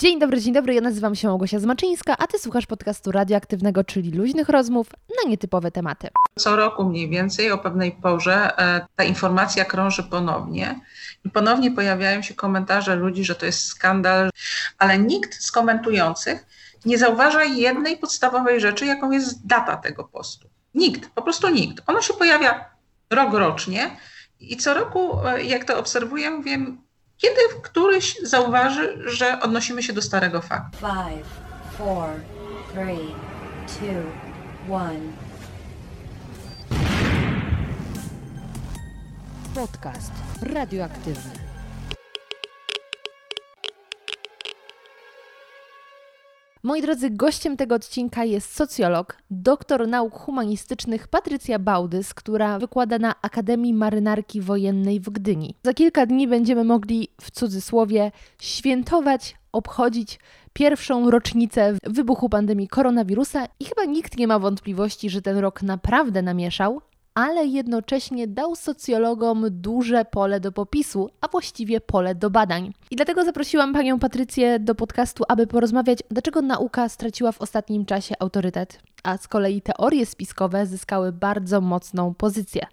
[0.00, 4.10] Dzień dobry, dzień dobry, ja nazywam się Małgosia Zmaczyńska, a Ty słuchasz podcastu radioaktywnego, czyli
[4.10, 4.86] luźnych rozmów
[5.22, 6.08] na nietypowe tematy.
[6.38, 10.80] Co roku mniej więcej o pewnej porze e, ta informacja krąży ponownie
[11.24, 14.30] i ponownie pojawiają się komentarze ludzi, że to jest skandal,
[14.78, 16.46] ale nikt z komentujących
[16.84, 20.48] nie zauważa jednej podstawowej rzeczy, jaką jest data tego postu.
[20.74, 21.82] Nikt, po prostu nikt.
[21.86, 22.64] Ono się pojawia
[23.10, 23.96] rok rocznie
[24.40, 26.82] i co roku, e, jak to obserwuję, wiem,
[27.22, 30.78] kiedy któryś zauważy, że odnosimy się do starego faktu.
[30.78, 31.26] Five,
[31.78, 32.08] four,
[32.72, 33.14] three,
[33.66, 35.00] two, one.
[39.54, 41.41] Podcast radioaktywny.
[46.64, 53.14] Moi drodzy, gościem tego odcinka jest socjolog, doktor nauk humanistycznych Patrycja Bałdys, która wykłada na
[53.22, 55.54] Akademii Marynarki Wojennej w Gdyni.
[55.64, 60.20] Za kilka dni będziemy mogli w cudzysłowie świętować, obchodzić
[60.52, 66.22] pierwszą rocznicę wybuchu pandemii koronawirusa i chyba nikt nie ma wątpliwości, że ten rok naprawdę
[66.22, 66.80] namieszał,
[67.14, 72.72] ale jednocześnie dał socjologom duże pole do popisu, a właściwie pole do badań.
[72.90, 78.14] I dlatego zaprosiłam panią Patrycję do podcastu, aby porozmawiać, dlaczego nauka straciła w ostatnim czasie
[78.18, 82.66] autorytet, a z kolei teorie spiskowe zyskały bardzo mocną pozycję.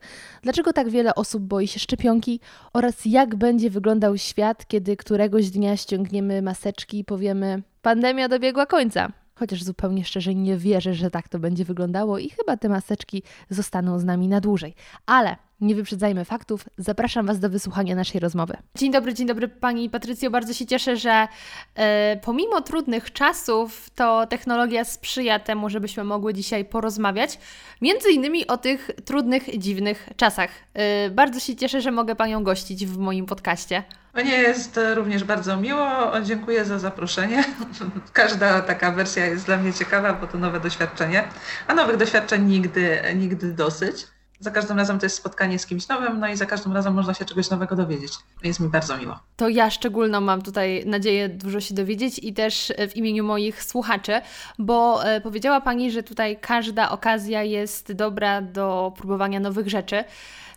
[0.43, 2.39] Dlaczego tak wiele osób boi się szczepionki
[2.73, 9.11] oraz jak będzie wyglądał świat, kiedy któregoś dnia ściągniemy maseczki i powiemy: Pandemia dobiegła końca
[9.39, 13.99] chociaż zupełnie szczerze nie wierzę, że tak to będzie wyglądało i chyba te maseczki zostaną
[13.99, 14.75] z nami na dłużej.
[15.05, 18.57] Ale nie wyprzedzajmy faktów, zapraszam Was do wysłuchania naszej rozmowy.
[18.75, 20.29] Dzień dobry, dzień dobry Pani Patrycjo.
[20.29, 21.27] Bardzo się cieszę, że
[21.75, 27.39] e, pomimo trudnych czasów, to technologia sprzyja temu, żebyśmy mogły dzisiaj porozmawiać,
[27.81, 30.49] między innymi o tych trudnych, dziwnych czasach.
[30.73, 33.83] E, bardzo się cieszę, że mogę Panią gościć w moim podcaście.
[34.13, 35.89] Mnie jest również bardzo miło.
[36.23, 37.43] Dziękuję za zaproszenie.
[38.13, 41.23] Każda taka wersja jest dla mnie ciekawa, bo to nowe doświadczenie,
[41.67, 44.07] a nowych doświadczeń nigdy, nigdy dosyć.
[44.39, 47.14] Za każdym razem to jest spotkanie z kimś nowym, no i za każdym razem można
[47.14, 48.14] się czegoś nowego dowiedzieć.
[48.43, 49.19] Jest mi bardzo miło.
[49.36, 54.21] To ja szczególną mam tutaj nadzieję dużo się dowiedzieć i też w imieniu moich słuchaczy,
[54.59, 60.03] bo e, powiedziała Pani, że tutaj każda okazja jest dobra do próbowania nowych rzeczy.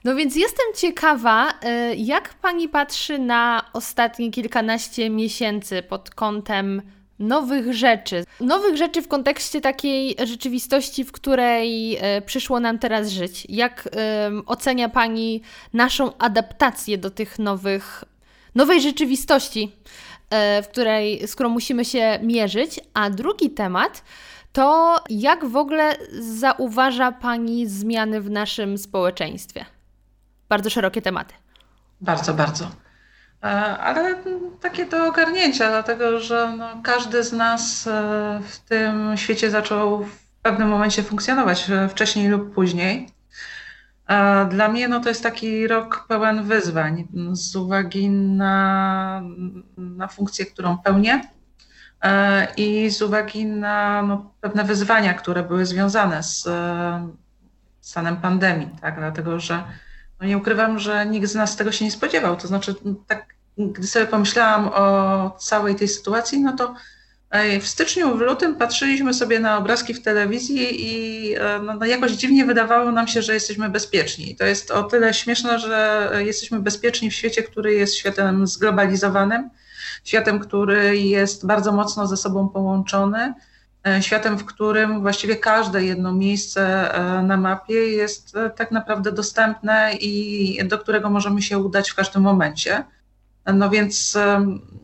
[0.05, 6.83] No więc jestem ciekawa, e, jak Pani patrzy na ostatnie kilkanaście miesięcy pod kątem
[7.23, 8.25] nowych rzeczy.
[8.41, 13.47] Nowych rzeczy w kontekście takiej rzeczywistości, w której e, przyszło nam teraz żyć.
[13.49, 13.89] Jak
[14.47, 18.05] ocenia Pani naszą adaptację do tych nowych,
[18.55, 19.73] nowej rzeczywistości,
[20.31, 22.81] e, w której, z którą musimy się mierzyć?
[22.95, 24.03] A drugi temat
[24.53, 29.65] to jak w ogóle zauważa Pani zmiany w naszym społeczeństwie?
[30.49, 31.35] Bardzo szerokie tematy.
[32.01, 32.82] Bardzo, bardzo.
[33.43, 33.47] E,
[33.79, 34.15] ale
[34.61, 40.19] takie do ogarnięcia, dlatego że no, każdy z nas e, w tym świecie zaczął w
[40.43, 43.09] pewnym momencie funkcjonować, e, wcześniej lub później.
[44.51, 49.23] Dla mnie no, to jest taki rok pełen wyzwań z uwagi na,
[49.77, 51.21] na funkcję, którą pełnię
[52.57, 56.49] i z uwagi na no, pewne wyzwania, które były związane z
[57.81, 58.97] stanem pandemii, tak?
[58.99, 59.65] dlatego że
[60.23, 62.37] no nie ukrywam, że nikt z nas tego się nie spodziewał.
[62.37, 62.75] To znaczy,
[63.07, 63.27] tak,
[63.59, 66.75] gdy sobie pomyślałam o całej tej sytuacji, no to
[67.61, 72.13] w styczniu, w lutym patrzyliśmy sobie na obrazki w telewizji i e, no, no jakoś
[72.13, 74.37] dziwnie wydawało nam się, że jesteśmy bezpieczni.
[74.37, 79.51] To jest o tyle śmieszne, że jesteśmy bezpieczni w świecie, który jest światem zglobalizowanym,
[80.05, 83.35] światem, który jest bardzo mocno ze sobą połączony
[84.01, 89.93] światem, w którym właściwie każde jedno miejsce e, na mapie jest e, tak naprawdę dostępne
[90.01, 92.85] i do którego możemy się udać w każdym momencie.
[93.55, 94.19] No więc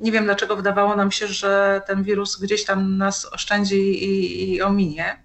[0.01, 4.63] nie wiem, dlaczego wydawało nam się, że ten wirus gdzieś tam nas oszczędzi i, i
[4.63, 5.23] ominie.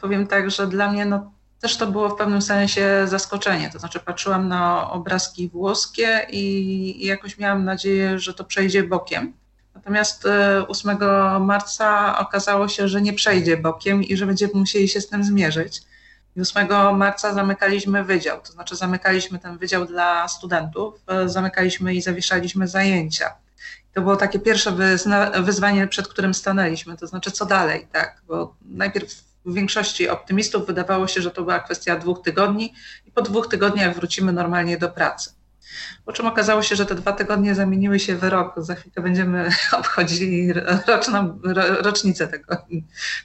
[0.00, 3.70] Powiem tak, że dla mnie no, też to było w pewnym sensie zaskoczenie.
[3.70, 9.32] To znaczy, patrzyłam na obrazki włoskie i, i jakoś miałam nadzieję, że to przejdzie bokiem.
[9.74, 10.24] Natomiast
[10.68, 15.08] 8 e, marca okazało się, że nie przejdzie bokiem i że będziemy musieli się z
[15.08, 15.82] tym zmierzyć.
[16.40, 22.68] 8 marca zamykaliśmy wydział, to znaczy zamykaliśmy ten wydział dla studentów, e, zamykaliśmy i zawieszaliśmy
[22.68, 23.34] zajęcia.
[23.94, 24.72] To było takie pierwsze
[25.42, 28.22] wyzwanie, przed którym stanęliśmy, to znaczy co dalej, tak?
[28.26, 29.14] Bo najpierw
[29.44, 32.74] w większości optymistów wydawało się, że to była kwestia dwóch tygodni
[33.06, 35.39] i po dwóch tygodniach wrócimy normalnie do pracy.
[36.04, 38.54] Po czym okazało się, że te dwa tygodnie zamieniły się w rok.
[38.56, 40.52] Za chwilkę będziemy obchodzili
[40.86, 41.38] roczną,
[41.82, 42.56] rocznicę tego,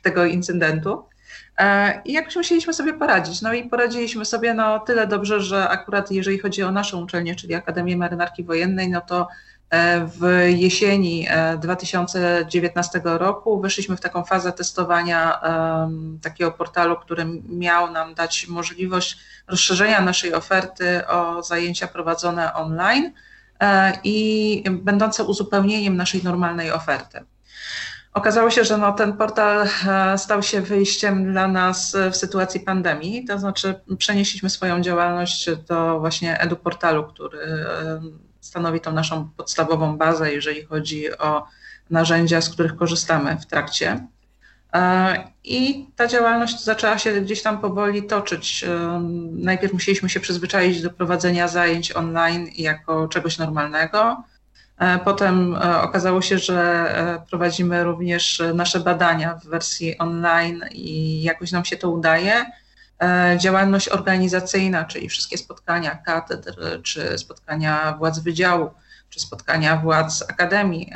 [0.01, 1.05] tego incydentu.
[1.57, 3.41] E, I jakoś musieliśmy sobie poradzić.
[3.41, 7.53] No i poradziliśmy sobie no, tyle dobrze, że akurat jeżeli chodzi o naszą uczelnię, czyli
[7.53, 9.27] Akademię Marynarki Wojennej, no to
[10.05, 11.27] w jesieni
[11.59, 15.41] 2019 roku weszliśmy w taką fazę testowania
[16.21, 19.17] takiego portalu, który miał nam dać możliwość
[19.47, 23.11] rozszerzenia naszej oferty o zajęcia prowadzone online
[24.03, 27.25] i będące uzupełnieniem naszej normalnej oferty.
[28.15, 33.25] Okazało się, że no, ten portal e, stał się wyjściem dla nas w sytuacji pandemii,
[33.25, 38.01] to znaczy przenieśliśmy swoją działalność do właśnie EduPortalu, który e,
[38.45, 41.47] stanowi tą naszą podstawową bazę, jeżeli chodzi o
[41.89, 44.07] narzędzia, z których korzystamy w trakcie.
[44.73, 48.65] E, I ta działalność zaczęła się gdzieś tam powoli toczyć.
[49.31, 54.23] Najpierw musieliśmy się przyzwyczaić do prowadzenia zajęć online jako czegoś normalnego.
[54.77, 61.21] E, potem e, okazało się, że e, prowadzimy również nasze badania w wersji online i
[61.21, 62.45] jakoś nam się to udaje.
[63.37, 68.69] Działalność organizacyjna, czyli wszystkie spotkania katedr, czy spotkania władz wydziału,
[69.09, 70.91] czy spotkania władz akademii,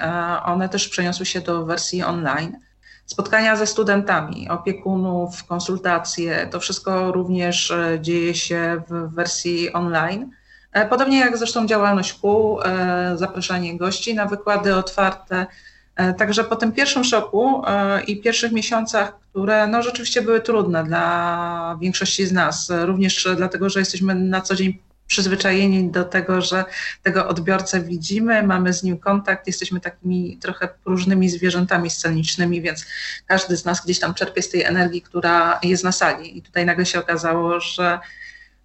[0.45, 2.59] one też przeniosły się do wersji online.
[3.05, 10.31] Spotkania ze studentami, opiekunów, konsultacje, to wszystko również dzieje się w wersji online.
[10.73, 15.47] E, podobnie jak zresztą działalność kół, e, zapraszanie gości na wykłady otwarte.
[15.99, 17.61] E, także po tym pierwszym szoku
[18.07, 23.79] i pierwszych miesiącach, które no rzeczywiście były trudne dla większości z nas, również dlatego, że
[23.79, 26.65] jesteśmy na co dzień przyzwyczajeni do tego, że
[27.03, 32.85] tego odbiorcę widzimy, mamy z nim kontakt, jesteśmy takimi trochę próżnymi zwierzętami scenicznymi, więc
[33.25, 36.37] każdy z nas gdzieś tam czerpie z tej energii, która jest na sali.
[36.37, 37.99] I tutaj nagle się okazało, że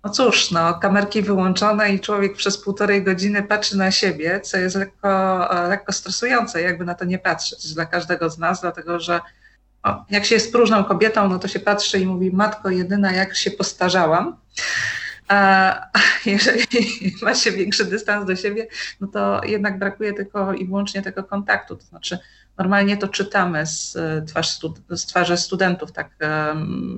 [0.05, 4.77] no cóż, no, kamerki wyłączone i człowiek przez półtorej godziny patrzy na siebie, co jest
[4.77, 9.21] lekko, lekko stresujące, jakby na to nie patrzeć dla każdego z nas, dlatego że
[9.83, 13.37] o, jak się jest próżną kobietą, no to się patrzy i mówi, matko jedyna, jak
[13.37, 14.37] się postarzałam.
[15.29, 15.91] A
[16.27, 16.67] jeżeli
[17.23, 18.67] ma się większy dystans do siebie,
[19.01, 21.77] no to jednak brakuje tylko i wyłącznie tego kontaktu.
[21.77, 22.19] To znaczy,
[22.59, 23.97] normalnie to czytamy z,
[24.29, 24.59] twarz,
[24.91, 25.93] z twarzy studentów.
[25.93, 26.11] Tak,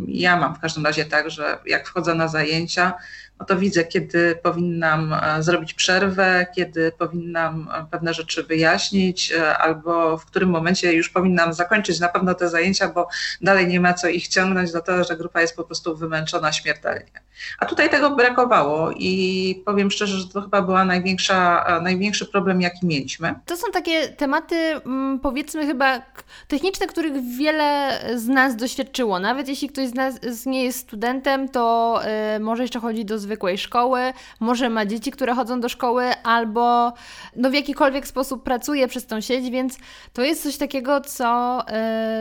[0.08, 2.94] ja mam w każdym razie tak, że jak wchodzę na zajęcia,
[3.40, 9.58] no to widzę, kiedy powinnam e, zrobić przerwę, kiedy powinnam e, pewne rzeczy wyjaśnić, e,
[9.58, 13.08] albo w którym momencie już powinnam zakończyć na pewno te zajęcia, bo
[13.40, 17.26] dalej nie ma co ich ciągnąć, dlatego że grupa jest po prostu wymęczona śmiertelnie.
[17.58, 22.86] A tutaj tego brakowało i powiem szczerze, że to chyba była największa, największy problem, jaki
[22.86, 23.34] mieliśmy.
[23.46, 26.02] To są takie tematy, mm, powiedzmy chyba
[26.48, 29.18] techniczne, których wiele z nas doświadczyło.
[29.18, 30.14] Nawet jeśli ktoś z nas
[30.46, 32.00] nie jest studentem, to
[32.40, 34.00] może jeszcze chodzi do zwykłej szkoły,
[34.40, 36.92] może ma dzieci, które chodzą do szkoły, albo
[37.36, 39.78] no w jakikolwiek sposób pracuje przez tą sieć, więc
[40.12, 41.62] to jest coś takiego, co,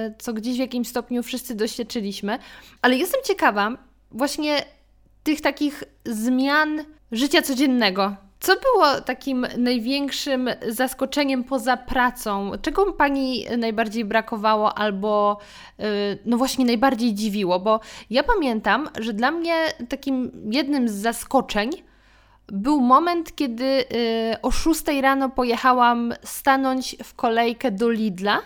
[0.07, 2.39] yy, co gdzieś w jakimś stopniu wszyscy doświadczyliśmy.
[2.81, 3.71] Ale jestem ciekawa
[4.11, 4.65] właśnie
[5.23, 8.24] tych takich zmian życia codziennego.
[8.39, 12.51] Co było takim największym zaskoczeniem poza pracą?
[12.61, 15.37] Czego Pani najbardziej brakowało albo
[15.79, 15.83] y,
[16.25, 17.59] no właśnie najbardziej dziwiło?
[17.59, 17.79] Bo
[18.09, 19.55] ja pamiętam, że dla mnie
[19.89, 21.69] takim jednym z zaskoczeń
[22.47, 28.41] był moment, kiedy y, o 6 rano pojechałam stanąć w kolejkę do Lidla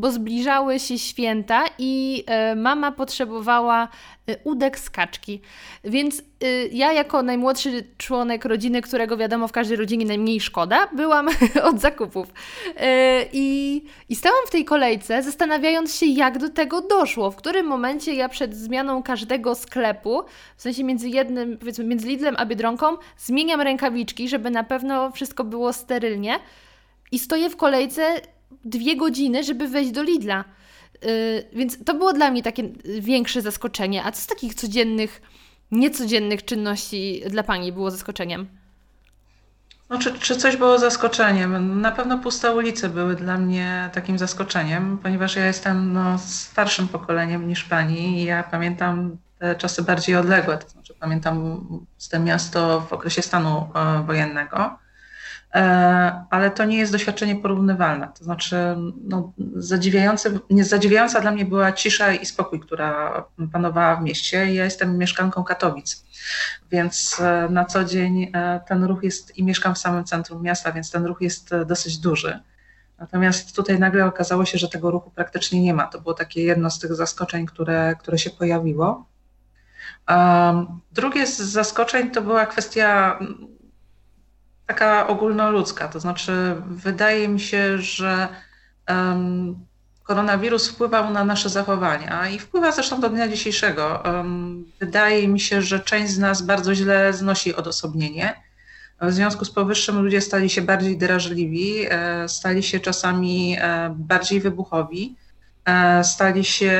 [0.00, 3.88] bo zbliżały się święta i e, mama potrzebowała
[4.28, 5.40] e, udek z kaczki.
[5.84, 11.28] Więc e, ja, jako najmłodszy członek rodziny, którego wiadomo w każdej rodzinie najmniej szkoda, byłam
[11.70, 12.28] od zakupów.
[13.32, 17.30] I, I stałam w tej kolejce, zastanawiając się, jak do tego doszło.
[17.30, 20.22] W którym momencie ja przed zmianą każdego sklepu,
[20.56, 25.44] w sensie między jednym, powiedzmy, między Lidlem a Biedronką, zmieniam rękawiczki, żeby na pewno wszystko
[25.44, 26.38] było sterylnie.
[27.12, 28.20] I stoję w kolejce
[28.64, 30.44] dwie godziny, żeby wejść do Lidla.
[31.02, 31.08] Yy,
[31.52, 32.62] więc to było dla mnie takie
[33.00, 34.04] większe zaskoczenie.
[34.04, 35.22] A co z takich codziennych,
[35.70, 38.46] niecodziennych czynności dla Pani było zaskoczeniem?
[39.90, 41.80] No, czy, czy coś było zaskoczeniem?
[41.80, 47.48] Na pewno puste ulice były dla mnie takim zaskoczeniem, ponieważ ja jestem no, starszym pokoleniem
[47.48, 50.58] niż pani i ja pamiętam te czasy bardziej odległe.
[50.58, 51.66] To znaczy, pamiętam
[52.10, 54.78] to miasto w okresie stanu e, wojennego.
[55.54, 58.08] E, ale to nie jest doświadczenie porównywalne.
[58.18, 58.56] To znaczy,
[59.04, 64.54] no, zadziwiające, nie, zadziwiająca dla mnie była cisza i spokój, która panowała w mieście.
[64.54, 66.04] Ja jestem mieszkanką Katowic,
[66.70, 70.72] więc e, na co dzień e, ten ruch jest i mieszkam w samym centrum miasta,
[70.72, 72.40] więc ten ruch jest dosyć duży.
[72.98, 75.86] Natomiast tutaj nagle okazało się, że tego ruchu praktycznie nie ma.
[75.86, 79.06] To było takie jedno z tych zaskoczeń, które, które się pojawiło.
[80.92, 83.18] Drugie z zaskoczeń to była kwestia
[84.70, 85.88] taka ogólnoludzka.
[85.88, 86.32] To znaczy,
[86.66, 88.28] wydaje mi się, że
[88.88, 89.66] um,
[90.02, 94.02] koronawirus wpływał na nasze zachowania i wpływa zresztą do dnia dzisiejszego.
[94.04, 98.34] Um, wydaje mi się, że część z nas bardzo źle znosi odosobnienie.
[99.00, 101.86] W związku z powyższym ludzie stali się bardziej drażliwi,
[102.26, 103.56] stali się czasami
[103.90, 105.16] bardziej wybuchowi,
[106.02, 106.74] stali się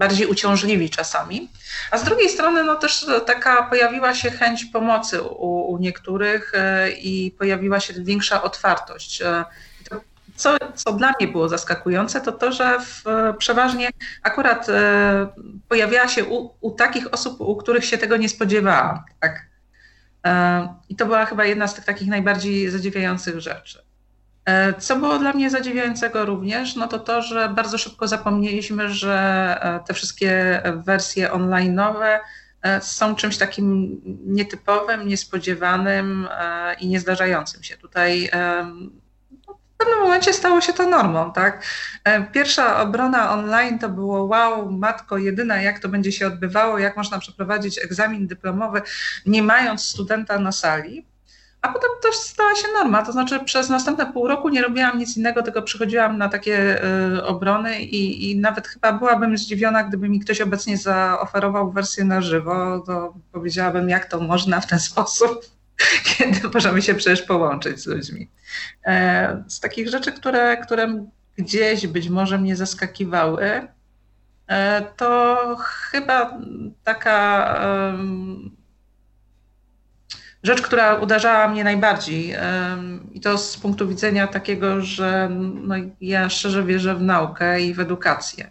[0.00, 1.48] bardziej uciążliwi czasami.
[1.90, 6.90] A z drugiej strony no też taka pojawiła się chęć pomocy u, u niektórych e,
[6.90, 9.22] i pojawiła się większa otwartość.
[9.22, 9.44] E,
[10.36, 13.04] co, co dla mnie było zaskakujące, to to, że w,
[13.38, 13.90] przeważnie
[14.22, 15.28] akurat e,
[15.68, 19.02] pojawiała się u, u, takich osób, u których się tego nie spodziewałam.
[19.20, 19.50] Tak?
[20.88, 23.89] I to była chyba jedna z tych takich najbardziej zadziwiających rzeczy.
[24.44, 29.18] E, co było dla mnie zadziwiającego również, no to to, że bardzo szybko zapomnieliśmy, że
[29.62, 32.18] e, te wszystkie wersje online'owe
[32.62, 36.28] e, są czymś takim nietypowym, niespodziewanym
[36.80, 37.76] i niezdarzającym się.
[37.76, 38.30] Tutaj
[39.48, 41.64] w pewnym momencie stało się to normą, tak?
[42.32, 47.18] Pierwsza obrona online to było wow, matko jedyna, jak to będzie się odbywało, jak można
[47.18, 48.82] przeprowadzić egzamin dyplomowy,
[49.26, 51.09] nie mając studenta na sali.
[51.62, 55.16] A potem to stała się norma, to znaczy przez następne pół roku nie robiłam nic
[55.16, 56.84] innego, tylko przychodziłam na takie
[57.16, 62.20] y, obrony i, i nawet chyba byłabym zdziwiona, gdyby mi ktoś obecnie zaoferował wersję na
[62.20, 65.40] żywo, to powiedziałabym, jak to można w ten sposób,
[66.04, 68.28] kiedy możemy się przecież połączyć z ludźmi.
[68.86, 71.06] E, z takich rzeczy, które, które
[71.38, 73.68] gdzieś być może mnie zaskakiwały,
[74.46, 76.38] e, to chyba
[76.84, 77.54] taka
[80.42, 82.36] rzecz, która uderzała mnie najbardziej
[83.12, 87.80] i to z punktu widzenia takiego, że no, ja szczerze wierzę w naukę i w
[87.80, 88.50] edukację.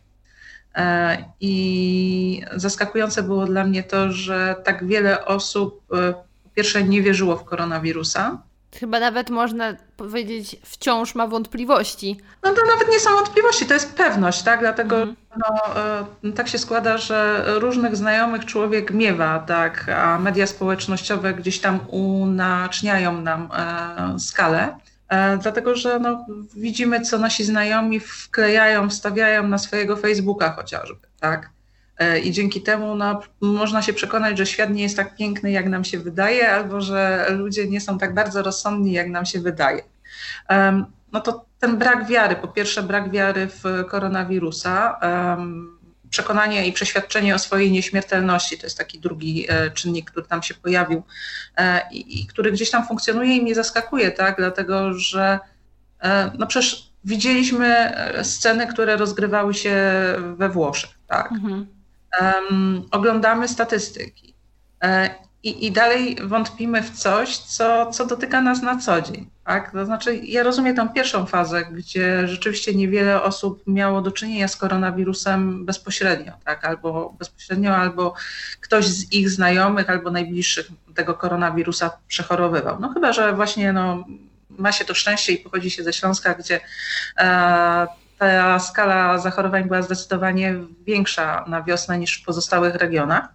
[0.76, 7.02] E, I zaskakujące było dla mnie to, że tak wiele osób e, po pierwsze nie
[7.02, 8.42] wierzyło w koronawirusa,
[8.76, 12.18] Chyba nawet można powiedzieć, wciąż ma wątpliwości.
[12.44, 14.60] No to nawet nie są wątpliwości, to jest pewność, tak?
[14.60, 15.16] Dlatego mm.
[15.38, 15.76] no,
[16.30, 19.90] e, tak się składa, że różnych znajomych człowiek miewa, tak?
[19.90, 24.78] A media społecznościowe gdzieś tam unaczniają nam e, skalę.
[25.10, 31.50] E, dlatego, że no, widzimy, co nasi znajomi wklejają, wstawiają na swojego Facebooka chociażby, tak?
[32.00, 35.70] E, I dzięki temu no, można się przekonać, że świat nie jest tak piękny, jak
[35.70, 39.82] nam się wydaje, albo że ludzie nie są tak bardzo rozsądni, jak nam się wydaje.
[41.12, 45.00] No to ten brak wiary, po pierwsze brak wiary w koronawirusa,
[46.10, 50.54] przekonanie i przeświadczenie o swojej nieśmiertelności, to jest taki drugi e, czynnik, który tam się
[50.54, 51.04] pojawił
[51.58, 55.40] e, i, i który gdzieś tam funkcjonuje i mnie zaskakuje, tak, dlatego że
[56.40, 57.92] no przecież widzieliśmy
[58.24, 59.76] sceny, które rozgrywały się
[60.38, 61.32] we Włoszech, tak.
[61.32, 61.79] Mhm
[62.22, 64.34] um, oglądamy statystyki
[64.84, 65.10] e,
[65.44, 69.30] i, i dalej wątpimy w coś, co, co dotyka nas na co dzień.
[69.46, 69.72] Tak?
[69.72, 74.56] To znaczy, ja rozumiem tą pierwszą fazę, gdzie rzeczywiście niewiele osób miało do czynienia z
[74.56, 76.66] koronawirusem bezpośrednio, tak?
[76.66, 78.14] albo bezpośrednio, albo
[78.62, 82.80] ktoś z ich znajomych, albo najbliższych tego koronawirusa przechorowywał.
[82.80, 84.06] No chyba, że właśnie no,
[84.50, 86.60] ma się to szczęście i pochodzi się ze Śląska, gdzie
[87.18, 87.88] e,
[88.20, 93.30] ta skala zachorowań była zdecydowanie większa na wiosnę niż w pozostałych regionach.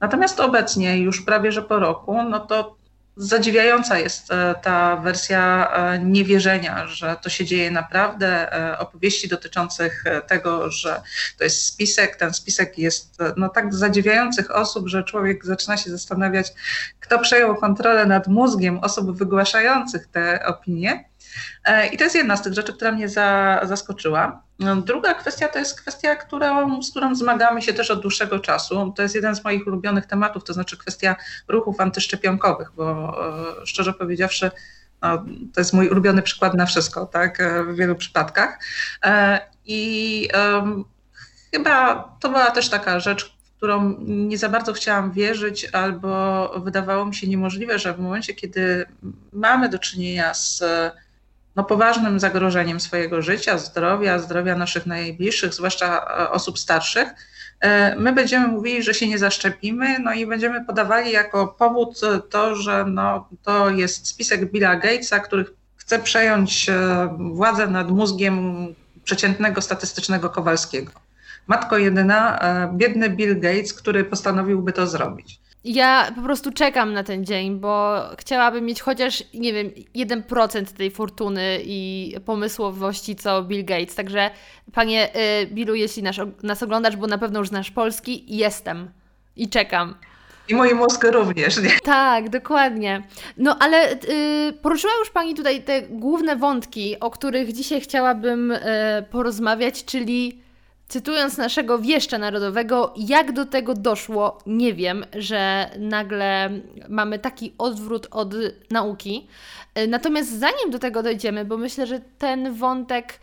[0.00, 2.76] Natomiast obecnie, już prawie że po roku, no to
[3.16, 10.04] zadziwiająca jest e, ta wersja e, niewierzenia, że to się dzieje naprawdę, e, opowieści dotyczących
[10.26, 11.02] tego, że
[11.38, 16.52] to jest spisek, ten spisek jest no, tak zadziwiających osób, że człowiek zaczyna się zastanawiać,
[17.00, 21.04] kto przejął kontrolę nad mózgiem osób wygłaszających te opinie.
[21.92, 24.43] I to jest jedna z tych rzeczy, która mnie za, zaskoczyła.
[24.58, 28.92] Druga kwestia to jest kwestia, którą, z którą zmagamy się też od dłuższego czasu.
[28.96, 31.16] To jest jeden z moich ulubionych tematów, to znaczy kwestia
[31.48, 33.14] ruchów antyszczepionkowych, bo
[33.62, 34.50] e, szczerze powiedziawszy,
[35.02, 38.58] no, to jest mój ulubiony przykład na wszystko, tak, e, w wielu przypadkach.
[39.66, 40.84] I um,
[41.50, 47.06] chyba to była też taka rzecz, w którą nie za bardzo chciałam wierzyć, albo wydawało
[47.06, 48.86] mi się niemożliwe, że w momencie, kiedy
[49.32, 50.62] mamy do czynienia z
[51.56, 57.08] no, poważnym zagrożeniem swojego życia, zdrowia, zdrowia naszych najbliższych, zwłaszcza e, osób starszych,
[57.60, 62.56] e, my będziemy mówili, że się nie zaszczepimy, no i będziemy podawali jako powód to,
[62.56, 65.44] że no, to jest spisek Billa Gatesa, który
[65.76, 68.66] chce przejąć e, władzę nad mózgiem
[69.04, 70.92] przeciętnego statystycznego Kowalskiego.
[71.46, 72.40] Matko jedyna,
[72.72, 75.40] biedny Bill Gates, który postanowiłby to zrobić.
[75.64, 80.90] Ja po prostu czekam na ten dzień, bo chciałabym mieć chociaż, nie wiem, 1% tej
[80.90, 83.94] fortuny i pomysłowości co Bill Gates.
[83.94, 84.30] Także,
[84.72, 85.10] panie
[85.42, 88.90] y, Billu, jeśli nas, nas oglądasz, bo na pewno już znasz polski, jestem
[89.36, 89.94] i czekam.
[90.48, 91.70] I mój mózg również, nie?
[91.84, 93.02] Tak, dokładnie.
[93.36, 98.60] No ale y, poruszyła już Pani tutaj te główne wątki, o których dzisiaj chciałabym y,
[99.10, 100.43] porozmawiać, czyli
[100.94, 106.50] cytując naszego wieszcza narodowego, jak do tego doszło, nie wiem, że nagle
[106.88, 108.34] mamy taki odwrót od
[108.70, 109.28] nauki.
[109.88, 113.20] Natomiast zanim do tego dojdziemy, bo myślę, że ten wątek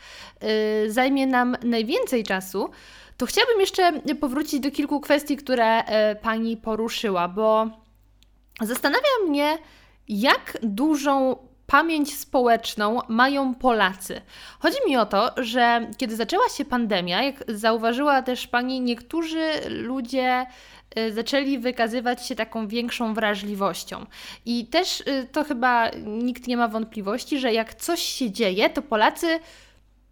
[0.85, 2.69] y, zajmie nam najwięcej czasu,
[3.17, 7.69] to chciałabym jeszcze powrócić do kilku kwestii, które y, Pani poruszyła, bo
[8.61, 9.57] zastanawia mnie,
[10.07, 11.35] jak dużą
[11.71, 14.21] pamięć społeczną mają Polacy.
[14.59, 20.45] Chodzi mi o to, że kiedy zaczęła się pandemia, jak zauważyła też Pani, niektórzy ludzie
[20.97, 24.05] y, zaczęli wykazywać się taką większą wrażliwością.
[24.45, 28.81] I też y, to chyba nikt nie ma wątpliwości, że jak coś się dzieje, to
[28.81, 29.39] Polacy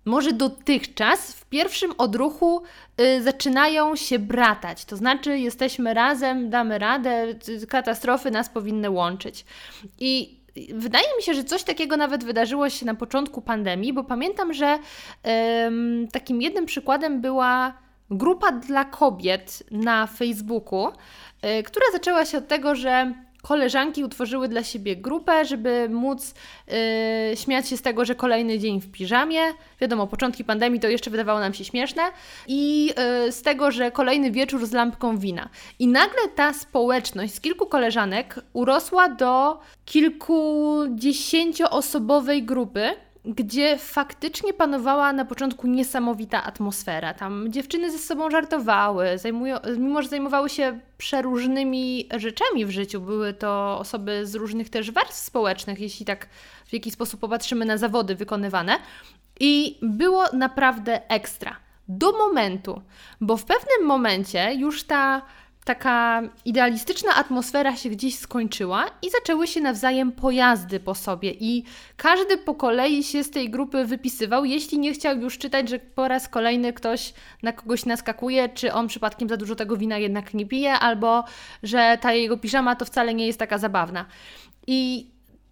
[0.06, 2.64] może dotychczas w pierwszym odruchu
[3.02, 4.86] y, zaczynają się bratać.
[4.86, 7.28] To znaczy, jesteśmy razem, damy radę,
[7.70, 9.46] katastrofy nas powinny łączyć.
[10.00, 10.39] I
[10.74, 14.80] Wydaje mi się, że coś takiego nawet wydarzyło się na początku pandemii, bo pamiętam, że
[16.12, 17.74] takim jednym przykładem była
[18.12, 20.92] grupa dla kobiet na Facebooku,
[21.44, 26.34] yy, która zaczęła się od tego, że koleżanki utworzyły dla siebie grupę, żeby móc
[26.68, 26.74] yy,
[27.38, 29.42] śmiać się z tego, że kolejny dzień w piżamie.
[29.82, 32.02] Wiadomo, początki pandemii to jeszcze wydawało nam się śmieszne.
[32.48, 32.94] I yy,
[33.32, 35.50] z tego, że kolejny wieczór z lampką wina.
[35.80, 42.96] I nagle ta społeczność z kilku koleżanek urosła do kilkudziesięcioosobowej grupy
[43.36, 47.14] gdzie faktycznie panowała na początku niesamowita atmosfera.
[47.14, 53.02] Tam dziewczyny ze sobą żartowały, zajmują, mimo że zajmowały się przeróżnymi rzeczami w życiu.
[53.02, 56.28] Były to osoby z różnych też warstw społecznych, jeśli tak
[56.66, 58.78] w jakiś sposób popatrzymy na zawody wykonywane.
[59.40, 61.56] I było naprawdę ekstra.
[61.88, 62.82] Do momentu,
[63.22, 65.22] bo w pewnym momencie już ta
[65.70, 71.64] taka idealistyczna atmosfera się gdzieś skończyła i zaczęły się nawzajem pojazdy po sobie i
[71.98, 76.08] każdy po kolei się z tej grupy wypisywał, jeśli nie chciał już czytać, że po
[76.08, 80.46] raz kolejny ktoś na kogoś naskakuje, czy on przypadkiem za dużo tego wina jednak nie
[80.46, 81.24] pije, albo
[81.64, 84.06] że ta jego piżama to wcale nie jest taka zabawna.
[84.68, 85.10] I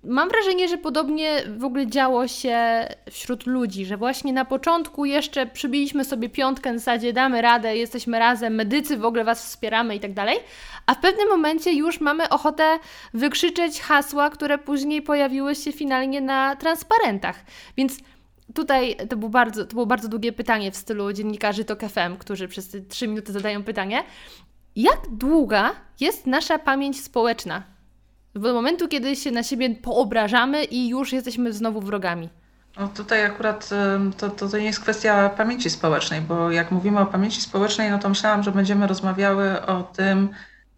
[0.08, 5.46] Mam wrażenie, że podobnie w ogóle działo się wśród ludzi, że właśnie na początku jeszcze
[5.46, 10.00] przybiliśmy sobie piątkę na zasadzie damy radę, jesteśmy razem, medycy w ogóle Was wspieramy i
[10.00, 10.40] tak dalej,
[10.86, 12.80] a w pewnym momencie już mamy ochotę
[13.14, 17.46] wykrzyczeć hasła, które później pojawiły się finalnie na transparentach.
[17.78, 17.98] Więc
[18.54, 22.48] tutaj to było bardzo, to było bardzo długie pytanie w stylu dziennikarzy TOK FM, którzy
[22.48, 24.04] przez te trzy minuty zadają pytanie.
[24.76, 27.77] Jak długa jest nasza pamięć społeczna?
[28.40, 32.30] Do momentu, kiedy się na siebie poobrażamy i już jesteśmy znowu wrogami.
[32.80, 33.70] No tutaj akurat
[34.18, 38.00] to, to, to nie jest kwestia pamięci społecznej, bo jak mówimy o pamięci społecznej, no
[38.00, 40.30] to myślałam, że będziemy rozmawiały o tym,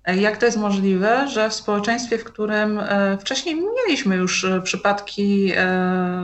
[0.05, 4.61] e, jak to jest możliwe, że w społeczeństwie, w którym e, wcześniej mieliśmy już e,
[4.61, 5.51] przypadki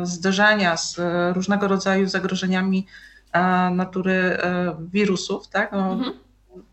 [0.04, 1.00] zderzenia z
[1.36, 2.88] różnego rodzaju zagrożeniami
[3.72, 4.38] natury
[4.92, 5.72] wirusów, tak?
[5.72, 6.25] No, mhm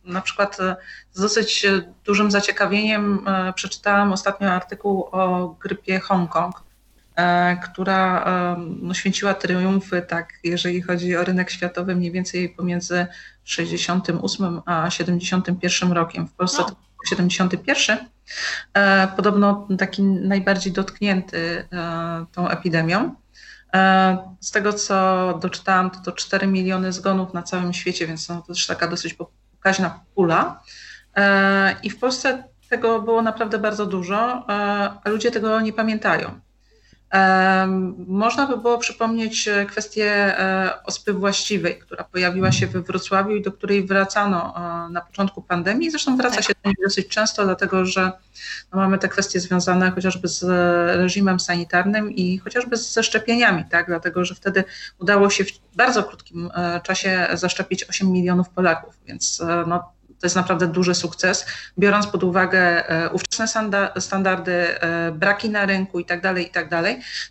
[0.05, 0.77] na przykład e,
[1.13, 6.63] z dosyć e, dużym zaciekawieniem e, przeczytałam ostatnio artykuł o grypie Hongkong,
[7.65, 8.25] która
[8.83, 13.07] no, święciła triumfy, tak, jeżeli chodzi o rynek światowy, mniej więcej pomiędzy
[13.45, 16.29] 68 a 71 rokiem.
[16.29, 16.69] W Polsce no.
[16.69, 16.77] to
[17.09, 17.99] 71.
[19.17, 21.69] Podobno taki najbardziej dotknięty
[22.33, 23.15] tą epidemią.
[24.41, 28.47] Z tego, co doczytałam, to to 4 miliony zgonów na całym świecie, więc no, to
[28.47, 29.15] też taka dosyć
[29.63, 30.61] pokaźna pula.
[31.17, 34.53] E, I w Polsce tego było naprawdę bardzo dużo, e,
[35.05, 36.41] a ludzie tego nie pamiętają.
[37.13, 37.67] E,
[38.07, 40.37] można by było przypomnieć kwestię
[40.85, 44.55] ospy właściwej, która pojawiła się we Wrocławiu i do której wracano
[44.91, 45.91] na początku pandemii.
[45.91, 46.45] Zresztą wraca tak.
[46.45, 48.13] się do niej dosyć często, dlatego że
[48.73, 50.43] no, mamy te kwestie związane chociażby z
[50.97, 53.87] reżimem sanitarnym i chociażby ze szczepieniami, tak?
[53.87, 54.65] dlatego że wtedy
[54.99, 56.51] udało się w bardzo krótkim
[56.83, 61.47] czasie zaszczepić 8 milionów Polaków, więc no, to jest naprawdę duży sukces,
[61.79, 63.47] biorąc pod uwagę e, ówczesne
[63.99, 66.71] standardy, e, braki na rynku i tak dalej, i tak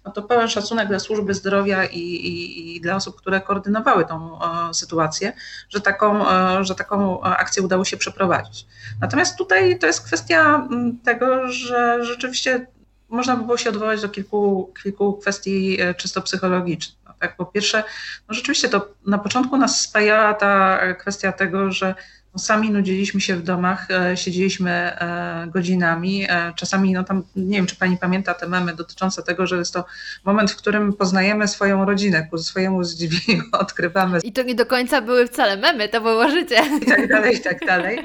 [0.06, 4.40] no to pełen szacunek dla służby zdrowia i, i, i dla osób, które koordynowały tą
[4.42, 5.34] e, sytuację,
[5.70, 6.26] że taką,
[6.64, 8.66] że taką akcję udało się przeprowadzić.
[9.02, 10.68] Natomiast tutaj to jest kwestia
[11.04, 12.68] tego, że rzeczywiście
[13.10, 16.98] można by było się odwołać do kilku, kilku kwestii czysto psychologicznych.
[17.06, 17.84] No tak, po pierwsze,
[18.30, 21.96] no rzeczywiście to na początku nas spajała ta kwestia tego, że
[22.38, 26.26] sami nudziliśmy się w domach, e, siedzieliśmy e, godzinami.
[26.30, 29.74] E, czasami, no tam, nie wiem, czy pani pamięta te memy dotyczące tego, że jest
[29.74, 29.86] to
[30.26, 34.20] moment, w którym poznajemy swoją rodzinę, ku swojemu zdziwieniu odkrywamy.
[34.24, 36.62] I to nie do końca były wcale memy, to było życie.
[36.82, 38.00] I tak dalej, i tak dalej.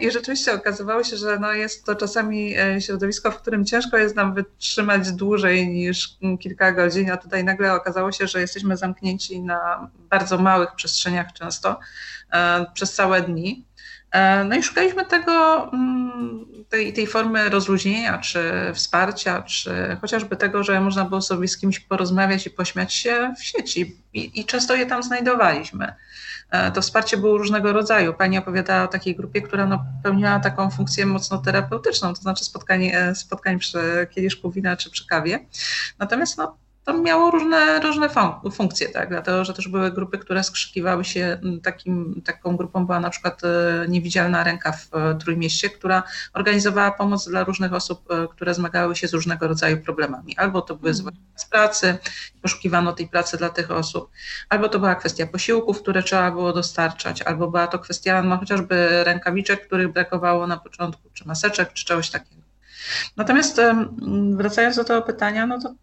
[0.00, 4.34] I rzeczywiście okazywało się, że no jest to czasami środowisko, w którym ciężko jest nam
[4.34, 10.38] wytrzymać dłużej niż kilka godzin, a tutaj nagle okazało się, że jesteśmy zamknięci na bardzo
[10.38, 11.80] małych przestrzeniach często
[12.74, 13.64] przez całe dni.
[14.44, 20.80] No i szukaliśmy tego, mm, tej, tej formy rozluźnienia, czy wsparcia, czy chociażby tego, że
[20.80, 23.96] można było sobie z kimś porozmawiać i pośmiać się w sieci.
[24.12, 25.94] I, i często je tam znajdowaliśmy.
[26.50, 28.14] E, to wsparcie było różnego rodzaju.
[28.14, 32.98] Pani opowiadała o takiej grupie, która no, pełniła taką funkcję mocno terapeutyczną, to znaczy spotkanie,
[32.98, 35.46] e, spotkań przy kieliszku wina czy przy kawie.
[35.98, 39.08] Natomiast no, to miało różne, różne fun funkcje, tak?
[39.08, 43.88] dlatego że też były grupy, które skrzykiwały się, takim, taką grupą była na przykład e,
[43.88, 49.48] Niewidzialna Ręka w Trójmieście, która organizowała pomoc dla różnych osób, które zmagały się z różnego
[49.48, 50.36] rodzaju problemami.
[50.36, 51.98] Albo to były zwolnienia z pracy,
[52.42, 54.10] poszukiwano tej pracy dla tych osób,
[54.48, 59.04] albo to była kwestia posiłków, które trzeba było dostarczać, albo była to kwestia no, chociażby
[59.04, 62.42] rękawiczek, których brakowało na początku, czy maseczek, czy czegoś takiego.
[63.16, 63.60] Natomiast
[64.36, 65.74] wracając do tego pytania, no to,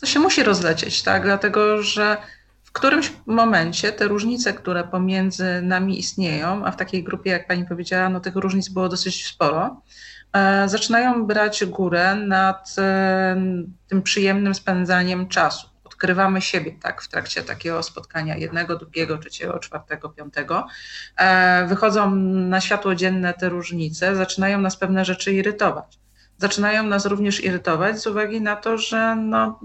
[0.00, 1.22] to, się musi rozlecieć, tak?
[1.22, 2.16] dlatego że
[2.64, 7.64] w którymś momencie te różnice, które pomiędzy nami istnieją, a w takiej grupie, jak pani
[7.64, 9.82] powiedziała, no tych różnic było dosyć sporo,
[10.32, 13.36] E, zaczynają brać górę nad e,
[13.88, 15.68] tym przyjemnym spędzaniem czasu.
[15.84, 20.66] Odkrywamy siebie tak w trakcie takiego spotkania jednego, drugiego, trzeciego, czwartego, piątego.
[21.16, 25.98] E, wychodzą na światło dzienne te różnice, zaczynają nas pewne rzeczy irytować.
[26.38, 29.60] Zaczynają nas również irytować z uwagi na to, że no,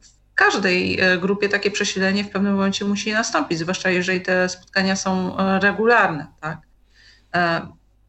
[0.00, 5.36] w każdej grupie takie przesilenie w pewnym momencie musi nastąpić, zwłaszcza jeżeli te spotkania są
[5.60, 6.26] regularne.
[6.40, 6.58] Tak?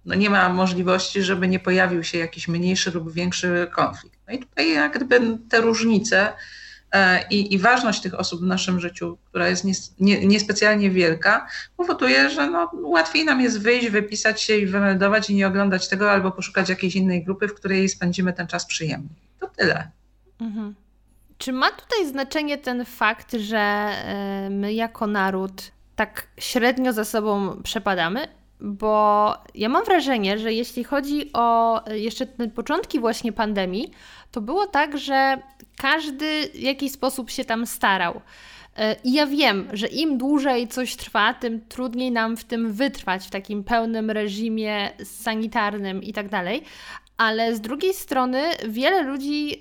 [0.08, 4.20] no nie ma możliwości, żeby nie pojawił się jakiś mniejszy lub większy konflikt.
[4.28, 6.34] No i tutaj jak gdyby te różnice e,
[7.30, 9.66] i, i ważność tych osób w naszym życiu, która jest
[10.00, 11.48] niespecjalnie nie, nie wielka,
[11.78, 16.12] powoduje, że no, łatwiej nam jest wyjść, wypisać się i wymeldować i nie oglądać tego,
[16.12, 19.10] albo poszukać jakiejś innej grupy, w której spędzimy ten czas przyjemnie.
[19.40, 19.92] To tyle.
[20.42, 20.76] Mhm.
[21.38, 27.62] Czy ma tutaj znaczenie ten fakt, że e, my jako naród tak średnio za sobą
[27.64, 28.28] przepadamy?
[28.62, 33.92] bo ja mam wrażenie, że jeśli chodzi o jeszcze te początki właśnie pandemii,
[34.32, 35.38] to było tak, że
[35.78, 38.22] każdy w jakiś sposób się tam starał.
[38.78, 43.28] E, I ja wiem, że im dłużej coś trwa, tym trudniej nam w tym wytrwać,
[43.28, 46.64] w takim pełnym reżimie sanitarnym i tak dalej.
[47.18, 49.60] Ale z drugiej strony, wiele ludzi,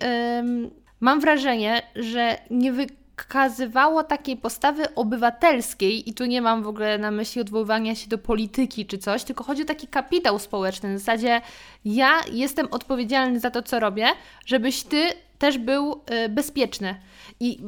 [1.00, 7.10] mam wrażenie, że nie wykazywało takiej postawy obywatelskiej, i tu nie mam w ogóle na
[7.10, 10.94] myśli odwoływania się do polityki czy coś, tylko chodzi o taki kapitał społeczny.
[10.94, 11.40] W zasadzie
[11.84, 14.06] ja jestem odpowiedzialny za to, co robię,
[14.46, 16.94] żebyś ty też był y, bezpieczny.
[17.40, 17.58] I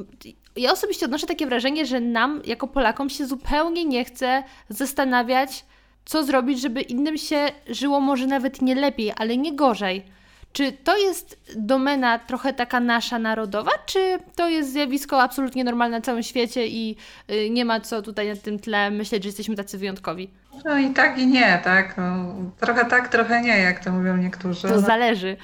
[0.56, 5.64] ja osobiście odnoszę takie wrażenie, że nam, jako Polakom, się zupełnie nie chce zastanawiać,
[6.04, 10.04] co zrobić, żeby innym się żyło może nawet nie lepiej, ale nie gorzej.
[10.52, 16.02] Czy to jest domena trochę taka nasza narodowa, czy to jest zjawisko absolutnie normalne na
[16.02, 16.96] całym świecie i
[17.30, 20.30] y, nie ma co tutaj na tym tle myśleć, że jesteśmy tacy wyjątkowi?
[20.64, 21.96] No i tak i nie, tak.
[21.96, 24.68] No, trochę tak, trochę nie, jak to mówią niektórzy.
[24.68, 25.36] To zależy.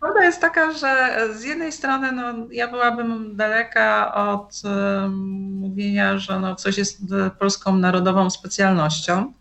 [0.00, 5.12] Prawda jest taka, że z jednej strony no, ja byłabym daleka od um,
[5.60, 7.00] mówienia, że no, coś jest
[7.38, 9.32] polską narodową specjalnością.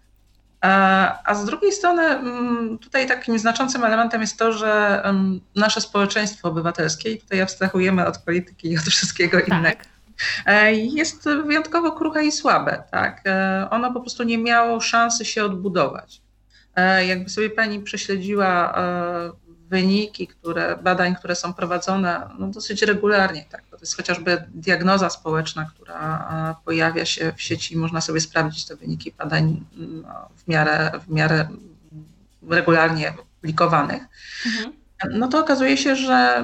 [0.61, 5.03] A z drugiej strony, mm, tutaj takim znaczącym elementem jest to, że
[5.55, 9.47] nasze społeczeństwo obywatelskie, i tutaj abstrahujemy od polityki i od wszystkiego tak.
[9.47, 9.98] innego, e,
[10.73, 12.83] jest wyjątkowo kruche i słabe.
[12.91, 13.21] Tak?
[13.25, 16.21] E, ono po prostu nie miało szansy się odbudować.
[16.75, 18.75] E, jakby sobie pani prześledziła
[19.69, 23.45] wyniki które, badań, które są prowadzone no, dosyć regularnie.
[23.49, 23.63] Tak?
[23.71, 29.11] To jest chociażby diagnoza społeczna, która pojawia się w sieci można sobie sprawdzić te wyniki
[29.17, 31.47] badań no, w, miarę, w miarę
[32.49, 34.03] regularnie publikowanych.
[34.45, 34.73] Mhm.
[35.19, 36.43] No to okazuje się, że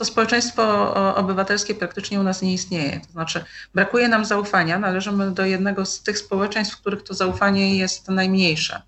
[0.00, 3.00] to społeczeństwo obywatelskie praktycznie u nas nie istnieje.
[3.00, 7.78] To znaczy, brakuje nam zaufania, należymy do jednego z tych społeczeństw, w których to zaufanie
[7.78, 8.82] jest najmniejsze.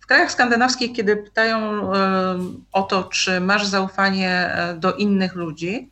[0.00, 1.58] W krajach skandynawskich, kiedy pytają
[1.94, 2.38] e,
[2.72, 5.90] o to, czy masz zaufanie e, do innych ludzi,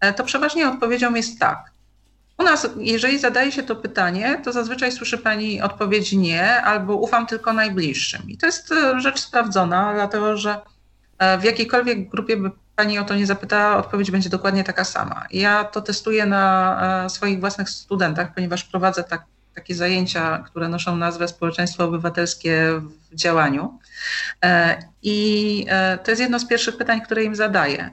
[0.00, 1.70] e, to przeważnie odpowiedzią jest tak.
[2.38, 7.26] U nas, jeżeli zadaje się to pytanie, to zazwyczaj słyszy Pani odpowiedź nie albo ufam
[7.26, 8.22] tylko najbliższym.
[8.28, 10.56] I to jest rzecz sprawdzona, dlatego że
[11.40, 15.26] w jakiejkolwiek grupie by Pani o to nie zapytała, odpowiedź będzie dokładnie taka sama.
[15.30, 21.28] Ja to testuję na swoich własnych studentach, ponieważ prowadzę tak, takie zajęcia, które noszą nazwę
[21.28, 23.78] Społeczeństwo Obywatelskie w działaniu.
[24.44, 27.90] E, I e, to jest jedno z pierwszych pytań, które im zadaję.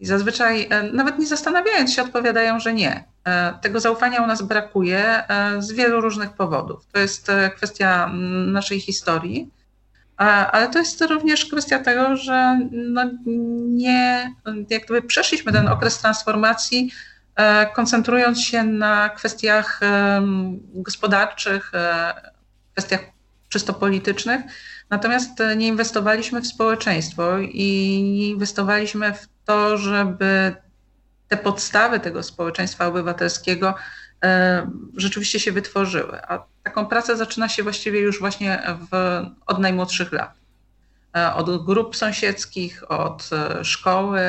[0.00, 3.04] I zazwyczaj, e, nawet nie zastanawiając się, odpowiadają, że nie.
[3.62, 5.24] Tego zaufania u nas brakuje
[5.58, 6.86] z wielu różnych powodów.
[6.92, 8.10] To jest kwestia
[8.46, 9.50] naszej historii,
[10.18, 13.10] ale to jest również kwestia tego, że no
[13.68, 14.34] nie,
[14.70, 16.92] jak gdyby przeszliśmy ten okres transformacji
[17.74, 19.80] koncentrując się na kwestiach
[20.74, 21.72] gospodarczych,
[22.72, 23.00] kwestiach
[23.48, 24.40] czysto politycznych,
[24.90, 30.54] natomiast nie inwestowaliśmy w społeczeństwo i nie inwestowaliśmy w to, żeby
[31.28, 33.74] te podstawy tego społeczeństwa obywatelskiego
[34.24, 36.22] e, rzeczywiście się wytworzyły.
[36.22, 40.32] A taką pracę zaczyna się właściwie już właśnie w, od najmłodszych lat.
[41.16, 44.20] E, od grup sąsiedzkich, od e, szkoły,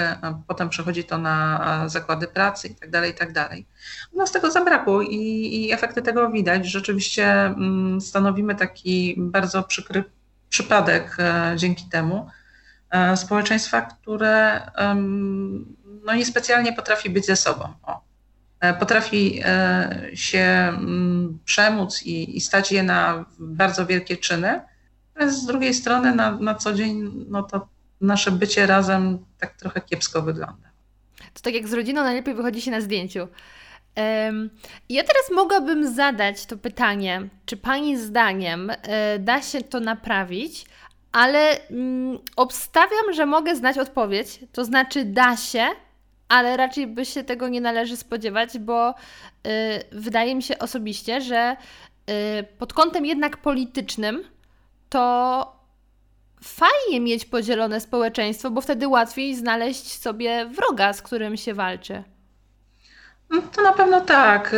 [0.48, 2.92] potem przechodzi to na zakłady pracy itd.
[2.92, 3.34] Tak itd.
[3.34, 3.58] Tak
[4.12, 5.16] U nas tego zabrakło i,
[5.52, 6.66] i efekty tego widać.
[6.66, 10.04] Rzeczywiście mm, stanowimy taki bardzo przykry
[10.50, 11.18] przypadek
[11.56, 12.30] dzięki temu
[13.16, 14.62] społeczeństwa, które
[16.06, 17.74] no niespecjalnie potrafi być ze sobą.
[17.84, 18.09] O.
[18.60, 24.62] E, potrafi e, się mm, przemóc i, i stać je na bardzo wielkie czyny,
[25.16, 27.68] ale z drugiej strony na, na co dzień no to
[28.02, 30.70] nasze bycie razem tak trochę kiepsko wygląda.
[31.34, 33.28] To tak jak z rodziną najlepiej wychodzi się na zdjęciu.
[34.90, 38.76] Ja teraz mogłabym zadać to pytanie, czy Pani zdaniem y,
[39.20, 40.66] da się to naprawić,
[41.12, 45.68] ale mm, obstawiam, że mogę znać odpowiedź, to znaczy da się,
[46.30, 48.94] ale raczej by się tego nie należy spodziewać, bo y,
[49.92, 51.56] wydaje mi się osobiście, że
[52.10, 54.24] y, pod kątem jednak politycznym
[54.90, 55.60] to
[56.44, 62.04] fajnie mieć podzielone społeczeństwo, bo wtedy łatwiej znaleźć sobie wroga, z którym się walczy.
[63.30, 64.56] No to na pewno tak.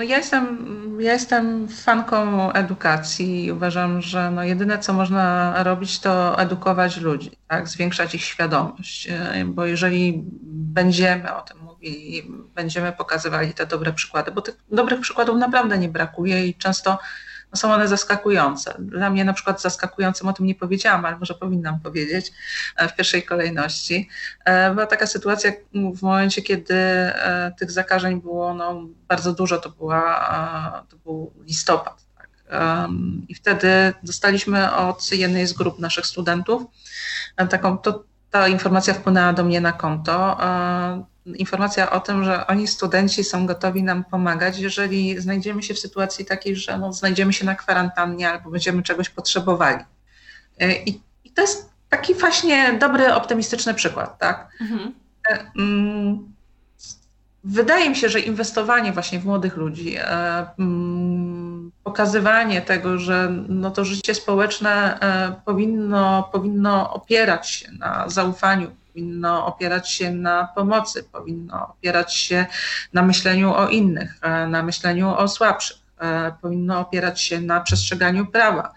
[0.00, 0.58] Ja jestem,
[1.00, 7.30] ja jestem fanką edukacji i uważam, że no jedyne co można robić to edukować ludzi,
[7.48, 7.68] tak?
[7.68, 12.22] zwiększać ich świadomość, e, bo jeżeli będziemy o tym mówili,
[12.54, 16.98] będziemy pokazywali te dobre przykłady, bo tych dobrych przykładów naprawdę nie brakuje i często
[17.52, 18.74] no są one zaskakujące.
[18.78, 22.32] Dla mnie na przykład zaskakującym, o tym nie powiedziałam, ale może powinnam powiedzieć
[22.76, 24.08] e, w pierwszej kolejności,
[24.44, 25.52] e, była taka sytuacja
[25.94, 32.06] w momencie, kiedy e, tych zakażeń było no, bardzo dużo, to, była, to był listopad.
[32.16, 32.28] Tak.
[33.28, 36.62] I wtedy dostaliśmy od jednej z grup naszych studentów
[37.50, 40.36] taką, to, ta informacja wpłynęła do mnie na konto
[41.26, 46.24] informacja o tym, że oni studenci są gotowi nam pomagać, jeżeli znajdziemy się w sytuacji
[46.24, 49.84] takiej, że no, znajdziemy się na kwarantannie albo będziemy czegoś potrzebowali.
[50.58, 54.52] E, I, i to jest taki właśnie dobry, optymistyczny przykład, tak?
[54.60, 54.94] Mhm.
[55.30, 56.32] E, mm,
[57.44, 61.29] wydaje mi się, że inwestowanie właśnie w młodych ludzi, e, mm,
[61.84, 64.98] pokazywanie tego, że no to życie społeczne
[65.44, 72.46] powinno, powinno opierać się na zaufaniu powinno opierać się na pomocy, powinno opierać się
[72.92, 78.26] na myśleniu o innych, e, na myśleniu o słabszych, e, powinno opierać się na przestrzeganiu
[78.26, 78.72] prawa,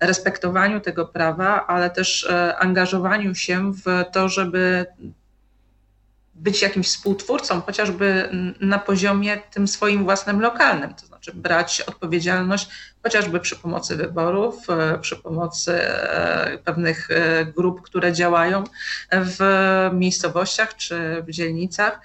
[0.00, 4.86] respektowaniu tego prawa, ale też e, angażowaniu się w to, żeby
[6.34, 12.68] być jakimś współtwórcą, chociażby na poziomie tym swoim własnym lokalnym, to brać odpowiedzialność
[13.02, 18.64] chociażby przy pomocy wyborów, e, przy pomocy e, pewnych e, grup, które działają
[19.12, 19.40] w
[19.92, 22.00] miejscowościach czy w dzielnicach.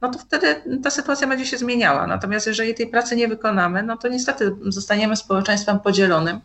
[0.00, 2.06] No to wtedy ta sytuacja będzie się zmieniała.
[2.06, 6.40] Natomiast jeżeli tej pracy nie wykonamy, no to niestety zostaniemy społeczeństwem podzielonym,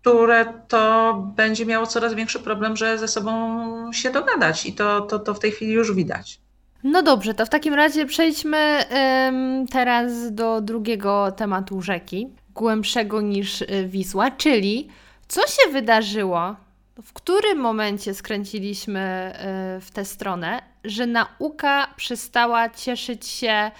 [0.00, 5.18] które to będzie miało coraz większy problem, że ze sobą się dogadać i to, to,
[5.18, 6.41] to w tej chwili już widać.
[6.84, 8.84] No dobrze, to w takim razie przejdźmy
[9.28, 14.88] ym, teraz do drugiego tematu rzeki, głębszego niż y, Wisła, czyli
[15.28, 16.56] co się wydarzyło,
[17.02, 19.32] w którym momencie skręciliśmy
[19.76, 23.70] y, w tę stronę, że nauka przestała cieszyć się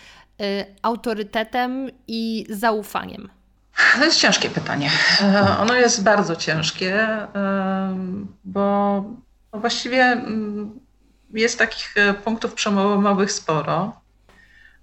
[0.41, 3.29] y, autorytetem i zaufaniem?
[3.99, 4.91] To jest ciężkie pytanie.
[5.21, 7.09] E, ono jest bardzo ciężkie,
[8.45, 9.05] bo
[9.53, 10.81] właściwie mm,
[11.33, 14.01] jest takich e, punktów przełomowych sporo.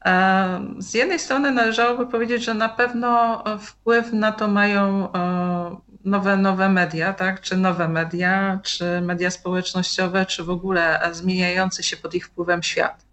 [0.05, 5.09] E, z jednej strony należałoby powiedzieć, że na pewno wpływ na to mają
[6.05, 7.41] nowe, nowe media, tak?
[7.41, 13.05] czy nowe media, czy media społecznościowe, czy w ogóle zmieniający się pod ich wpływem świat.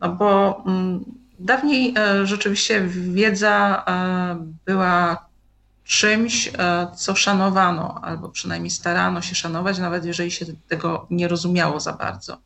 [0.00, 1.04] No bo mm,
[1.42, 5.26] Dawniej e, rzeczywiście wiedza e, była
[5.84, 11.80] czymś, e, co szanowano, albo przynajmniej starano się szanować, nawet jeżeli się tego nie rozumiało
[11.80, 12.38] za bardzo.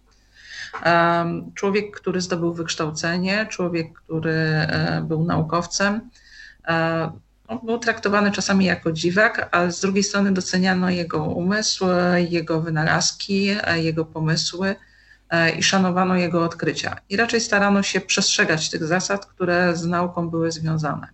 [1.54, 4.66] Człowiek, który zdobył wykształcenie, człowiek, który
[5.02, 6.10] był naukowcem,
[7.62, 11.84] był traktowany czasami jako dziwak, ale z drugiej strony doceniano jego umysł,
[12.28, 14.76] jego wynalazki, jego pomysły
[15.30, 16.96] E, i szanowano jego odkrycia.
[17.08, 21.08] I raczej starano się przestrzegać tych zasad, które z nauką były związane.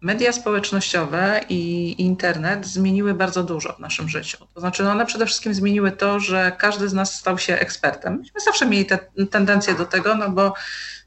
[0.00, 4.46] Media społecznościowe i internet zmieniły bardzo dużo w naszym życiu.
[4.54, 8.18] To znaczy, one przede wszystkim zmieniły to, że każdy z nas stał się ekspertem.
[8.18, 8.98] Myśmy zawsze mieli te
[9.30, 10.54] tendencję do tego, no bo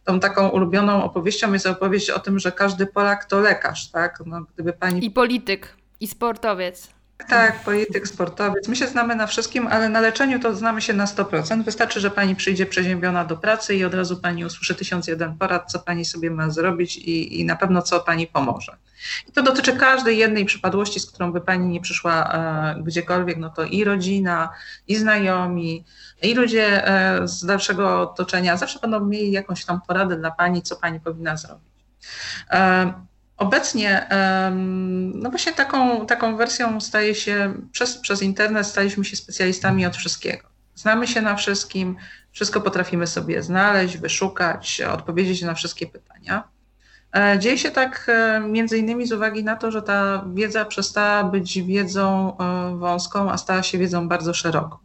[0.04, 4.24] tą taką ulubioną opowieścią jest opowieść o tym, że każdy Polak to lekarz, tak?
[4.26, 5.06] No, gdyby pani...
[5.06, 6.93] I polityk, i sportowiec.
[7.18, 8.68] Tak, polityk, sportowiec.
[8.68, 11.64] My się znamy na wszystkim, ale na leczeniu to znamy się na 100%.
[11.64, 15.72] Wystarczy, że pani przyjdzie przeziębiona do pracy i od razu pani usłyszy tysiąc jeden porad,
[15.72, 18.78] co pani sobie ma zrobić i, i na pewno co pani pomoże.
[19.30, 23.50] I to dotyczy każdej jednej przypadłości, z którą by pani nie przyszła e, gdziekolwiek, no
[23.50, 24.50] to i rodzina,
[24.88, 25.86] i znajomi,
[26.22, 30.76] i ludzie e, z dalszego otoczenia zawsze będą mieli jakąś tam poradę dla pani, co
[30.76, 31.74] pani powinna zrobić.
[32.52, 32.94] E,
[33.44, 34.08] Obecnie,
[35.14, 40.48] no właśnie taką, taką wersją staje się, przez, przez internet staliśmy się specjalistami od wszystkiego.
[40.76, 41.96] Znamy się na wszystkim,
[42.32, 46.44] wszystko potrafimy sobie znaleźć, wyszukać, odpowiedzieć na wszystkie pytania.
[47.16, 51.24] E, dzieje się tak e, między innymi z uwagi na to, że ta wiedza przestała
[51.24, 54.78] być wiedzą e, wąską, a stała się wiedzą bardzo szeroką.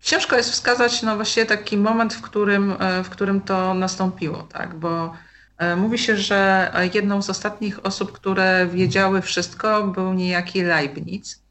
[0.00, 4.74] Ciężko jest wskazać no właśnie taki moment, w którym, e, w którym to nastąpiło, tak?
[4.74, 5.14] bo
[5.58, 11.42] e, mówi się, że jedną z ostatnich osób, które wiedziały wszystko, był niejaki Leibniz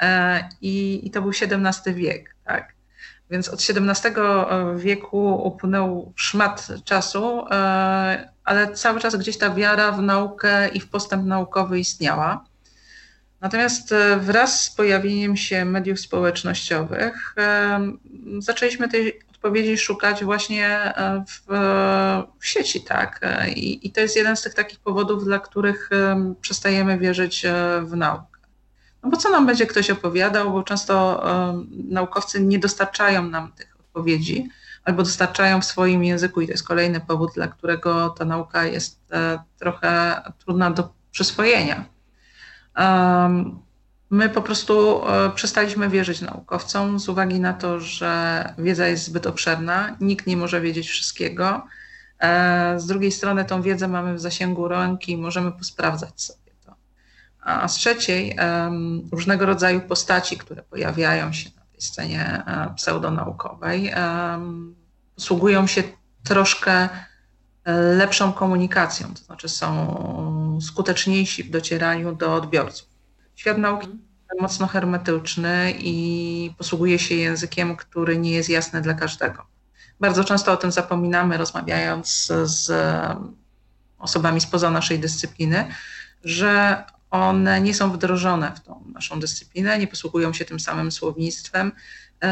[0.00, 2.34] e, i, i to był XVII wiek.
[2.44, 2.72] Tak?
[3.30, 4.12] Więc od XVII
[4.76, 7.44] wieku upłynął szmat czasu,
[8.44, 12.44] ale cały czas gdzieś ta wiara w naukę i w postęp naukowy istniała.
[13.40, 17.80] Natomiast e, wraz z pojawieniem się mediów społecznościowych e,
[18.38, 21.42] zaczęliśmy tej odpowiedzi szukać właśnie e, w,
[22.38, 23.20] w sieci, tak.
[23.56, 25.90] I, I, to jest jeden z tych takich powodów, dla których
[26.40, 27.46] przestajemy wierzyć
[27.82, 28.38] w naukę.
[29.02, 31.24] No bo co nam będzie ktoś opowiadał, bo często
[31.88, 34.48] naukowcy nie dostarczają nam tych odpowiedzi,
[34.84, 39.00] albo dostarczają w swoim języku, i to jest kolejny powód, dla którego ta nauka jest
[39.58, 41.84] trochę trudna do przyswojenia.
[44.10, 49.26] My po prostu e, przestaliśmy wierzyć naukowcom z uwagi na to, że wiedza jest zbyt
[49.26, 51.66] obszerna, nikt nie może wiedzieć wszystkiego.
[52.20, 56.74] E, z drugiej strony tą wiedzę mamy w zasięgu ręki i możemy posprawdzać sobie to.
[57.40, 58.36] A z trzeciej
[59.12, 63.92] różnego rodzaju postaci, które pojawiają się na tej scenie e, pseudonaukowej,
[65.14, 65.82] posługują się
[66.24, 66.88] troszkę
[67.96, 72.88] lepszą komunikacją, to znaczy są skuteczniejsi w docieraniu do odbiorców.
[73.36, 79.46] Świat nauki jest mocno hermetyczny i posługuje się językiem, który nie jest jasny dla każdego.
[80.00, 82.72] Bardzo często o tym zapominamy, rozmawiając z
[83.98, 85.64] osobami spoza naszej dyscypliny,
[86.24, 91.72] że one nie są wdrożone w tą naszą dyscyplinę, nie posługują się tym samym słownictwem,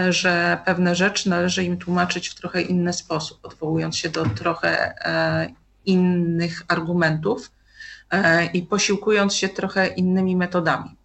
[0.08, 5.48] że pewne rzeczy należy im tłumaczyć w trochę inny sposób, odwołując się do trochę e,
[5.84, 7.50] innych argumentów
[8.10, 10.96] e, i posiłkując się trochę innymi metodami.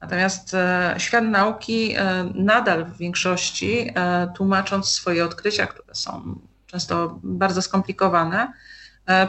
[0.00, 0.56] Natomiast
[0.98, 1.94] świat nauki
[2.34, 3.94] nadal w większości,
[4.36, 8.52] tłumacząc swoje odkrycia, które są często bardzo skomplikowane,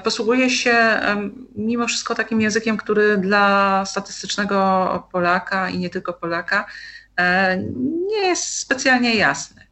[0.03, 0.99] posługuje się
[1.55, 6.65] mimo wszystko takim językiem, który dla statystycznego Polaka i nie tylko Polaka E,
[8.07, 9.67] nie jest specjalnie jasny.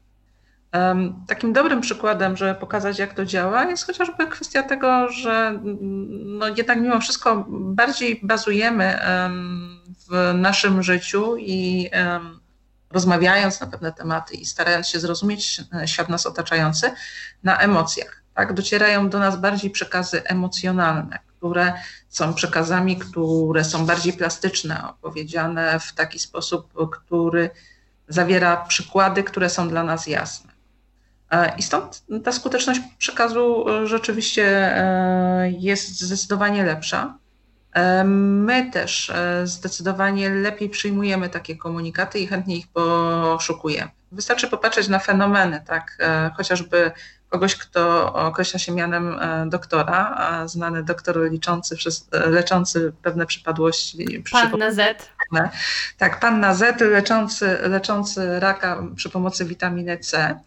[1.27, 5.59] Takim dobrym przykładem, żeby pokazać, jak to działa, jest chociażby kwestia tego, że
[6.25, 8.99] no jednak mimo wszystko bardziej bazujemy
[10.09, 11.89] w naszym życiu i
[12.91, 16.91] rozmawiając na pewne tematy i starając się zrozumieć e, świat nas otaczający
[17.43, 18.23] na emocjach.
[18.33, 18.53] Tak?
[18.53, 21.73] Docierają do nas bardziej przekazy emocjonalne, które
[22.09, 27.49] są przekazami, które są bardziej plastyczne, opowiedziane w taki sposób, który
[28.07, 30.51] zawiera przykłady, które są dla nas jasne.
[31.31, 34.45] E, I stąd ta skuteczność przekazu e, rzeczywiście
[34.77, 37.17] e, jest zdecydowanie lepsza.
[38.05, 39.11] My też
[39.43, 43.91] zdecydowanie lepiej przyjmujemy takie komunikaty i chętnie ich poszukujemy.
[44.11, 45.97] Wystarczy popatrzeć na fenomeny, tak,
[46.37, 46.91] chociażby
[47.31, 51.75] kogoś, kto określa się mianem e, doktora, znany doktor liczący,
[52.11, 54.23] e, leczący pewne przypadłości.
[54.31, 55.09] Pan na Z.
[55.97, 60.39] Tak, pan na Z, leczący, leczący raka przy pomocy witaminy C.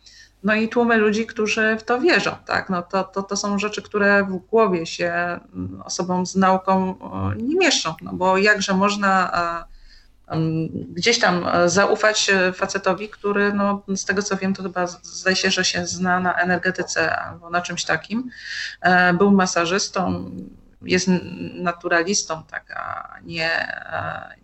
[0.42, 2.37] No i tłumy ludzi, którzy w to wierzą.
[2.47, 2.70] Tak?
[2.70, 6.94] No to, to, to są rzeczy, które w głowie się mm, osobom z nauką
[7.37, 9.31] nie mieszczą, no bo jakże można
[10.72, 15.37] gdzieś tam e, zaufać e, facetowi, który no, z tego co wiem, to chyba zdaje
[15.37, 18.31] się, że się zna na energetyce albo na czymś takim.
[18.81, 20.31] E, był masażystą,
[20.83, 21.08] jest
[21.54, 23.68] naturalistą, tak, a nie,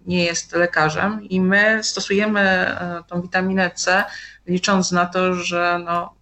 [0.06, 2.76] nie jest lekarzem i my stosujemy
[3.06, 4.04] tą witaminę C,
[4.46, 6.14] licząc na to, że no,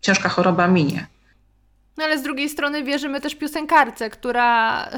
[0.00, 1.06] ciężka choroba minie.
[1.96, 4.88] No ale z drugiej strony wierzymy też piosenkarce, która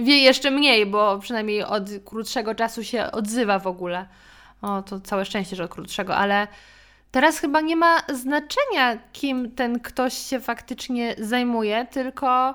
[0.00, 4.06] wie jeszcze mniej, bo przynajmniej od krótszego czasu się odzywa w ogóle.
[4.62, 6.48] O, to całe szczęście, że od krótszego, ale
[7.10, 12.54] teraz chyba nie ma znaczenia, kim ten ktoś się faktycznie zajmuje, tylko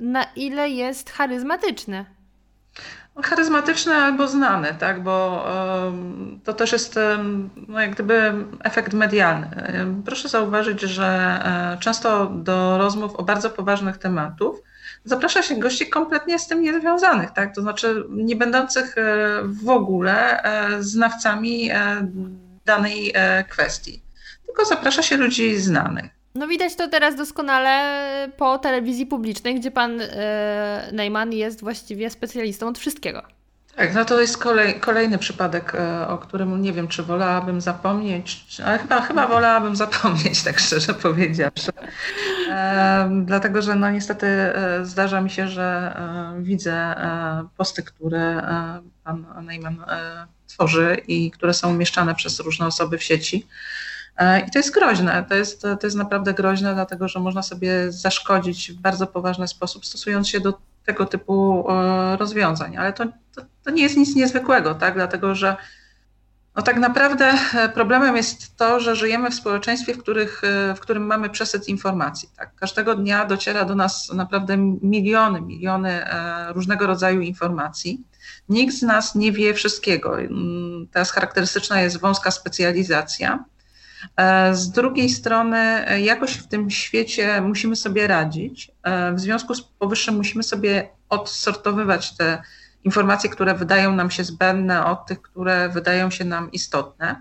[0.00, 2.04] na ile jest charyzmatyczny.
[3.22, 5.02] Charyzmatyczny albo znany, tak?
[5.02, 5.46] bo
[6.44, 6.98] to też jest
[7.68, 8.32] no, jak gdyby
[8.64, 9.48] efekt medialny.
[10.04, 14.62] Proszę zauważyć, że e, często do rozmów o bardzo poważnych tematów
[15.04, 17.54] zaprasza się gości kompletnie z tym niezwiązanych, tak?
[17.54, 19.02] to znaczy nie będących e,
[19.44, 21.70] w ogóle e, znawcami
[22.64, 23.14] danej
[23.48, 24.02] kwestii,
[24.46, 26.14] tylko zaprasza się ludzi znanych.
[26.34, 32.68] No widać to teraz doskonale po telewizji publicznej, gdzie pan e, Neyman jest właściwie specjalistą
[32.68, 33.22] od wszystkiego.
[33.76, 38.46] Tak, no to jest kolej, kolejny przypadek, e, o którym nie wiem, czy wolałabym zapomnieć,
[38.64, 41.72] ale chyba, chyba wolałabym zapomnieć, tak szczerze powiedziawszy.
[42.50, 45.94] E, dlatego, że no niestety e, zdarza mi się, że
[46.36, 46.94] e, widzę
[47.56, 48.42] posty, które
[49.04, 49.84] pan Neyman
[50.46, 53.46] tworzy i które są umieszczane przez różne osoby w sieci.
[54.48, 58.72] I to jest groźne, to jest, to jest naprawdę groźne, dlatego że można sobie zaszkodzić
[58.72, 62.76] w bardzo poważny sposób, stosując się do tego typu e, rozwiązań.
[62.76, 63.04] Ale to,
[63.34, 64.94] to, to nie jest nic niezwykłego, tak?
[64.94, 65.56] dlatego że
[66.56, 70.42] no tak naprawdę e, problemem jest to, że żyjemy w społeczeństwie, w, których,
[70.76, 72.28] w którym mamy przesyt informacji.
[72.36, 72.54] Tak?
[72.54, 76.06] Każdego dnia dociera do nas naprawdę miliony, miliony
[76.54, 78.04] różnego rodzaju informacji.
[78.48, 80.20] Nikt z nas nie wie wszystkiego.
[80.20, 83.44] Mm, teraz charakterystyczna jest wąska specjalizacja.
[84.16, 88.70] E, z drugiej strony, e, jakoś w tym świecie musimy sobie radzić.
[88.82, 92.42] E, w związku z powyższym musimy sobie odsortowywać te
[92.84, 97.20] informacje, które wydają nam się zbędne, od tych, które wydają się nam istotne.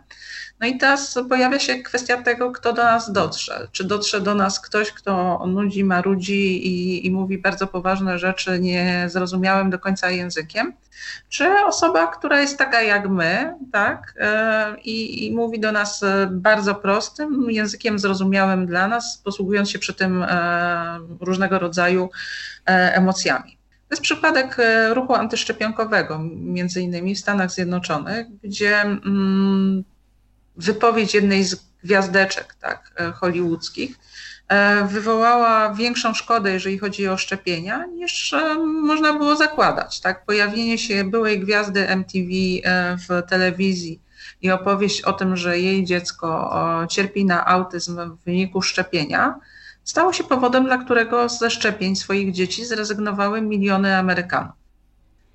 [0.64, 3.68] No i teraz pojawia się kwestia tego, kto do nas dotrze.
[3.72, 9.70] Czy dotrze do nas ktoś, kto nudzi, marudzi i, i mówi bardzo poważne rzeczy niezrozumiałym
[9.70, 10.74] do końca językiem,
[11.30, 16.01] czy osoba, która jest taka jak my, tak, e, i, i mówi do nas
[16.32, 22.09] bardzo prostym językiem zrozumiałym dla nas, posługując się przy tym e, różnego rodzaju
[22.68, 23.57] e, emocjami.
[23.89, 24.57] To jest przypadek
[24.93, 29.84] ruchu antyszczepionkowego, między innymi w Stanach Zjednoczonych, gdzie mm,
[30.57, 33.99] wypowiedź jednej z gwiazdeczek tak, e, hollywoodzkich
[34.47, 40.01] e, wywołała większą szkodę, jeżeli chodzi o szczepienia, niż e, można było zakładać.
[40.01, 40.25] Tak?
[40.25, 42.31] Pojawienie się byłej gwiazdy MTV
[42.97, 44.01] w telewizji
[44.41, 49.39] i opowieść o tym, że jej dziecko cierpi na autyzm w wyniku szczepienia,
[49.83, 54.62] stało się powodem, dla którego ze szczepień swoich dzieci zrezygnowały miliony Amerykanów.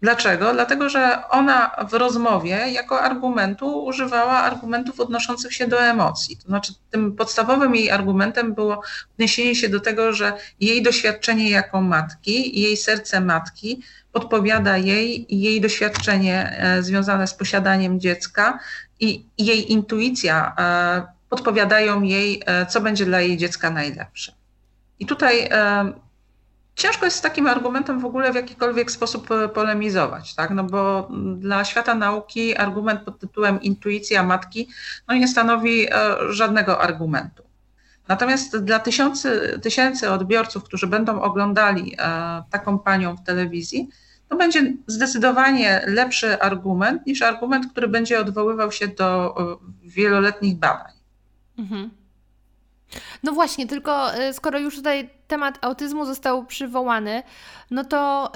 [0.03, 0.53] Dlaczego?
[0.53, 6.37] Dlatego, że ona w rozmowie jako argumentu używała argumentów odnoszących się do emocji.
[6.37, 8.83] To znaczy, tym podstawowym jej argumentem było
[9.15, 13.83] odniesienie się do tego, że jej doświadczenie jako matki, jej serce matki
[14.13, 18.59] podpowiada jej jej doświadczenie e, związane z posiadaniem dziecka
[19.01, 24.33] i jej intuicja e, podpowiadają jej, e, co będzie dla jej dziecka najlepsze.
[25.01, 25.49] I tutaj
[26.79, 30.51] ciężko jest z takim argumentem w ogóle w jakikolwiek sposób e, polemizować, tak?
[30.51, 34.69] No bo dla świata nauki argument pod tytułem intuicja matki
[35.09, 35.93] no nie stanowi e,
[36.31, 37.43] żadnego argumentu.
[38.09, 43.89] Natomiast dla tysiący, tysięcy odbiorców, którzy będą oglądali e, taką panią w telewizji,
[44.29, 49.35] to będzie zdecydowanie lepszy argument niż argument, który będzie odwoływał się do
[49.83, 50.93] wieloletnich badań.
[51.59, 51.98] Mhm.
[53.23, 57.23] No właśnie, tylko y, skoro już tutaj temat autyzmu został przywołany,
[57.71, 58.33] no to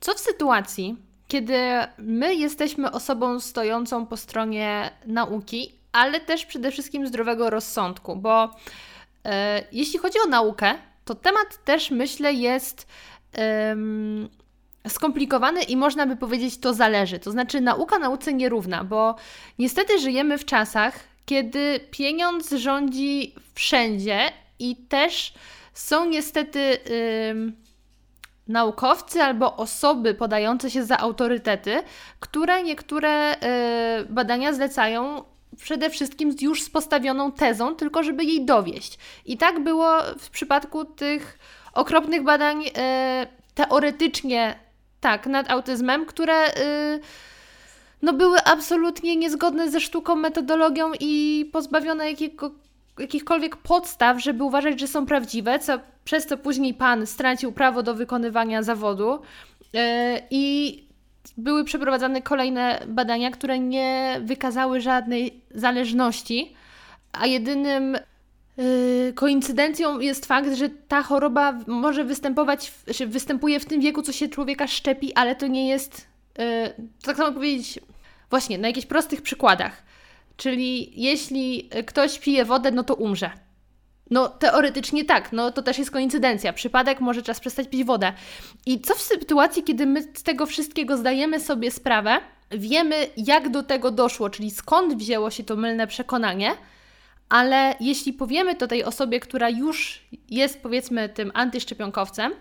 [0.00, 0.96] co w sytuacji,
[1.28, 1.58] kiedy
[1.98, 8.50] my jesteśmy osobą stojącą po stronie nauki, ale też przede wszystkim zdrowego rozsądku, bo
[9.24, 12.86] e, jeśli chodzi o naukę, to temat też myślę jest
[14.88, 17.18] skomplikowany i można by powiedzieć to zależy.
[17.18, 19.14] To znaczy nauka nauce nierówna, bo
[19.58, 20.94] niestety żyjemy w czasach,
[21.26, 25.34] kiedy pieniądz rządzi wszędzie i też
[25.74, 27.52] są niestety yy,
[28.48, 31.82] naukowcy albo osoby podające się za autorytety,
[32.20, 33.36] które niektóre
[33.98, 35.24] yy, badania zlecają
[35.56, 38.98] przede wszystkim już z postawioną tezą, tylko żeby jej dowieść.
[39.26, 41.38] I tak było w przypadku tych
[41.72, 42.70] okropnych badań yy,
[43.54, 44.58] teoretycznie
[45.00, 47.00] tak, nad autyzmem, które yy,
[48.02, 52.50] no były absolutnie niezgodne ze sztuką, metodologią i pozbawione jakiego,
[53.00, 57.94] jakichkolwiek podstaw, żeby uważać, że są prawdziwe, co, przez co później pan stracił prawo do
[57.94, 59.20] wykonywania zawodu.
[59.72, 59.80] Yy,
[60.30, 60.84] I
[61.36, 66.54] były przeprowadzane kolejne badania, które nie wykazały żadnej zależności,
[67.12, 67.98] a jedynym
[68.56, 74.12] yy, koincydencją jest fakt, że ta choroba może występować, że występuje w tym wieku, co
[74.12, 76.06] się człowieka szczepi, ale to nie jest,
[76.38, 76.44] yy,
[77.02, 77.80] tak samo powiedzieć,
[78.30, 79.89] właśnie na jakichś prostych przykładach.
[80.40, 83.30] Czyli jeśli ktoś pije wodę, no to umrze.
[84.10, 86.52] No teoretycznie tak, no to też jest koincydencja.
[86.52, 88.12] Przypadek może czas przestać pić wodę.
[88.66, 92.20] I co w sytuacji, kiedy my z tego wszystkiego zdajemy sobie sprawę,
[92.50, 96.52] wiemy jak do tego doszło, czyli skąd wzięło się to mylne przekonanie,
[97.28, 102.32] ale jeśli powiemy to tej osobie, która już jest powiedzmy tym antyszczepionkowcem,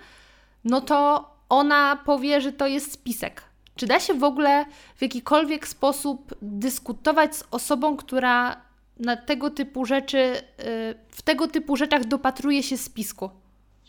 [0.63, 3.48] no to ona powie, że to jest spisek.
[3.79, 4.65] Czy da się w ogóle
[4.95, 8.61] w jakikolwiek sposób dyskutować z osobą, która
[8.99, 13.29] na tego typu rzeczy, y, w tego typu rzeczach dopatruje się spisku?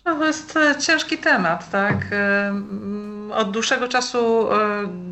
[0.05, 2.07] No, to jest e, ciężki temat, tak?
[2.12, 4.57] E, mm, od dłuższego czasu e,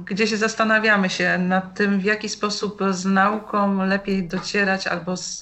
[0.05, 5.41] gdzieś zastanawiamy się nad tym, w jaki sposób z nauką lepiej docierać albo z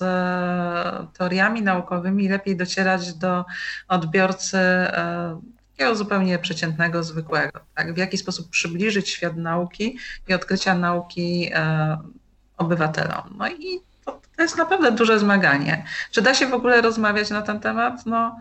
[1.19, 3.45] teoriami naukowymi lepiej docierać do
[3.89, 4.59] odbiorcy
[5.77, 7.61] takiego zupełnie przeciętnego, zwykłego.
[7.75, 7.95] Tak?
[7.95, 9.99] W jaki sposób przybliżyć świat nauki
[10.29, 11.51] i odkrycia nauki
[12.57, 13.35] obywatelom.
[13.39, 15.85] No i to, to jest naprawdę duże zmaganie.
[16.11, 18.07] Czy da się w ogóle rozmawiać na ten temat?
[18.07, 18.41] No,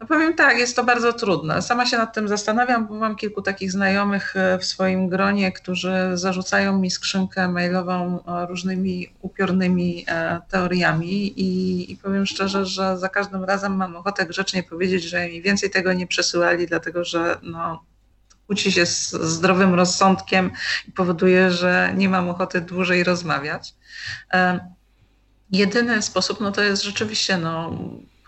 [0.00, 1.62] no powiem tak, jest to bardzo trudne.
[1.62, 5.92] Sama się nad tym zastanawiam, bo mam kilku takich znajomych e, w swoim gronie, którzy
[6.14, 13.08] zarzucają mi skrzynkę mailową e, różnymi upiornymi e, teoriami i, i powiem szczerze, że za
[13.08, 17.84] każdym razem mam ochotę grzecznie powiedzieć, że mi więcej tego nie przesyłali, dlatego że no,
[18.46, 20.50] kłóci się z zdrowym rozsądkiem
[20.88, 23.74] i powoduje, że nie mam ochoty dłużej rozmawiać.
[25.52, 27.78] Jedyny sposób no to jest rzeczywiście no,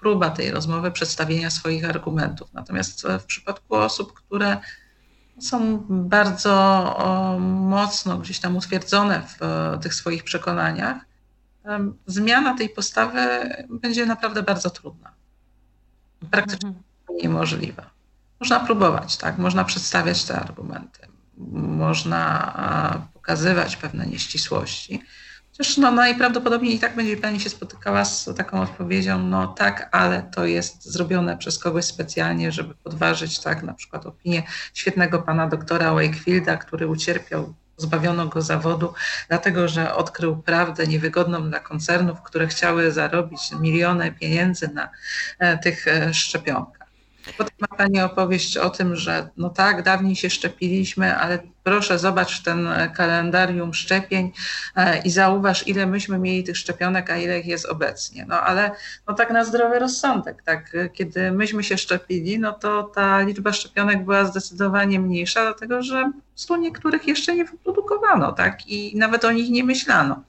[0.03, 2.53] próba tej rozmowy, przedstawienia swoich argumentów.
[2.53, 4.57] Natomiast w przypadku osób, które
[5.40, 6.55] są bardzo
[7.61, 10.96] mocno gdzieś tam utwierdzone w o, tych swoich przekonaniach,
[12.07, 13.20] zmiana tej postawy
[13.70, 15.12] będzie naprawdę bardzo trudna.
[16.30, 16.84] Praktycznie mhm.
[17.22, 17.90] niemożliwa.
[18.40, 19.38] Można próbować, tak?
[19.38, 21.09] Można przedstawiać te argumenty,
[21.78, 25.03] można pokazywać pewne nieścisłości.
[25.53, 30.22] Chociaż no, najprawdopodobniej i tak będzie Pani się spotykała z taką odpowiedzią, no tak, ale
[30.22, 34.42] to jest zrobione przez kogoś specjalnie, żeby podważyć tak na przykład opinię
[34.74, 38.94] świetnego pana doktora Wakefielda, który ucierpiał Zbawiono go zawodu,
[39.28, 44.90] dlatego że odkrył prawdę niewygodną dla koncernów, które chciały zarobić miliony pieniędzy na
[45.38, 46.82] e, tych e, szczepionkach.
[47.39, 52.43] Potem ma Pani opowieść o tym, że no tak, dawniej się szczepiliśmy, ale proszę zobacz
[52.43, 54.33] ten kalendarium szczepień
[54.77, 58.27] e, i zauważ, ile myśmy mieli tych szczepionek, a ile ich jest obecnie.
[58.29, 58.70] No ale
[59.09, 64.05] no tak na zdrowy rozsądek, tak, kiedy myśmy się szczepili, no to ta liczba szczepionek
[64.05, 69.51] była zdecydowanie mniejsza, dlatego że stu niektórych jeszcze nie wyprodukowano, tak, i nawet o nich
[69.51, 70.23] nie myślano.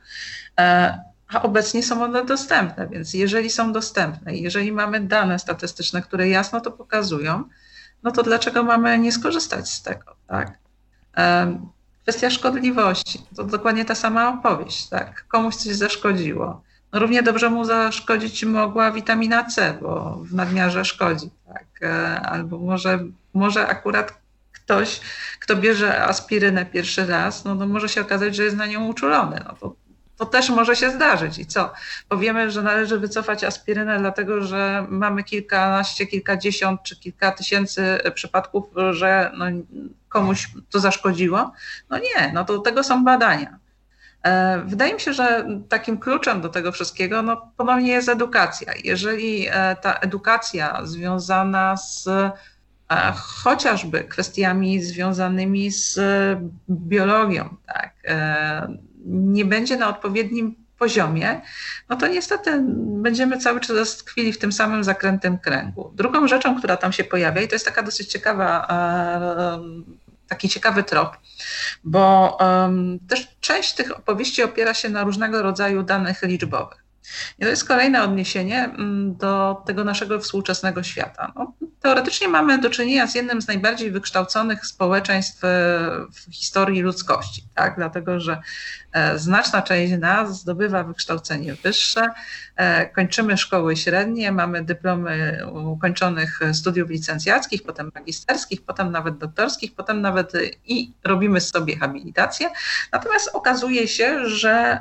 [1.34, 6.62] A obecnie są one dostępne, więc jeżeli są dostępne, jeżeli mamy dane statystyczne, które jasno
[6.62, 7.44] to pokazują,
[8.04, 10.58] no to dlaczego mamy nie skorzystać z tego, tak?
[12.02, 15.28] Kwestia szkodliwości, to dokładnie ta sama opowieść, tak?
[15.28, 16.64] Komuś coś zaszkodziło.
[16.94, 21.66] No równie dobrze mu zaszkodzić mogła witamina C, bo w nadmiarze szkodzi, tak?
[21.82, 23.00] E, albo może,
[23.34, 25.02] może akurat ktoś,
[25.40, 29.40] kto bierze aspirynę pierwszy raz, no to może się okazać, że jest na nią uczulony.
[29.46, 29.76] No to
[30.26, 31.40] to też może się zdarzyć.
[31.40, 31.74] I co?
[32.10, 39.32] Powiemy, że należy wycofać aspirynę, dlatego że mamy kilkanaście, kilkadziesiąt czy kilka tysięcy przypadków, że
[39.38, 39.46] no,
[40.10, 41.52] komuś to zaszkodziło.
[41.90, 43.60] No nie, no to tego są badania.
[44.24, 48.74] E, wydaje mi się, że takim kluczem do tego wszystkiego no, ponownie jest edukacja.
[48.84, 52.32] Jeżeli e, ta edukacja związana z e,
[53.16, 56.00] chociażby kwestiami związanymi z
[56.70, 57.94] biologią, tak,
[59.06, 61.42] nie będzie na odpowiednim poziomie,
[61.90, 62.64] no to niestety
[63.02, 65.92] będziemy cały czas tkwili w tym samym zakrętym kręgu.
[65.96, 69.60] Drugą rzeczą, która tam się pojawia, i to jest taka dosyć ciekawa, e,
[70.28, 71.18] taki ciekawy trop,
[71.84, 72.38] bo
[73.10, 76.83] też część tych opowieści opiera się na różnego rodzaju danych liczbowych.
[77.40, 81.34] I to jest kolejne odniesienie mm, do tego naszego współczesnego świata.
[81.36, 85.48] No, teoretycznie mamy do czynienia z jednym z najbardziej wykształconych społeczeństw e,
[86.12, 87.76] w historii ludzkości, tak?
[87.76, 88.42] dlatego że
[88.92, 92.08] e, znaczna część nas zdobywa wykształcenie wyższe,
[92.56, 100.02] e, kończymy szkoły średnie, mamy dyplomy ukończonych studiów licencjackich, potem magisterskich, potem nawet doktorskich, potem
[100.02, 100.32] nawet
[100.66, 102.50] i robimy sobie habilitację.
[102.92, 104.80] Natomiast okazuje się, że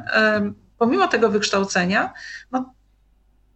[0.82, 2.12] pomimo tego wykształcenia,
[2.52, 2.74] no,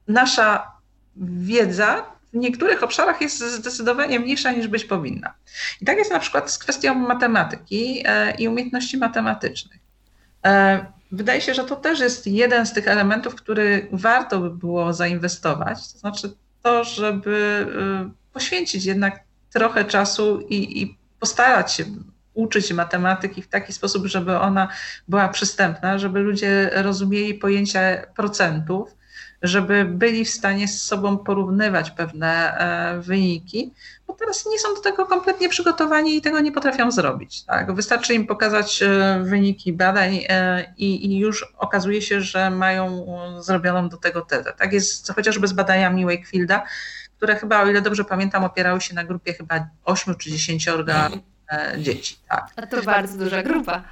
[0.09, 0.73] nasza
[1.17, 5.35] wiedza w niektórych obszarach jest zdecydowanie mniejsza niż być powinna.
[5.81, 9.81] I tak jest na przykład z kwestią matematyki e, i umiejętności matematycznych.
[10.47, 14.93] E, wydaje się, że to też jest jeden z tych elementów, który warto by było
[14.93, 15.93] zainwestować.
[15.93, 17.67] To znaczy to, żeby
[18.07, 19.21] y, poświęcić jednak
[19.53, 21.85] trochę czasu i, i postarać się
[22.37, 24.69] uczyć matematyki w taki sposób, żeby ona
[25.09, 27.81] była przystępna, żeby ludzie rozumieli pojęcia
[28.17, 28.97] procentów,
[29.43, 33.73] żeby byli w stanie z sobą porównywać pewne e, wyniki,
[34.07, 37.45] bo teraz nie są do tego kompletnie przygotowani i tego nie potrafią zrobić.
[37.45, 37.75] Tak?
[37.75, 43.07] Wystarczy im pokazać e, wyniki badań e, i, i już okazuje się, że mają
[43.41, 44.53] zrobioną do tego tezę.
[44.59, 46.65] Tak jest chociażby z badaniami Wakefielda,
[47.17, 50.69] które chyba, o ile dobrze pamiętam, opierały się na grupie chyba 8 czy 10
[51.79, 52.17] dzieci.
[52.29, 52.53] Tak.
[52.57, 53.83] A to bardzo duża grupa.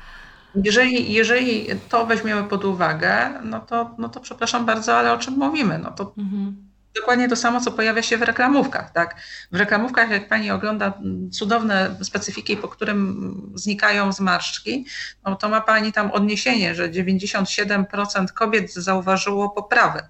[0.64, 5.34] Jeżeli, jeżeli to weźmiemy pod uwagę, no to, no to przepraszam bardzo, ale o czym
[5.34, 5.78] mówimy?
[5.78, 6.56] No to mhm.
[6.94, 8.92] dokładnie to samo, co pojawia się w reklamówkach.
[8.92, 9.16] Tak?
[9.52, 10.92] W reklamówkach, jak pani ogląda
[11.32, 14.86] cudowne specyfiki, po którym znikają zmarszczki,
[15.24, 20.08] no to ma pani tam odniesienie, że 97% kobiet zauważyło poprawę.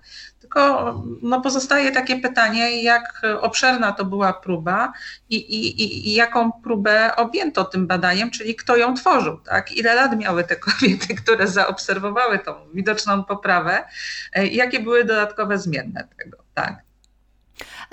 [0.54, 4.92] Tylko no, pozostaje takie pytanie, jak obszerna to była próba
[5.30, 9.72] i, i, i jaką próbę objęto tym badaniem, czyli kto ją tworzył, tak?
[9.72, 13.84] ile lat miały te kobiety, które zaobserwowały tą widoczną poprawę,
[14.32, 16.38] e, jakie były dodatkowe zmienne tego.
[16.54, 16.83] Tak?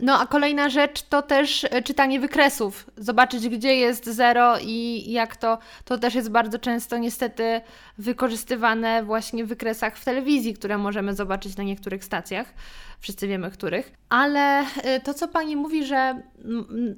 [0.02, 2.90] No a kolejna rzecz to też e, czytanie wykresów.
[2.98, 5.58] Zobaczyć, gdzie jest zero i jak to.
[5.86, 7.62] To też jest bardzo często niestety
[7.98, 12.54] wykorzystywane właśnie w wykresach w telewizji, które możemy zobaczyć na niektórych stacjach.
[13.00, 13.92] Wszyscy wiemy, których.
[14.10, 16.22] Ale e, to, co pani mówi, że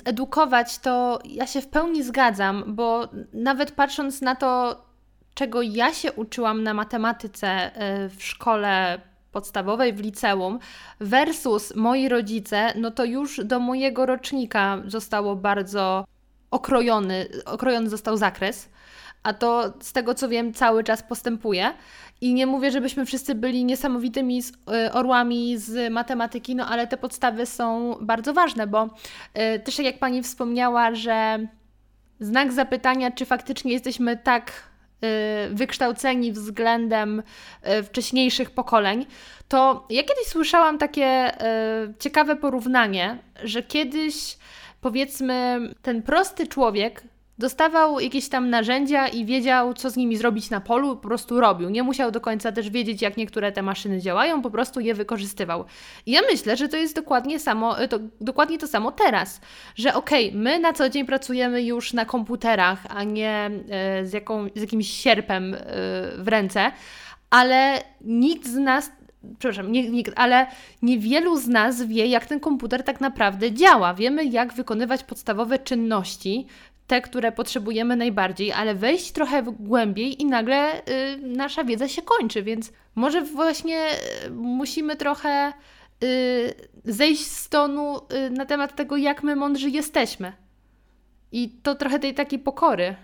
[0.05, 4.81] edukować, to ja się w pełni zgadzam, bo nawet patrząc na to,
[5.33, 9.01] czego ja się uczyłam na matematyce e, w szkole
[9.33, 10.59] podstawowej w liceum
[10.99, 16.05] versus moi rodzice, no to już do mojego rocznika zostało bardzo
[16.51, 18.69] okrojony, okrojony został zakres,
[19.23, 21.73] a to z tego co wiem cały czas postępuje.
[22.21, 27.45] I nie mówię, żebyśmy wszyscy byli niesamowitymi y, orłami z matematyki, no ale te podstawy
[27.45, 31.47] są bardzo ważne, bo y, też jak Pani wspomniała, że
[32.19, 34.51] znak zapytania, czy faktycznie jesteśmy tak
[35.51, 37.23] wykształceni względem
[37.79, 39.05] y, wcześniejszych pokoleń,
[39.47, 44.37] to ja kiedyś słyszałam takie y, ciekawe porównanie, że kiedyś
[44.81, 47.03] powiedzmy ten prosty człowiek
[47.43, 51.69] Dostawał jakieś tam narzędzia i wiedział, co z nimi zrobić na polu, po prostu robił.
[51.69, 55.65] Nie musiał do końca też wiedzieć, jak niektóre te maszyny działają, po prostu je wykorzystywał.
[56.05, 59.41] I ja myślę, że to jest dokładnie, samo, to, dokładnie to samo teraz,
[59.75, 64.13] że okej, okay, my na co dzień pracujemy już na komputerach, a nie e, z,
[64.13, 65.57] jaką, z jakimś sierpem e,
[66.17, 66.71] w ręce,
[67.29, 68.91] ale nikt z nas
[69.39, 70.47] przepraszam, nie, nie, ale
[70.81, 73.93] niewielu z nas wie, jak ten komputer tak naprawdę działa.
[73.93, 76.47] Wiemy, jak wykonywać podstawowe czynności,
[76.93, 82.43] te, które potrzebujemy najbardziej, ale wejść trochę głębiej i nagle y, nasza wiedza się kończy,
[82.43, 83.87] więc może właśnie
[84.25, 85.53] y, musimy trochę
[86.03, 86.53] y,
[86.85, 90.33] zejść z tonu y, na temat tego, jak my mądrzy jesteśmy.
[91.31, 92.95] I to trochę tej takiej pokory.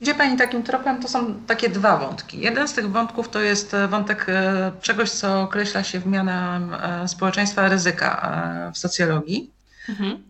[0.00, 2.40] Idzie Pani takim tropem, to są takie dwa wątki.
[2.40, 6.74] Jeden z tych wątków to jest e, wątek e, czegoś, co określa się w mianem
[6.74, 8.32] e, społeczeństwa ryzyka
[8.74, 9.50] w socjologii.
[9.88, 10.22] Mhm.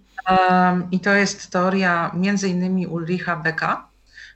[0.90, 3.88] I to jest teoria między innymi Ulricha Becka.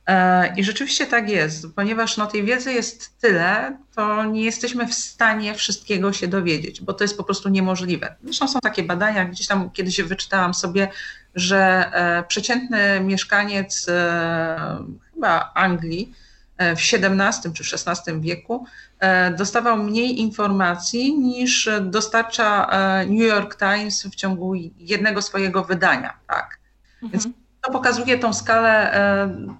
[0.07, 4.95] E, I rzeczywiście tak jest, ponieważ no, tej wiedzy jest tyle, to nie jesteśmy w
[4.95, 8.17] stanie wszystkiego się dowiedzieć, bo to jest po prostu niemożliwe.
[8.25, 10.89] Zresztą są takie badania, gdzieś tam kiedyś wyczytałam sobie,
[11.35, 14.85] że e, przeciętny mieszkaniec e,
[15.15, 16.15] chyba Anglii
[16.61, 18.67] w XVII czy XVI wieku
[18.99, 26.15] e, dostawał mniej informacji niż dostarcza e, New York Times w ciągu jednego swojego wydania.
[26.27, 26.59] Tak?
[27.03, 27.13] Mhm.
[27.13, 27.29] Więc
[27.61, 28.93] to pokazuje tą skalę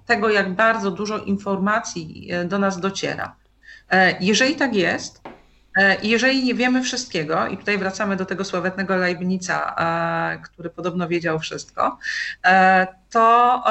[0.05, 3.35] tego, jak bardzo dużo informacji do nas dociera.
[4.19, 5.21] Jeżeli tak jest,
[6.03, 9.75] jeżeli nie wiemy wszystkiego, i tutaj wracamy do tego sławetnego Leibnica,
[10.43, 11.97] który podobno wiedział wszystko,
[13.09, 13.63] to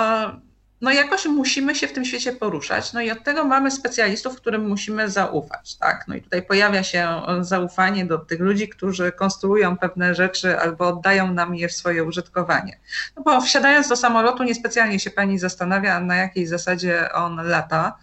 [0.81, 2.93] no jakoś musimy się w tym świecie poruszać.
[2.93, 5.77] No i od tego mamy specjalistów, którym musimy zaufać.
[5.77, 6.05] Tak?
[6.09, 11.35] No i tutaj pojawia się zaufanie do tych ludzi, którzy konstruują pewne rzeczy albo oddają
[11.35, 12.79] nam je w swoje użytkowanie.
[13.17, 17.97] No bo wsiadając do samolotu, niespecjalnie się pani zastanawia, na jakiej zasadzie on lata.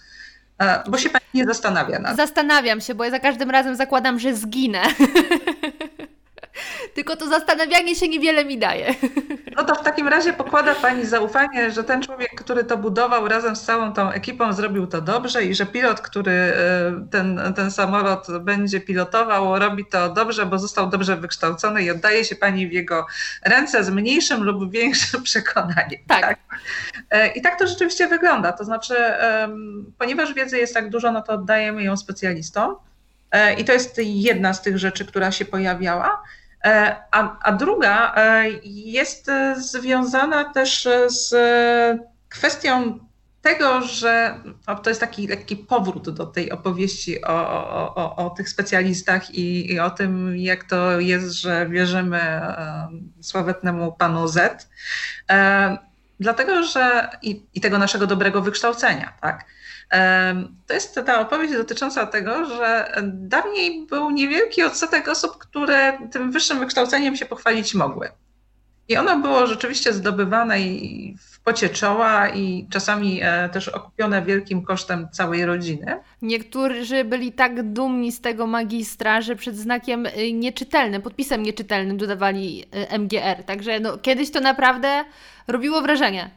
[0.60, 4.20] E, bo się pani nie zastanawia nad Zastanawiam się, bo ja za każdym razem zakładam,
[4.20, 4.82] że zginę.
[6.94, 8.96] Tylko to zastanawianie się niewiele mi daje.
[9.56, 13.56] No to w takim razie pokłada Pani zaufanie, że ten człowiek, który to budował razem
[13.56, 16.54] z całą tą ekipą, zrobił to dobrze i że pilot, który e,
[17.12, 22.36] ten, ten samolot będzie pilotował, robi to dobrze, bo został dobrze wykształcony i oddaje się
[22.36, 23.06] Pani w jego
[23.46, 26.02] ręce z mniejszym lub większym przekonaniem.
[26.08, 26.22] Tak.
[26.22, 26.40] tak?
[27.10, 28.52] E, I tak to rzeczywiście wygląda.
[28.52, 28.96] To znaczy,
[29.98, 32.76] ponieważ wiedzy jest tak dużo, no to oddajemy ją specjalistom.
[33.32, 36.24] E, I to jest jedna z tych rzeczy, która się pojawiała.
[36.68, 41.36] E, a, a druga e, jest związana też z
[42.30, 43.00] kwestią
[43.42, 44.40] tego, że
[44.84, 49.74] to jest taki lekki powrót do tej opowieści o, o, o, o tych specjalistach i,
[49.74, 52.42] i, o tym, jak to jest, że wierzymy
[53.22, 54.70] sławetnemu panu Z.
[56.20, 59.46] Dlatego, że i, i tego naszego dobrego wykształcenia, tak?
[60.68, 66.60] To jest ta opowieść dotycząca tego, że dawniej był niewielki odsetek osób, które tym wyższym
[66.60, 68.10] wykształceniem się pochwalić mogły.
[68.90, 74.66] I ono było rzeczywiście zdobywane i w pocie czoła i czasami e, też okupione wielkim
[74.66, 76.00] kosztem całej rodziny.
[76.22, 82.66] Niektórzy byli tak dumni z tego magistra, że przed znakiem y, nieczytelnym, podpisem nieczytelnym dodawali
[82.94, 83.44] y, MGR.
[83.44, 85.04] Także no, kiedyś to naprawdę
[85.48, 86.32] robiło wrażenie.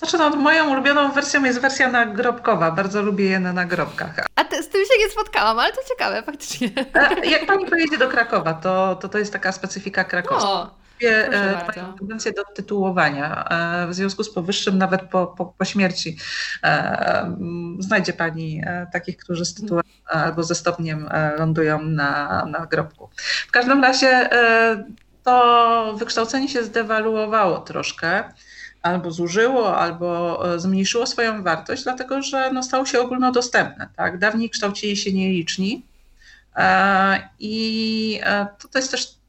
[0.00, 2.70] Znaczy, no, moją ulubioną wersją jest wersja nagrobkowa.
[2.70, 4.26] Bardzo lubię je na nagrobkach.
[4.34, 6.70] A te, z tym się nie spotkałam, ale to ciekawe, faktycznie.
[6.94, 10.70] E, jak pani pojedzie do Krakowa, to to, to jest taka specyfika krakowska.
[11.02, 13.44] E, mają tendencję do tytułowania.
[13.44, 16.16] E, w związku z powyższym, nawet po, po, po śmierci,
[17.78, 23.10] znajdzie Pani takich, którzy z tytułem albo ze stopniem lądują na, na grobku.
[23.48, 24.28] W każdym razie
[25.24, 28.24] to wykształcenie się zdewaluowało troszkę
[28.82, 33.88] albo zużyło, albo e, zmniejszyło swoją wartość, dlatego że no, stało się ogólnodostępne.
[33.96, 34.18] Tak?
[34.18, 35.86] Dawniej kształcili się nieliczni
[36.56, 39.20] e, i e, to, jest też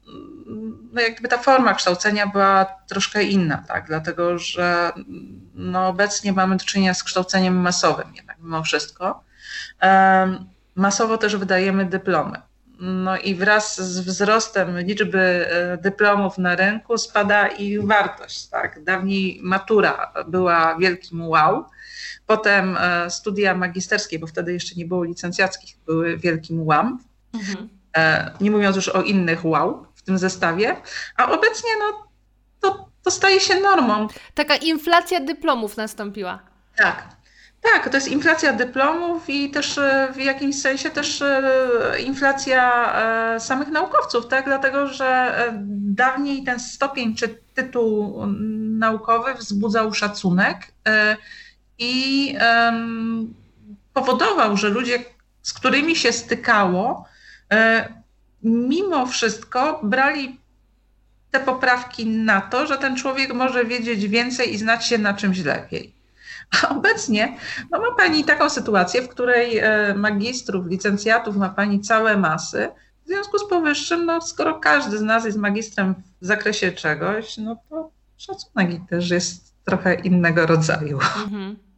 [0.92, 3.86] no jakby ta forma kształcenia była troszkę inna, tak?
[3.86, 4.92] dlatego że
[5.54, 9.24] no obecnie mamy do czynienia z kształceniem masowym jednak mimo wszystko.
[10.74, 12.38] Masowo też wydajemy dyplomy.
[12.84, 18.46] No i wraz z wzrostem liczby e, dyplomów na rynku spada ich wartość.
[18.48, 18.84] Tak?
[18.84, 21.64] Dawniej matura była wielkim wow,
[22.26, 26.98] potem e, studia magisterskie, bo wtedy jeszcze nie było licencjackich, były wielkim łam.
[27.34, 27.68] Mhm.
[27.96, 30.76] E, nie mówiąc już o innych wow w tym zestawie,
[31.16, 32.08] a obecnie no,
[32.60, 34.08] to, to staje się normą.
[34.34, 36.42] Taka inflacja dyplomów nastąpiła.
[36.76, 37.08] Tak,
[37.62, 41.42] tak, to jest inflacja dyplomów i też e, w jakimś sensie też e,
[42.00, 42.92] inflacja
[43.34, 44.44] e, samych naukowców, tak?
[44.44, 45.34] Dlatego, że
[45.72, 48.22] dawniej ten stopień czy tytuł
[48.78, 50.56] naukowy wzbudzał szacunek
[51.78, 52.34] i
[53.94, 55.04] powodował, że ludzie,
[55.42, 57.04] z którymi się stykało,
[58.42, 60.40] mimo wszystko brali
[61.30, 65.38] te poprawki na to, że ten człowiek może wiedzieć więcej i znać się na czymś
[65.38, 66.01] lepiej.
[66.62, 67.36] A obecnie
[67.70, 72.68] no ma Pani taką sytuację, w której e, magistrów, licencjatów ma Pani całe masy.
[73.04, 77.56] W związku z powyższym, no, skoro każdy z nas jest magistrem w zakresie czegoś, no
[77.70, 80.98] to szacunek też jest trochę innego rodzaju.
[81.24, 81.71] Mhm.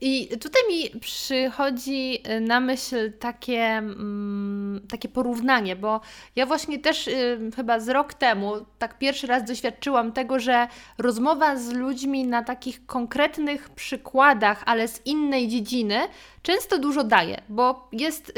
[0.00, 6.00] I tutaj mi przychodzi y, na myśl takie, mm, takie porównanie, bo
[6.36, 10.68] ja właśnie też y, chyba z rok temu tak pierwszy raz doświadczyłam tego, że
[10.98, 16.00] rozmowa z ludźmi na takich konkretnych przykładach, ale z innej dziedziny,
[16.42, 18.32] często dużo daje, bo jest y,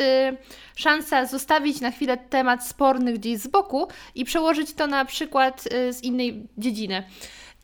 [0.77, 6.03] szansa zostawić na chwilę temat sporny gdzieś z boku i przełożyć to na przykład z
[6.03, 7.05] innej dziedziny.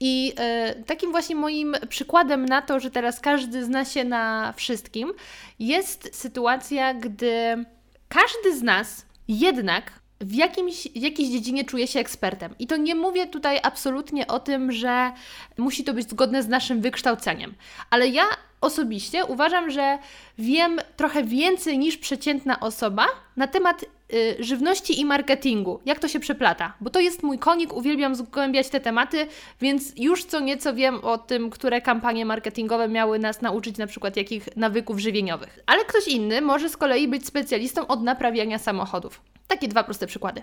[0.05, 5.12] I e, takim właśnie moim przykładem na to, że teraz każdy zna się na wszystkim,
[5.59, 7.64] jest sytuacja, gdy
[8.09, 12.55] każdy z nas jednak w jakimś, w jakiejś dziedzinie czuje się ekspertem.
[12.59, 15.12] I to nie mówię tutaj absolutnie o tym, że
[15.59, 17.55] musi to być zgodne z naszym wykształceniem,
[17.90, 18.24] ale ja
[18.62, 19.98] osobiście uważam, że
[20.38, 23.06] wiem trochę więcej niż przeciętna osoba
[23.36, 25.80] na temat y, żywności i marketingu.
[25.84, 26.72] Jak to się przeplata?
[26.80, 29.26] Bo to jest mój konik, uwielbiam zgłębiać te tematy,
[29.60, 34.16] więc już co nieco wiem o tym, które kampanie marketingowe miały nas nauczyć na przykład
[34.16, 35.58] jakich nawyków żywieniowych.
[35.66, 39.20] Ale ktoś inny może z kolei być specjalistą od naprawiania samochodów.
[39.48, 40.42] Takie dwa proste przykłady.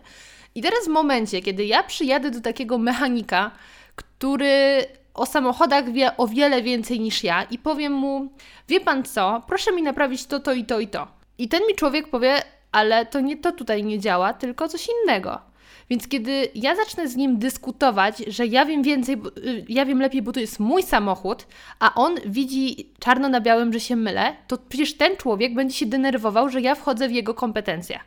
[0.55, 3.51] I teraz w momencie, kiedy ja przyjadę do takiego mechanika,
[3.95, 4.85] który
[5.19, 8.31] o samochodach wie o wiele więcej niż ja i powiem mu,
[8.67, 11.07] wie pan co, proszę mi naprawić to, to i to i to.
[11.37, 12.41] I ten mi człowiek powie,
[12.71, 15.41] ale to nie to tutaj nie działa, tylko coś innego.
[15.89, 20.21] Więc kiedy ja zacznę z nim dyskutować, że ja wiem więcej, y, ja wiem lepiej,
[20.21, 21.47] bo to jest mój samochód,
[21.79, 25.85] a on widzi czarno na białym, że się mylę, to przecież ten człowiek będzie się
[25.85, 27.99] denerwował, że ja wchodzę w jego kompetencje.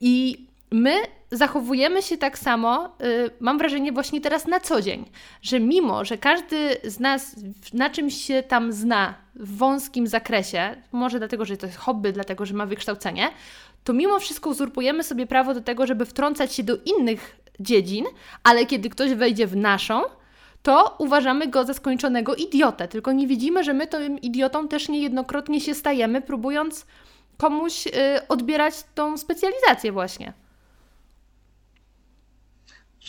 [0.00, 0.92] I my
[1.30, 5.04] zachowujemy się tak samo, yy, mam wrażenie, właśnie teraz na co dzień,
[5.42, 7.36] że mimo, że każdy z nas
[7.72, 12.46] na czymś się tam zna w wąskim zakresie, może dlatego, że to jest hobby, dlatego,
[12.46, 13.28] że ma wykształcenie,
[13.84, 18.04] to mimo wszystko uzurpujemy sobie prawo do tego, żeby wtrącać się do innych dziedzin,
[18.44, 20.02] ale kiedy ktoś wejdzie w naszą,
[20.62, 22.88] to uważamy go za skończonego idiotę.
[22.88, 26.86] Tylko nie widzimy, że my tym idiotą też niejednokrotnie się stajemy, próbując
[27.36, 27.90] komuś y,
[28.28, 30.32] odbierać tą specjalizację właśnie.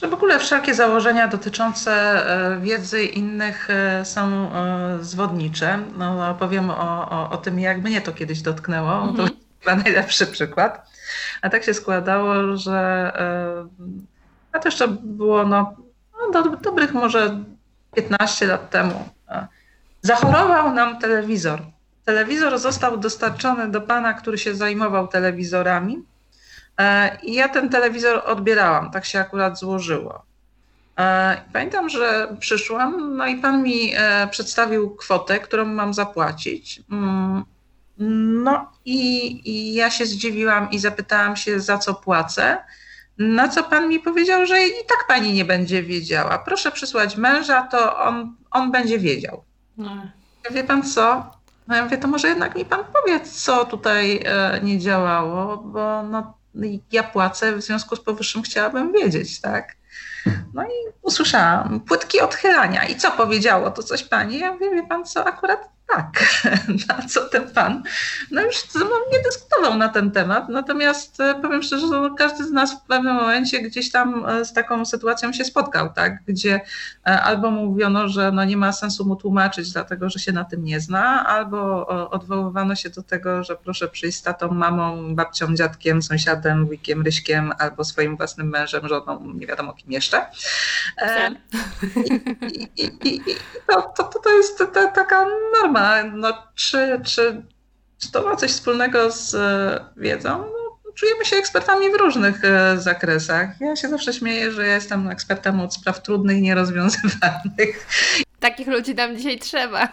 [0.01, 5.79] Że w ogóle wszelkie założenia dotyczące e, wiedzy innych e, są e, zwodnicze.
[5.97, 8.93] No, powiem o, o, o tym, jak mnie to kiedyś dotknęło.
[8.93, 9.15] Mhm.
[9.15, 10.89] To chyba najlepszy przykład.
[11.41, 13.11] A tak się składało, że
[14.51, 15.73] a to jeszcze było no,
[16.19, 17.43] no do, dobrych może
[17.95, 19.09] 15 lat temu.
[20.01, 21.61] Zachorował nam telewizor.
[22.05, 26.03] Telewizor został dostarczony do pana, który się zajmował telewizorami
[27.23, 30.27] I ja ten telewizor odbierałam, tak się akurat złożyło.
[30.97, 36.81] E, pamiętam, że przyszłam, no i pan mi e, przedstawił kwotę, którą mam zapłacić.
[36.91, 37.43] Mm,
[38.43, 42.57] no i, i ja się zdziwiłam i zapytałam się, za co płacę.
[43.17, 46.37] Na co pan mi powiedział, że i tak pani nie będzie wiedziała.
[46.37, 49.43] Proszę przysłać męża, to on, on będzie wiedział.
[49.77, 50.07] No.
[50.51, 51.31] Wie pan co?
[51.67, 54.23] No ja mówię, to może jednak mi pan powie, co tutaj
[54.63, 56.36] nie działało, bo no,
[56.91, 59.75] ja płacę, w związku z powyższym chciałabym wiedzieć, tak?
[60.53, 62.85] No i usłyszałam płytki odchylania.
[62.85, 64.39] I co powiedziało to coś pani?
[64.39, 66.23] Ja mówię, wie pan co, akurat tak,
[66.89, 67.83] na co ten pan,
[68.31, 72.43] no już ze mną nie dyskutował na ten temat, natomiast e, powiem szczerze, że każdy
[72.43, 76.61] z nas w pewnym momencie gdzieś tam e, z taką sytuacją się spotkał, tak, gdzie
[77.07, 80.63] e, albo mówiono, że no nie ma sensu mu tłumaczyć, dlatego że się na tym
[80.63, 86.01] nie zna, albo odwoływano się do tego, że proszę przyjść z tatą, mamą, babcią, dziadkiem,
[86.01, 90.25] sąsiadem, wujkiem, ryśkiem, albo swoim własnym mężem, żoną, nie wiadomo kim jeszcze.
[92.05, 93.35] I, i, i, i
[93.67, 94.63] to, to, to jest
[94.93, 95.25] taka
[95.61, 95.76] norma
[96.13, 97.41] no, czy, czy,
[97.97, 100.37] czy to ma coś wspólnego z e, wiedzą?
[100.37, 103.61] No, czujemy się ekspertami w różnych e, zakresach.
[103.61, 107.87] Ja się zawsze śmieję, że ja jestem ekspertem od spraw trudnych, nierozwiązywanych.
[108.39, 109.87] Takich ludzi nam dzisiaj trzeba.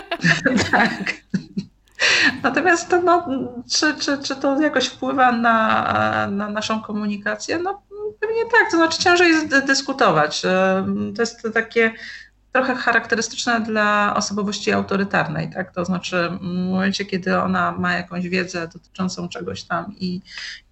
[0.72, 1.14] tak.
[2.42, 3.28] Natomiast no,
[3.70, 7.58] czy, czy, czy to jakoś wpływa na, na naszą komunikację?
[7.58, 7.82] No
[8.20, 10.44] pewnie tak, to znaczy ciężej jest dyskutować.
[10.44, 11.92] E, to jest takie
[12.52, 15.74] trochę charakterystyczne dla osobowości autorytarnej, tak?
[15.74, 20.20] To znaczy w momencie, kiedy ona ma jakąś wiedzę dotyczącą czegoś tam i,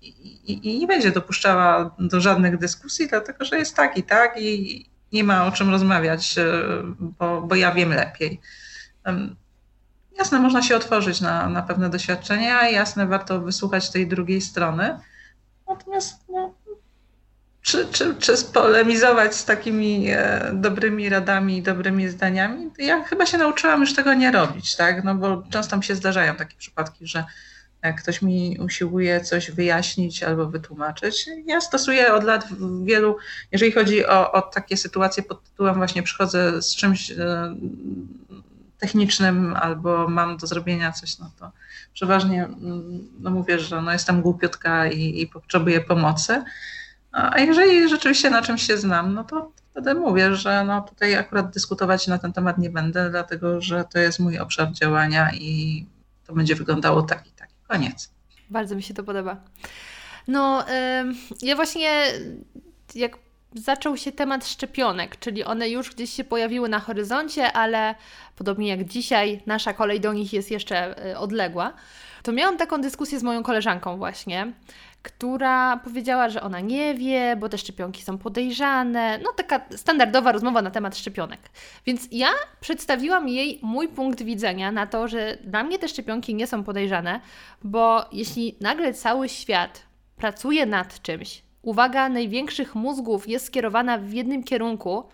[0.02, 4.86] i, i nie będzie dopuszczała do żadnych dyskusji, dlatego że jest tak i tak i
[5.12, 6.44] nie ma o czym rozmawiać, e,
[6.98, 8.40] bo, bo ja wiem lepiej.
[10.18, 14.98] Jasne, można się otworzyć na, na pewne doświadczenia, jasne, warto wysłuchać tej drugiej strony.
[15.68, 16.54] Natomiast no,
[17.68, 22.70] czy, czy, czy z takimi e, dobrymi radami, dobrymi zdaniami.
[22.78, 25.04] Ja chyba się nauczyłam już tego nie robić, tak?
[25.04, 27.24] No bo często mi się zdarzają takie przypadki, że
[27.98, 31.28] ktoś mi usiłuje coś wyjaśnić albo wytłumaczyć.
[31.46, 32.46] Ja stosuję od lat
[32.84, 33.16] wielu,
[33.52, 37.16] jeżeli chodzi o, o takie sytuacje pod tytułem właśnie przychodzę z czymś e,
[38.78, 41.52] technicznym albo mam do zrobienia coś, no to
[41.92, 46.44] przeważnie mm, no mówię, że no jestem głupiutka i, i potrzebuję pomocy.
[47.12, 51.50] A jeżeli rzeczywiście na czymś się znam, no to wtedy mówię, że no tutaj akurat
[51.50, 55.86] dyskutować na ten temat nie będę, dlatego że to jest mój obszar działania i
[56.26, 57.48] to będzie wyglądało tak i tak.
[57.68, 58.10] Koniec.
[58.50, 59.36] Bardzo mi się to podoba.
[60.28, 60.64] No,
[61.42, 62.04] ja właśnie
[62.94, 63.18] jak
[63.54, 67.94] zaczął się temat szczepionek, czyli one już gdzieś się pojawiły na horyzoncie, ale
[68.36, 71.72] podobnie jak dzisiaj, nasza kolej do nich jest jeszcze y, odległa,
[72.22, 74.52] to miałam taką dyskusję z moją koleżanką właśnie,
[75.02, 79.18] która powiedziała, że ona nie wie, bo te szczepionki są podejrzane.
[79.24, 81.40] No, taka standardowa rozmowa na temat szczepionek.
[81.86, 82.28] Więc ja
[82.60, 87.20] przedstawiłam jej mój punkt widzenia na to, że dla mnie te szczepionki nie są podejrzane,
[87.62, 89.82] bo jeśli nagle cały świat
[90.16, 95.04] pracuje nad czymś, uwaga największych mózgów jest skierowana w jednym kierunku,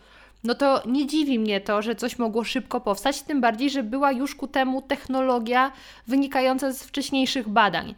[0.45, 4.13] no to nie dziwi mnie to, że coś mogło szybko powstać, tym bardziej, że była
[4.13, 5.73] już ku temu technologia
[6.07, 7.95] wynikająca z wcześniejszych badań.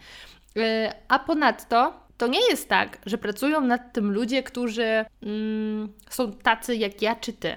[0.56, 6.32] Y, a ponadto to nie jest tak, że pracują nad tym ludzie, którzy mm, są
[6.32, 7.56] tacy jak ja czy ty.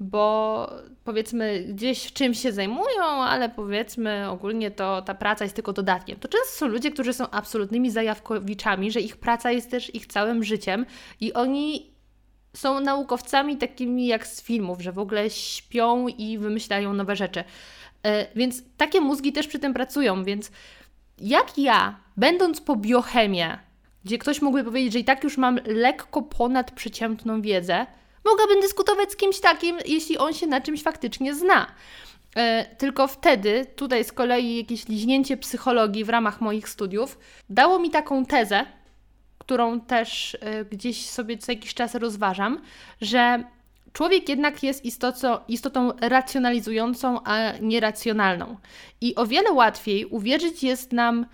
[0.00, 0.72] Bo
[1.04, 6.18] powiedzmy, gdzieś czymś się zajmują, ale powiedzmy ogólnie to ta praca jest tylko dodatkiem.
[6.18, 10.44] To często są ludzie, którzy są absolutnymi zajawkowiczami, że ich praca jest też ich całym
[10.44, 10.86] życiem
[11.20, 11.90] i oni
[12.56, 17.40] są naukowcami takimi jak z filmów, że w ogóle śpią i wymyślają nowe rzeczy.
[17.40, 20.50] Y, więc takie mózgi też przy tym pracują, więc
[21.20, 23.58] jak ja, będąc po biochemię,
[24.04, 27.86] gdzie ktoś mógłby powiedzieć, że i tak już mam lekko ponad przeciętną wiedzę,
[28.24, 31.66] mogłabym dyskutować z kimś takim, jeśli on się na czymś faktycznie zna.
[32.36, 37.18] E, tylko wtedy, tutaj z kolei jakieś liźnięcie psychologii w ramach moich studiów,
[37.50, 38.66] dało mi taką tezę,
[39.38, 42.60] którą też e, gdzieś sobie co jakiś czas rozważam,
[43.00, 43.44] że
[43.98, 44.84] człowiek jednak jest
[45.48, 48.56] istotą, racjonalizującą, a nieracjonalną.
[49.00, 51.26] I o wiele łatwiej uwierzyć jest nam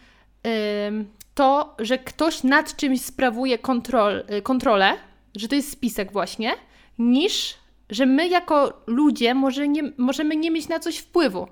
[1.34, 4.92] to, że ktoś nad czymś sprawuje kontrol, y, kontrolę,
[5.36, 6.52] że to jest spisek właśnie,
[6.98, 7.54] niż
[7.90, 11.48] że my jako ludzie może nie, możemy nie mieć na coś wpływu.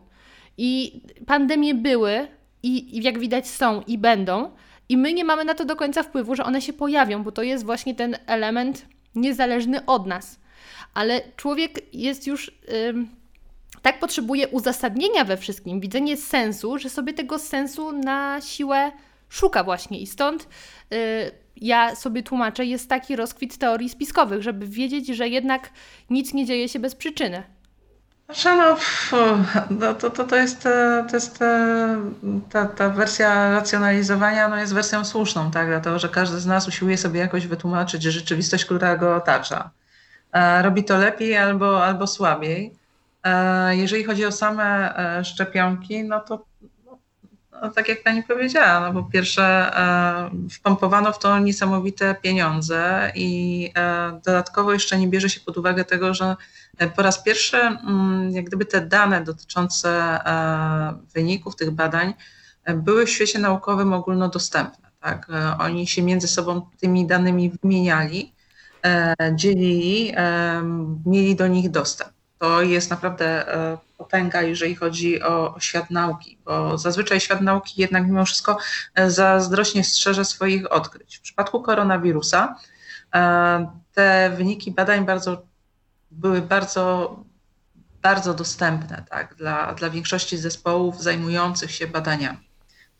[0.58, 2.28] I pandemie były,
[2.62, 4.50] i, i jak widać są i będą,
[4.88, 7.42] i my nie mamy na to do końca wpływu, że one się pojawią, bo to
[7.42, 10.41] jest właśnie ten element niezależny od nas.
[10.95, 12.53] Ale człowiek jest już.
[12.68, 13.07] Yy,
[13.82, 18.93] tak potrzebuje uzasadnienia we wszystkim, widzenie sensu, że sobie tego sensu na siłę
[19.28, 20.01] szuka właśnie.
[20.01, 20.49] I stąd
[20.90, 20.99] yy,
[21.57, 25.70] ja sobie tłumaczę, jest taki rozkwit teorii spiskowych, żeby wiedzieć, że jednak
[26.11, 27.43] nic nie dzieje się bez przyczyny.
[29.12, 31.97] No, no to, to, to jest, e, to jest e,
[32.51, 35.66] ta, ta wersja racjonalizowania no jest wersją słuszną, tak?
[35.66, 39.70] dlatego że każdy z nas usiłuje sobie jakoś wytłumaczyć rzeczywistość, która go otacza.
[40.33, 42.83] E, robi to lepiej albo, albo słabiej.
[43.70, 46.45] Jeżeli chodzi o same szczepionki, no to
[47.62, 53.70] no, tak jak pani powiedziała, no bo pierwsze e, wpompowano w to niesamowite pieniądze i
[53.76, 56.37] e, dodatkowo jeszcze nie bierze się pod uwagę tego, że
[56.97, 62.14] po raz pierwszy mm, jak gdyby te dane dotyczące e, wyników tych badań
[62.74, 64.91] były w świecie naukowym ogólnodostępne.
[65.01, 65.26] Tak?
[65.59, 68.33] Oni się między sobą tymi danymi wymieniali,
[69.35, 70.14] dzielili,
[71.07, 72.11] mieli do nich dostęp.
[72.39, 73.45] To jest naprawdę
[74.03, 78.59] potęga, jeżeli chodzi o, o świat nauki, bo zazwyczaj świat nauki jednak mimo wszystko
[78.95, 81.16] e, zazdrośnie strzeże swoich odkryć.
[81.16, 82.57] W przypadku koronawirusa
[83.14, 85.43] e, te wyniki badań bardzo,
[86.11, 87.16] były bardzo,
[88.03, 92.49] bardzo dostępne tak, dla, dla większości zespołów zajmujących się badaniami.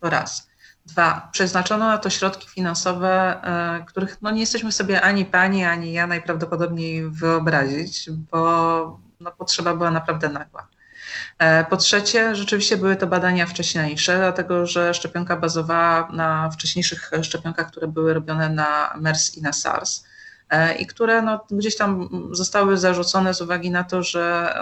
[0.01, 0.52] To raz.
[0.87, 5.93] Dwa, przeznaczono na to środki finansowe, e, których no, nie jesteśmy sobie ani pani, ani
[5.93, 10.69] ja najprawdopodobniej wyobrazić, bo no, potrzeba była naprawdę nagła.
[11.39, 17.71] E, po trzecie, rzeczywiście były to badania wcześniejsze, dlatego że szczepionka bazowała na wcześniejszych szczepionkach,
[17.71, 20.05] które były robione na MERS i na SARS
[20.51, 24.55] e, i które no, gdzieś tam zostały zarzucone z uwagi na to, że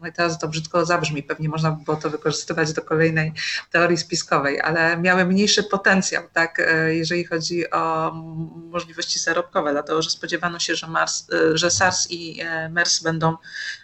[0.00, 3.32] no i teraz to brzydko zabrzmi, pewnie można by było to wykorzystywać do kolejnej
[3.70, 8.12] teorii spiskowej, ale miały mniejszy potencjał, tak, e, jeżeli chodzi o
[8.54, 12.40] możliwości zarobkowe, dlatego że spodziewano się, że, Mars, że SARS i
[12.70, 13.36] MERS będą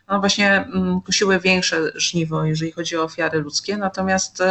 [0.08, 4.42] no właśnie mm, kusiły większe żniwo, jeżeli chodzi o ofiary ludzkie, natomiast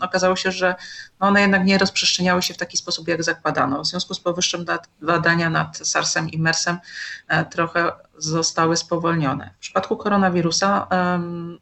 [0.00, 0.74] okazało się, że
[1.20, 3.82] no one jednak nie rozprzestrzeniały się w taki sposób, jak zakładano.
[3.82, 4.64] W związku z powyższym
[5.02, 6.78] badania nad SARS-em i MERS-em
[7.28, 9.50] e, trochę zostały spowolnione.
[9.56, 10.88] W przypadku koronawirusa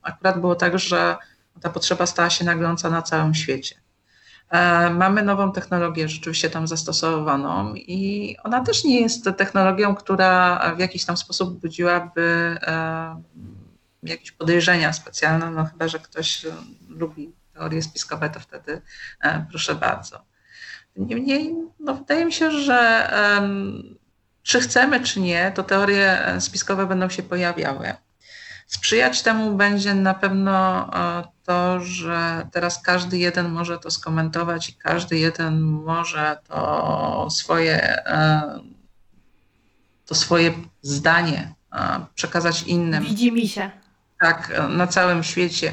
[0.03, 1.17] akurat było tak, że
[1.61, 3.80] ta potrzeba stała się nagląca na całym świecie.
[4.51, 10.79] E, mamy nową technologię rzeczywiście tam zastosowaną i ona też nie jest technologią, która w
[10.79, 13.23] jakiś tam sposób budziłaby e,
[14.03, 16.47] jakieś podejrzenia specjalne, no chyba, że ktoś
[16.89, 18.83] lubi teorie spiskowe, to wtedy
[19.23, 20.25] e, proszę bardzo.
[20.97, 23.11] Niemniej no wydaje mi się, że
[24.43, 27.95] czy chcemy, czy nie, to teorie spiskowe będą się pojawiały.
[28.67, 34.75] Sprzyjać temu będzie na pewno e, to, że teraz każdy jeden może to skomentować i
[34.75, 38.61] każdy jeden może to swoje, e,
[40.07, 43.05] to swoje zdanie e, przekazać innym.
[43.05, 43.71] Widzi mi się.
[44.21, 45.73] Tak, na całym świecie.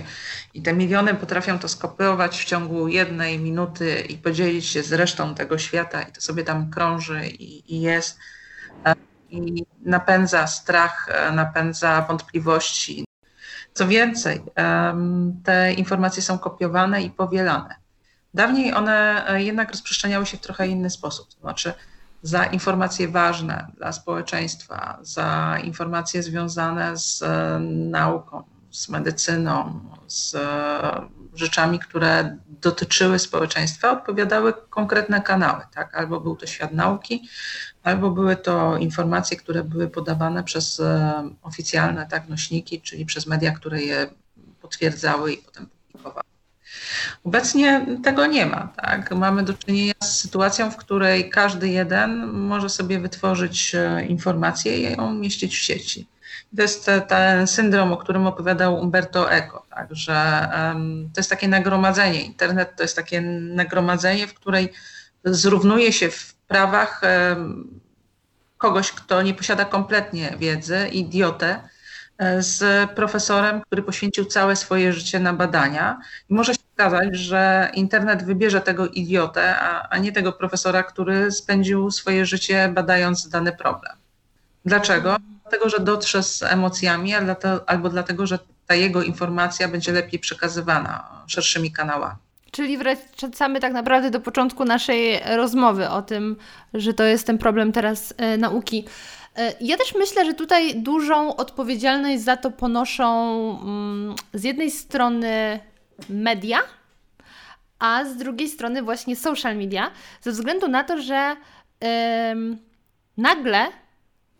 [0.54, 5.36] I te miliony potrafią to skopiować w ciągu jednej minuty i podzielić się z resztą
[5.36, 8.20] tego świata, i to sobie tam krąży i, i jest
[9.30, 13.07] i napędza strach, e, napędza wątpliwości.
[13.78, 14.42] Co więcej,
[15.44, 17.76] te informacje są kopiowane i powielane.
[18.34, 21.74] Dawniej one e, jednak rozprzestrzeniały się w trochę inny sposób, to znaczy
[22.22, 27.60] za informacje ważne dla społeczeństwa, za informacje związane z e,
[27.90, 30.36] nauką, z medycyną, z
[31.34, 35.64] rzeczami, które dotyczyły społeczeństwa, odpowiadały konkretne kanały.
[35.74, 35.96] Tak?
[35.96, 37.30] Albo był to świat nauki,
[37.88, 43.52] albo były to informacje, które były podawane przez e, oficjalne tak, nośniki, czyli przez media,
[43.52, 44.08] które je
[44.62, 46.24] potwierdzały i potem publikowały.
[47.24, 48.74] Obecnie tego nie ma.
[48.76, 49.12] Tak?
[49.12, 54.98] Mamy do czynienia z sytuacją, w której każdy jeden może sobie wytworzyć e, informację i
[54.98, 56.08] ją umieścić w sieci.
[56.56, 61.48] To jest ten syndrom, o którym opowiadał Umberto Eco, tak, że um, to jest takie
[61.48, 62.22] nagromadzenie.
[62.22, 64.74] Internet to jest takie nagromadzenie, w której
[65.24, 67.02] zrównuje się w prawach
[68.58, 71.60] kogoś, kto nie posiada kompletnie wiedzy, idiotę,
[72.40, 76.00] z profesorem, który poświęcił całe swoje życie na badania.
[76.30, 81.32] I może się okazać, że internet wybierze tego idiotę, a, a nie tego profesora, który
[81.32, 83.94] spędził swoje życie badając dany problem.
[84.66, 85.18] Dlaczego?
[85.42, 87.14] Dlatego, że dotrze z emocjami,
[87.66, 92.27] albo dlatego, że ta jego informacja będzie lepiej przekazywana szerszymi kanałami.
[92.58, 96.36] Czyli wracamy tak naprawdę do początku naszej rozmowy o tym,
[96.74, 98.86] że to jest ten problem teraz e, nauki.
[99.36, 105.60] E, ja też myślę, że tutaj dużą odpowiedzialność za to ponoszą mm, z jednej strony
[106.10, 106.60] media,
[107.80, 109.92] a z drugiej strony właśnie social media,
[110.22, 111.36] ze względu na to, że
[113.18, 113.68] nagle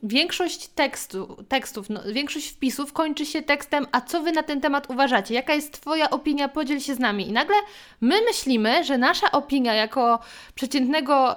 [0.04, 4.90] większość tekstu, tekstów, no, większość wpisów kończy się tekstem, a co wy na ten temat
[4.90, 5.34] uważacie?
[5.34, 6.50] Jaka jest twoja opinia?
[6.50, 7.28] Podziel się z nami.
[7.28, 7.56] I nagle
[8.02, 10.20] my myślimy, że nasza opinia jako
[10.56, 11.36] przeciętnego,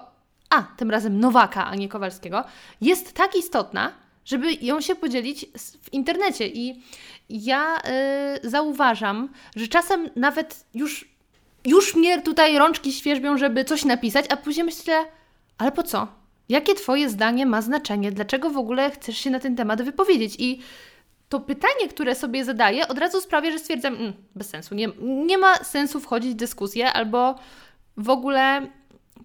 [0.51, 2.45] a tym razem Nowaka, a nie Kowalskiego,
[2.81, 3.93] jest tak istotna,
[4.25, 5.47] żeby ją się podzielić
[5.83, 6.47] w internecie.
[6.47, 6.83] I
[7.29, 7.77] ja
[8.45, 11.09] y, zauważam, że czasem nawet już,
[11.67, 15.05] już mnie tutaj rączki świeżbią, żeby coś napisać, a później myślę,
[15.59, 16.20] ale po co?
[16.51, 18.13] Jakie Twoje zdanie ma znaczenie?
[18.13, 20.37] Dlaczego w ogóle chcesz się na ten temat wypowiedzieć?
[20.39, 20.61] I
[21.29, 24.75] to pytanie, które sobie zadaję, od razu sprawia, że stwierdzam, mm, bez sensu.
[24.75, 27.35] Nie, nie ma sensu wchodzić w dyskusję albo
[27.97, 28.67] w ogóle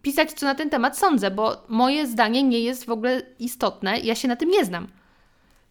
[0.02, 4.16] pisać, co na ten temat sądzę, bo moje zdanie nie jest w ogóle istotne, ja
[4.16, 4.88] się na tym nie znam.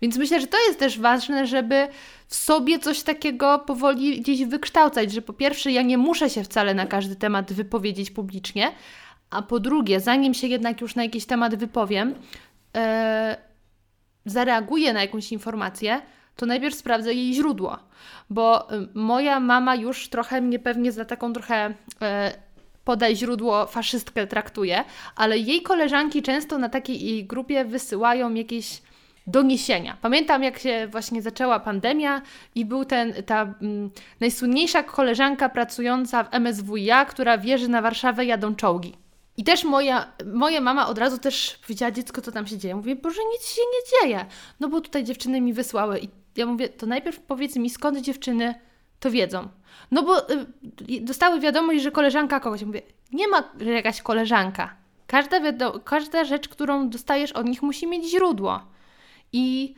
[0.03, 1.89] Więc myślę, że to jest też ważne, żeby
[2.29, 6.75] w sobie coś takiego powoli gdzieś wykształcać, że po pierwsze, ja nie muszę się wcale
[6.75, 8.73] na każdy temat wypowiedzieć publicznie,
[9.35, 12.15] a po drugie, zanim się jednak już na jakiś temat wypowiem,
[12.77, 13.37] e,
[14.27, 16.03] zareaguję na jakąś informację,
[16.37, 17.79] to najpierw sprawdzę jej źródło,
[18.31, 22.33] bo e, moja mama już trochę mnie pewnie za taką trochę e,
[22.85, 24.85] podaj źródło faszystkę traktuje,
[25.17, 28.83] ale jej koleżanki często na takiej grupie wysyłają jakieś
[29.27, 29.97] doniesienia.
[30.01, 32.23] Pamiętam, jak się właśnie zaczęła pandemia
[32.55, 38.55] i był ten, ta mm, najsłynniejsza koleżanka pracująca w MSWiA, która wierzy na Warszawę jadą
[38.55, 39.04] czołgi.
[39.37, 42.77] I też moja, moja mama od razu też powiedziała, dziecko, co tam się dzieje.
[42.77, 44.27] Mówię, Boże, nic się nie dzieje.
[44.61, 45.99] No bo tutaj dziewczyny mi wysłały.
[45.99, 48.55] I ja mówię, to najpierw powiedz mi, skąd dziewczyny
[49.01, 49.49] to wiedzą.
[49.91, 50.47] No bo y,
[51.01, 52.63] dostały wiadomość, że koleżanka kogoś.
[52.63, 52.83] Mówię,
[53.13, 54.75] nie ma jakaś koleżanka.
[55.07, 55.41] Każda,
[55.85, 58.61] każda rzecz, którą dostajesz od nich, musi mieć źródło.
[59.33, 59.75] I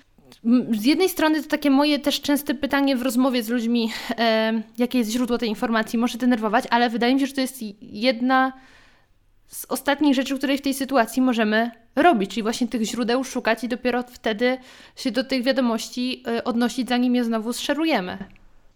[0.70, 4.98] z jednej strony to takie moje też częste pytanie w rozmowie z ludźmi, e, jakie
[4.98, 8.52] jest źródło tej informacji, może denerwować, ale wydaje mi się, że to jest jedna
[9.46, 13.68] z ostatnich rzeczy, które w tej sytuacji możemy robić, czyli właśnie tych źródeł szukać i
[13.68, 14.58] dopiero wtedy
[14.96, 18.18] się do tych wiadomości e, odnosić, zanim je znowu zszerujemy.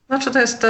[0.08, 0.66] Znaczy to jest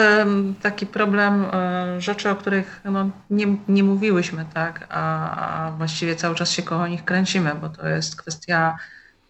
[0.62, 6.51] taki problem e, rzeczy, o których no, nie, nie mówiłyśmy, tak, a, właściwie cały czas
[6.51, 8.76] się koło nich kręcimy, bo to jest kwestia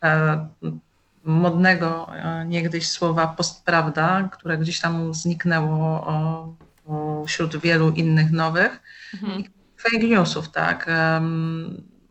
[0.04, 0.46] e,
[1.24, 2.10] modnego
[2.46, 6.56] niegdyś słowa postprawda, które gdzieś tam zniknęło
[7.26, 8.82] wśród wielu innych nowych.
[9.14, 9.44] Mhm
[9.80, 10.90] fake newsów, tak.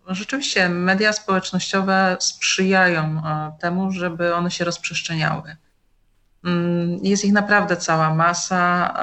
[0.07, 5.55] Rzeczywiście media społecznościowe sprzyjają e, temu, żeby one się rozprzestrzeniały.
[6.45, 8.93] Mm, jest ich naprawdę cała masa,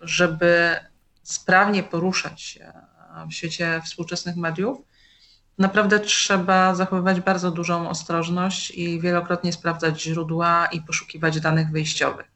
[0.00, 0.76] żeby
[1.22, 2.72] sprawnie poruszać się
[3.30, 4.78] w świecie współczesnych mediów.
[5.58, 12.35] Naprawdę trzeba zachowywać bardzo dużą ostrożność i wielokrotnie sprawdzać źródła i poszukiwać danych wyjściowych.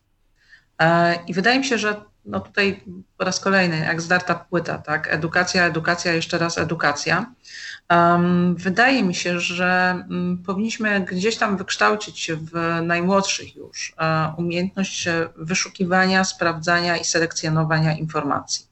[0.80, 2.84] E, I wydaje mi się, że no tutaj
[3.16, 5.08] po raz kolejny, jak zdarta płyta, tak?
[5.10, 7.32] Edukacja, edukacja, jeszcze raz edukacja.
[7.90, 15.08] Um, wydaje mi się, że um, powinniśmy gdzieś tam wykształcić w najmłodszych już um, umiejętność
[15.36, 18.69] wyszukiwania, sprawdzania i selekcjonowania informacji.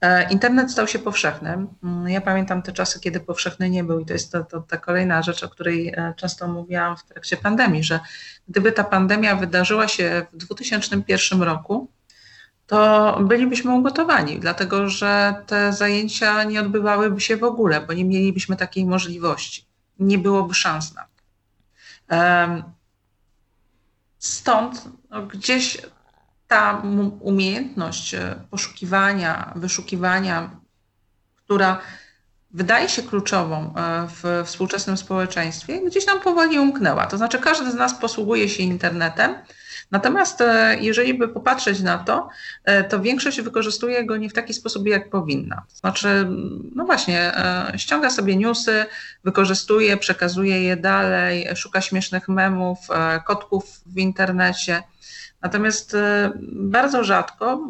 [0.00, 1.66] E, internet stał się powszechny.
[1.84, 4.76] Mm, ja pamiętam te czasy, kiedy powszechny nie był, i to jest to, to, ta
[4.76, 8.00] kolejna rzecz, o której e, często mówiłam w trakcie pandemii, że
[8.48, 11.88] gdyby ta pandemia wydarzyła się w 2001 roku,
[12.66, 18.56] to bylibyśmy ugotowani, dlatego że te zajęcia nie odbywałyby się w ogóle, bo nie mielibyśmy
[18.56, 19.66] takiej możliwości.
[19.98, 21.12] Nie byłoby szans na to.
[24.18, 25.78] Stąd no, gdzieś
[26.52, 26.82] ta
[27.20, 30.50] umiejętność e, poszukiwania, wyszukiwania,
[31.36, 31.80] która
[32.50, 37.06] wydaje się kluczową e, w współczesnym społeczeństwie, gdzieś nam powoli umknęła.
[37.06, 39.34] To znaczy, każdy z nas posługuje się internetem,
[39.90, 42.28] Natomiast e, jeżeli by popatrzeć na to,
[42.88, 45.62] to większość wykorzystuje go nie w taki sposób, jak powinna.
[45.68, 46.28] To znaczy,
[46.74, 47.32] no właśnie,
[47.76, 48.84] ściąga sobie newsy,
[49.24, 52.78] wykorzystuje, przekazuje je dalej, szuka śmiesznych memów,
[53.26, 54.82] kotków w internecie.
[55.42, 55.96] Natomiast
[56.52, 57.60] bardzo rzadko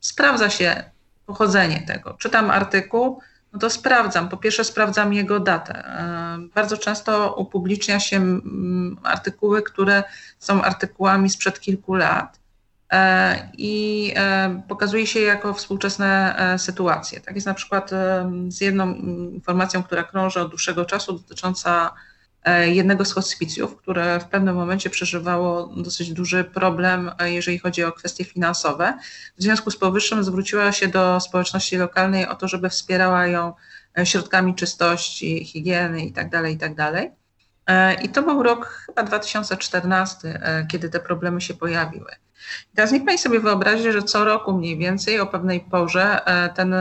[0.00, 0.84] sprawdza się
[1.26, 2.14] pochodzenie tego.
[2.18, 3.20] Czytam artykuł,
[3.52, 4.28] no to sprawdzam.
[4.28, 5.84] Po pierwsze sprawdzam jego datę.
[6.54, 8.40] Bardzo często upublicznia się
[9.02, 10.04] artykuły, które
[10.38, 12.40] są artykułami sprzed kilku lat
[12.92, 17.20] e, i e, pokazuje się jako współczesne e, sytuacje.
[17.20, 17.90] Tak jest na przykład
[18.48, 18.94] z jedną
[19.32, 21.92] informacją, która krąży od dłuższego czasu dotycząca
[22.64, 28.24] jednego z hospicjów, które w pewnym momencie przeżywało dosyć duży problem, jeżeli chodzi o kwestie
[28.24, 28.98] finansowe.
[29.38, 33.52] W związku z powyższym zwróciła się do społeczności lokalnej o to, żeby wspierała ją
[34.04, 36.30] środkami czystości, higieny itd.
[36.30, 37.10] Tak itd.
[37.64, 42.10] Tak I to był rok chyba 2014, kiedy te problemy się pojawiły.
[42.72, 46.20] I teraz niech Pani sobie wyobrazi, że co roku mniej więcej o pewnej porze
[46.54, 46.74] ten,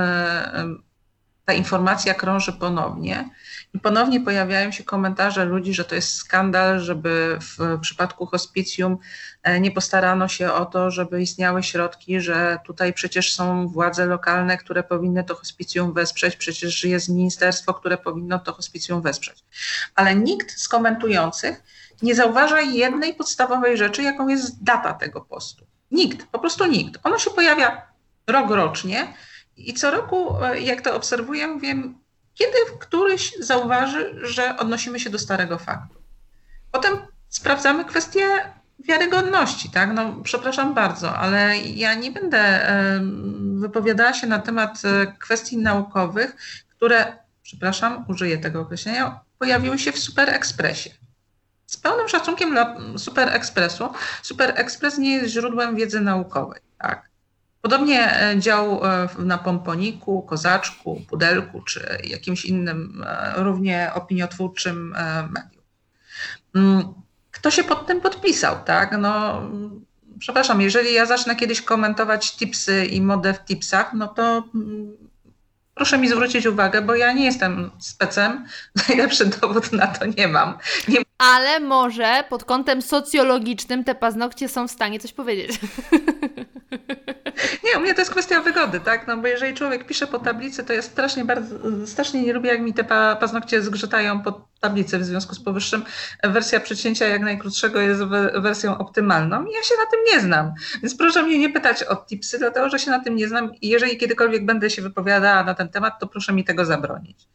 [1.46, 3.30] ta informacja krąży ponownie
[3.74, 8.98] i ponownie pojawiają się komentarze ludzi, że to jest skandal, żeby w przypadku hospicjum
[9.44, 14.58] e, nie postarano się o to, żeby istniały środki, że tutaj przecież są władze lokalne,
[14.58, 19.44] które powinny to hospicjum wesprzeć, przecież jest ministerstwo, które powinno to hospicjum wesprzeć.
[19.96, 21.64] Ale nikt z komentujących
[22.02, 25.66] nie zauważa jednej podstawowej rzeczy, jaką jest data tego postu.
[25.92, 27.00] Nikt, po prostu nikt.
[27.04, 27.82] Ono się pojawia
[28.28, 29.14] rok rocznie
[29.58, 32.01] i co roku, e, jak to obserwuję, wiem,
[32.34, 36.02] kiedy któryś zauważy, że odnosimy się do starego faktu.
[36.72, 36.98] Potem
[37.30, 39.94] sprawdzamy kwestię wiarygodności, tak?
[39.94, 42.72] No, przepraszam bardzo, ale ja nie będę
[43.60, 46.36] wypowiadała się na temat e, kwestii naukowych,
[46.70, 50.90] które, przepraszam, użyję tego określenia, pojawiły się w Super Expressie.
[51.66, 53.90] Z pełnym szacunkiem dla Super Expressu,
[54.22, 57.11] Super Express nie jest źródłem wiedzy naukowej, tak?
[57.62, 64.96] Podobnie e, dział e, na Pomponiku, Kozaczku, Pudelku czy jakimś innym e, równie opiniotwórczym
[65.30, 65.64] medium.
[66.56, 66.94] Mm,
[67.32, 68.98] kto się pod tym podpisał, tak?
[69.00, 69.42] No,
[70.20, 74.98] przepraszam, jeżeli ja zacznę kiedyś komentować tipsy i modę w tipsach, no to mm,
[75.76, 78.46] proszę mi zwrócić uwagę, bo ja nie jestem specem,
[78.88, 80.58] najlepszy dowód na to nie mam.
[80.88, 80.98] Nie...
[81.18, 85.60] Ale może pod kątem socjologicznym te paznokcie są w stanie coś powiedzieć.
[87.64, 89.08] Nie, u mnie to jest kwestia wygody, tak?
[89.08, 91.56] No bo jeżeli człowiek pisze po tablicy, to ja strasznie bardzo,
[91.86, 92.84] strasznie nie lubię, jak mi te
[93.20, 95.00] paznokcie zgrzytają po tablicy.
[95.00, 95.84] W związku z powyższym
[96.24, 98.02] wersja przecięcia jak najkrótszego jest
[98.36, 100.54] wersją optymalną i ja się na tym nie znam.
[100.82, 103.68] Więc proszę mnie nie pytać o tipsy, dlatego że się na tym nie znam i
[103.68, 107.28] jeżeli kiedykolwiek będę się wypowiadała na ten temat, to proszę mi tego zabronić.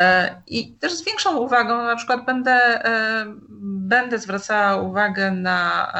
[0.00, 3.24] E, I też z większą uwagą na przykład będę, e,
[3.62, 5.92] będę zwracała uwagę na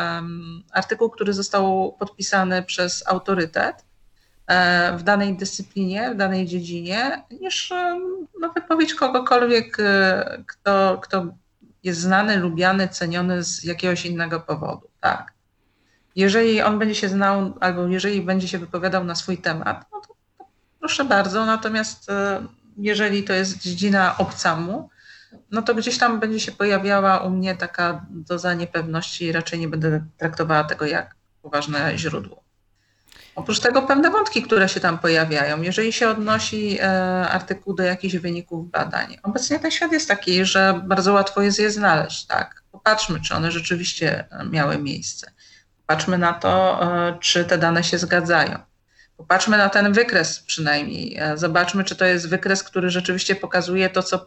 [0.72, 3.84] artykuł, który został podpisany przez autorytet
[4.46, 7.72] e, w danej dyscyplinie, w danej dziedzinie, niż
[8.40, 9.76] no, wypowiedź kogokolwiek,
[10.46, 11.26] kto, kto
[11.82, 14.88] jest znany, lubiany, ceniony z jakiegoś innego powodu.
[15.00, 15.32] Tak.
[16.16, 20.14] Jeżeli on będzie się znał, albo jeżeli będzie się wypowiadał na swój temat, no to,
[20.38, 20.44] to
[20.80, 21.46] proszę bardzo.
[21.46, 22.10] Natomiast
[22.76, 24.90] jeżeli to jest dziedzina obca mu,
[25.50, 29.68] no to gdzieś tam będzie się pojawiała u mnie taka doza niepewności i raczej nie
[29.68, 32.42] będę traktowała tego jak poważne źródło.
[33.34, 35.62] Oprócz tego pewne wątki, które się tam pojawiają.
[35.62, 40.80] Jeżeli się odnosi e, artykuł do jakichś wyników badań, obecnie ten świat jest taki, że
[40.84, 42.26] bardzo łatwo jest je znaleźć.
[42.26, 42.62] Tak?
[42.72, 45.30] Popatrzmy, czy one rzeczywiście miały miejsce.
[45.86, 48.69] Popatrzmy na to, e, czy te dane się zgadzają.
[49.20, 51.16] Popatrzmy na ten wykres przynajmniej.
[51.18, 54.26] E, zobaczmy, czy to jest wykres, który rzeczywiście pokazuje to, co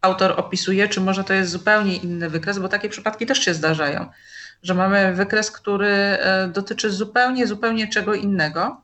[0.00, 4.10] autor opisuje, czy może to jest zupełnie inny wykres, bo takie przypadki też się zdarzają,
[4.62, 8.82] że mamy wykres, który e, dotyczy zupełnie, zupełnie czego innego,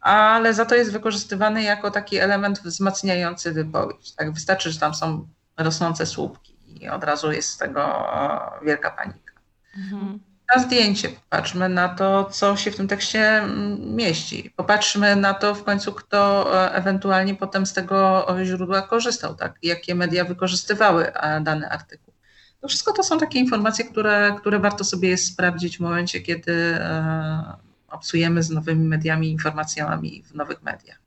[0.00, 4.14] ale za to jest wykorzystywany jako taki element wzmacniający wypowiedź.
[4.14, 7.82] Tak, wystarczy, że tam są rosnące słupki i od razu jest z tego
[8.14, 9.32] e, wielka panika.
[9.76, 14.52] Mhm na zdjęcie, popatrzmy na to, co się w tym tekście mm, mieści.
[14.56, 19.54] Popatrzmy na to w końcu, kto e, ewentualnie potem z tego źródła korzystał, tak?
[19.62, 22.14] jakie media wykorzystywały e, dany artykuł.
[22.60, 27.56] To wszystko to są takie informacje, które, które warto sobie sprawdzić w momencie, kiedy e,
[27.88, 30.98] obsujemy z nowymi mediami, informacjami w nowych mediach.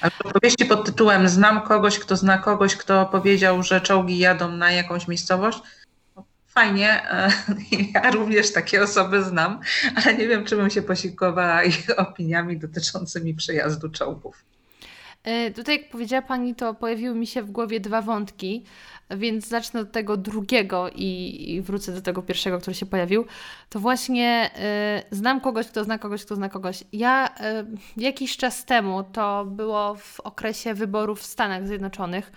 [0.00, 4.70] A opowieści pod tytułem Znam kogoś, kto zna kogoś, kto powiedział, że czołgi jadą na
[4.70, 5.58] jakąś miejscowość,
[6.54, 7.30] fajnie, e,
[7.94, 9.60] ja również takie osoby znam,
[9.96, 14.44] ale nie wiem, czy bym się posiłkowała ich opiniami dotyczącymi przejazdu czołgów.
[15.24, 18.64] E, tutaj, jak powiedziała Pani, to pojawiły mi się w głowie dwa wątki,
[19.10, 23.24] więc zacznę od tego drugiego i, wrócę do tego pierwszego, który się pojawił.
[23.68, 24.50] To właśnie
[25.10, 26.84] y, znam kogoś, kto zna kogoś, kto zna kogoś.
[26.92, 27.32] Ja y,
[27.96, 32.32] jakiś czas temu, to było w okresie wyborów w Stanach Zjednoczonych,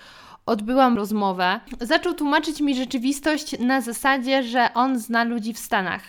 [0.48, 6.04] odbyłam rozmowę, zaczął tłumaczyć mi rzeczywistość na zasadzie, że on zna ludzi w Stanach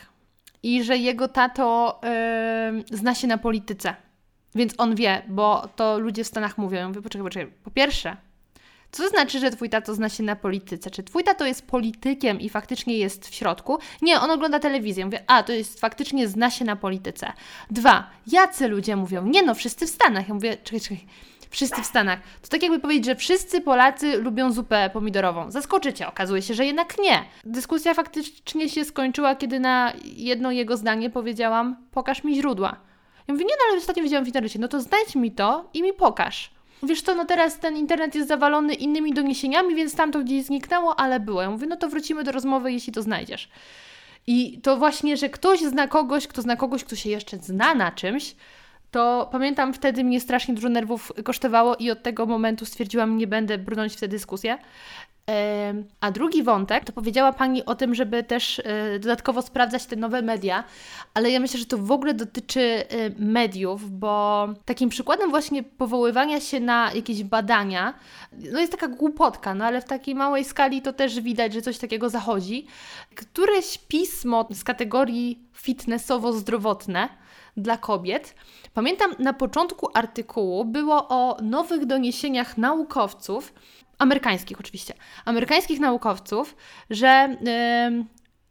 [0.63, 2.01] i że jego tato
[2.91, 3.95] yy, zna się na polityce.
[4.55, 6.79] Więc on wie, bo to ludzie w Stanach mówią.
[6.79, 7.53] Ja mówię, poczekaj, poczekaj.
[7.65, 8.17] Po pierwsze,
[8.93, 10.91] co to znaczy, że twój tato zna się na polityce?
[10.91, 13.79] Czy twój tato jest politykiem i faktycznie jest w środku?
[14.03, 15.05] Nie, on ogląda telewizję.
[15.05, 17.33] Mówię, a, to jest faktycznie zna się na polityce.
[17.71, 19.27] Dwa, jacy ludzie mówią?
[19.27, 20.29] Nie no, wszyscy w Stanach.
[20.29, 21.07] Ja mówię, czekaj, czekaj.
[21.51, 22.19] Wszyscy w Stanach.
[22.43, 25.51] To tak jakby powiedzieć, że wszyscy Polacy lubią zupę pomidorową.
[25.51, 27.25] Zaskoczycie, okazuje się, że jednak nie.
[27.45, 32.77] Dyskusja faktycznie się skończyła, kiedy na jedno jego zdanie powiedziałam: Pokaż mi źródła.
[33.29, 35.83] Ja mówię, nie, no ale ostatnio widziałam w internecie, no to znajdź mi to i
[35.83, 36.58] mi pokaż.
[36.83, 41.01] Wiesz co, no teraz ten internet jest zawalony innymi doniesieniami, więc tam to gdzieś zniknęło,
[41.01, 41.43] ale było.
[41.43, 43.49] Ja mówię, no to wrócimy do rozmowy, jeśli to znajdziesz.
[44.27, 47.93] I to właśnie, że ktoś zna kogoś, kto zna kogoś, kto się jeszcze zna na
[47.93, 48.35] czymś,
[48.91, 53.59] to pamiętam wtedy mnie strasznie dużo nerwów kosztowało i od tego momentu stwierdziłam, nie będę
[53.59, 54.59] brnąć w tę dyskusję.
[56.01, 60.23] A drugi wątek, to powiedziała Pani o tym, żeby też e, dodatkowo sprawdzać te nowe
[60.23, 60.65] media,
[61.15, 62.85] ale ja myślę, że to w ogóle dotyczy e,
[63.19, 67.95] mediów, bo takim przykładem właśnie powoływania się na jakieś badania,
[68.53, 71.79] no jest taka głupotka, no ale w takiej małej skali to też widać, że coś
[71.79, 72.67] takiego zachodzi.
[73.15, 77.09] Któreś pismo z kategorii fitnessowo-zdrowotne
[77.57, 78.35] dla kobiet.
[78.75, 83.53] Pamiętam na początku artykułu było o nowych doniesieniach naukowców,
[83.99, 84.95] amerykańskich oczywiście,
[85.25, 86.57] amerykańskich naukowców,
[86.91, 87.37] że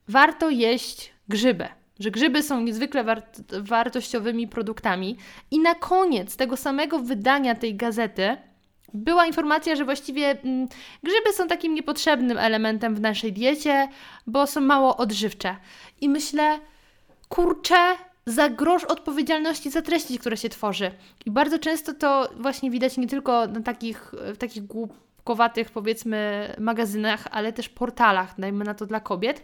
[0.07, 1.67] warto jeść grzyby,
[1.99, 5.17] że grzyby są niezwykle wart wartościowymi produktami.
[5.51, 8.37] I na koniec tego samego wydania tej gazety
[8.93, 10.35] była informacja, że właściwie
[11.03, 13.87] grzyby są takim niepotrzebnym elementem w naszej diecie,
[14.27, 15.55] bo są mało odżywcze.
[16.01, 16.59] I myślę,
[17.29, 17.95] kurczę,
[18.25, 20.91] za grosz odpowiedzialności za treści, które się tworzy.
[21.25, 24.63] I bardzo często to właśnie widać nie tylko na takich, w takich
[25.27, 29.43] głupkowatych, powiedzmy, magazynach, ale też portalach, dajmy na to dla kobiet,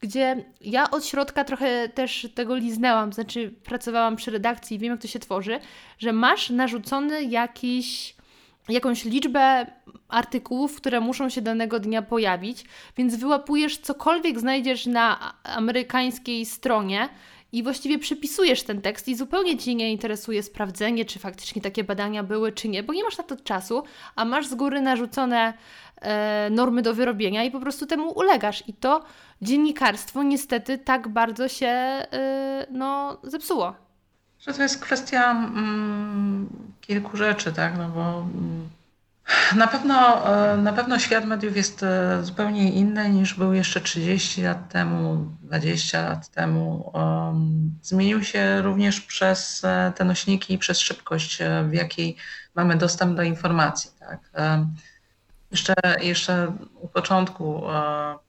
[0.00, 5.02] gdzie ja od środka trochę też tego liznęłam, znaczy pracowałam przy redakcji i wiem, jak
[5.02, 5.60] to się tworzy,
[5.98, 8.14] że masz narzucony jakiś
[8.68, 9.66] jakąś liczbę
[10.08, 12.64] artykułów, które muszą się danego dnia pojawić,
[12.96, 17.08] więc wyłapujesz cokolwiek znajdziesz na amerykańskiej stronie,
[17.54, 22.22] i właściwie przypisujesz ten tekst i zupełnie Ci nie interesuje sprawdzenie, czy faktycznie takie badania
[22.22, 23.82] były, czy nie, bo nie masz na to czasu,
[24.16, 25.54] a masz z góry narzucone
[26.00, 28.64] e, normy do wyrobienia i po prostu temu ulegasz.
[28.68, 29.04] I to
[29.42, 33.74] dziennikarstwo niestety tak bardzo się e, no, zepsuło.
[34.40, 36.48] Że to jest kwestia mm,
[36.80, 37.78] kilku rzeczy, tak?
[37.78, 38.68] No bo mm,
[39.56, 44.42] na pewno, e, na pewno świat mediów jest e, zupełnie inny niż był jeszcze 30
[44.42, 46.92] lat temu, 20 lat temu.
[47.82, 51.38] Zmienił się również przez e, te nośniki i przez szybkość,
[51.68, 52.16] w jakiej
[52.54, 53.90] mamy dostęp do informacji.
[53.98, 54.18] Tak?
[55.50, 57.62] Jeszcze, jeszcze u początku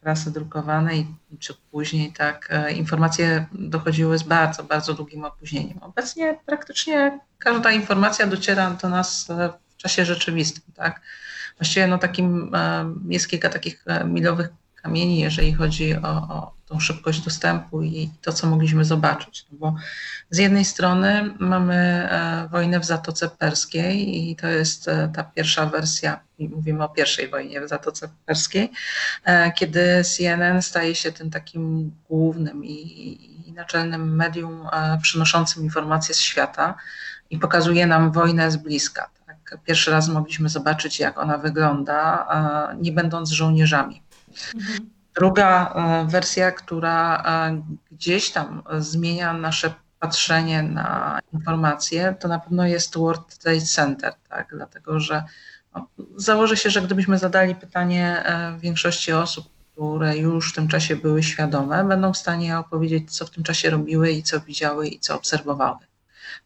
[0.01, 1.07] prasy drukowanej,
[1.39, 5.77] czy później, tak, informacje dochodziły z bardzo, bardzo długim opóźnieniem.
[5.81, 9.27] Obecnie praktycznie każda informacja dociera do nas
[9.85, 11.01] czasie rzeczywistym, tak?
[11.59, 14.49] Właściwie no takim, e, jest kilka takich e, milowych
[14.81, 19.45] kamieni, jeżeli chodzi o, o tą szybkość dostępu i to, co mogliśmy zobaczyć.
[19.51, 19.75] No bo
[20.29, 26.19] z jednej strony mamy e, wojnę w Zatoce Perskiej i to jest ta pierwsza wersja,
[26.39, 28.71] mówimy o pierwszej wojnie w Zatoce Perskiej,
[29.55, 32.77] kiedy CNN staje się tym takim głównym i,
[33.47, 34.67] i naczelnym medium
[35.01, 36.75] przynoszącym informacje z świata
[37.29, 39.14] i pokazuje nam wojnę z bliska
[39.65, 42.27] pierwszy raz mogliśmy zobaczyć, jak ona wygląda,
[42.81, 44.01] nie będąc żołnierzami.
[44.55, 44.95] Mhm.
[45.15, 52.67] Druga e, wersja, która e, gdzieś tam zmienia nasze patrzenie na informacje, to na pewno
[52.67, 54.47] jest World Trade Center, tak?
[54.55, 55.23] dlatego że
[55.75, 60.95] no, założę się, że gdybyśmy zadali pytanie e, większości osób, które już w tym czasie
[60.95, 64.99] były świadome, będą w stanie opowiedzieć, co w tym czasie robiły i co widziały i
[64.99, 65.77] co obserwowały.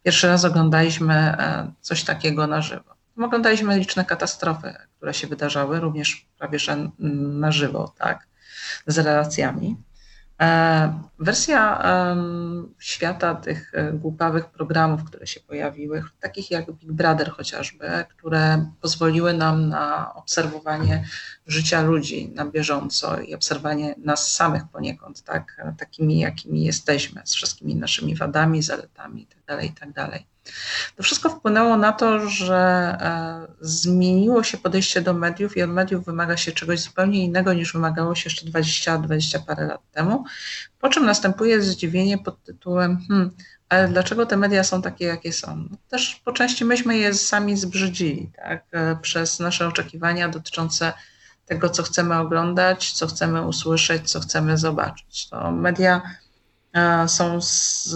[0.04, 2.96] Pierwszy raz oglądaliśmy e, coś takiego na żywo.
[3.18, 8.28] Oglądaliśmy liczne katastrofy, które się wydarzały, również prawie że na żywo, tak,
[8.88, 9.78] z relacjami.
[10.42, 11.84] E, wersja
[12.80, 19.34] świata tych e, głupawych programów, które się pojawiły, takich jak Big Brother chociażby, które pozwoliły
[19.34, 21.04] nam na obserwowanie
[21.50, 27.76] życia ludzi na bieżąco i obserwowanie nas samych poniekąd, tak, takimi jakimi jesteśmy, z wszystkimi
[27.76, 29.42] naszymi wadami, zaletami itd.
[29.46, 29.94] Tak itd.
[29.94, 30.22] Tak
[30.96, 36.06] to wszystko wpłynęło na to, że e, zmieniło się podejście do mediów i od mediów
[36.06, 40.24] wymaga się czegoś zupełnie innego niż wymagało się jeszcze 20-20 parę lat temu.
[40.80, 43.32] Po czym następuje zdziwienie pod tytułem, hmm,
[43.70, 45.68] ale dlaczego te media są takie, jakie są?
[45.72, 48.66] No też po części myśmy je sami zbrzydzili, tak?
[48.72, 50.94] E, przez nasze oczekiwania dotyczące
[51.50, 55.30] tego, co chcemy oglądać, co chcemy usłyszeć, co chcemy zobaczyć.
[55.30, 56.02] To media
[57.08, 57.94] są z,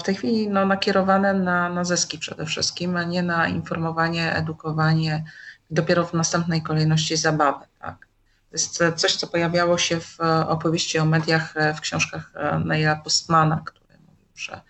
[0.00, 5.24] w tej chwili no, nakierowane na, na zyski przede wszystkim, a nie na informowanie, edukowanie,
[5.70, 7.66] dopiero w następnej kolejności zabawę.
[7.80, 8.06] Tak?
[8.50, 12.32] To jest coś, co pojawiało się w opowieści o mediach w książkach
[12.64, 14.60] Neila Postmana, który mówił, że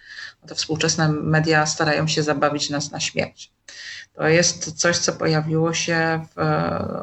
[0.47, 3.53] te współczesne media starają się zabawić nas na śmierć.
[4.19, 6.41] To jest coś, co pojawiło się w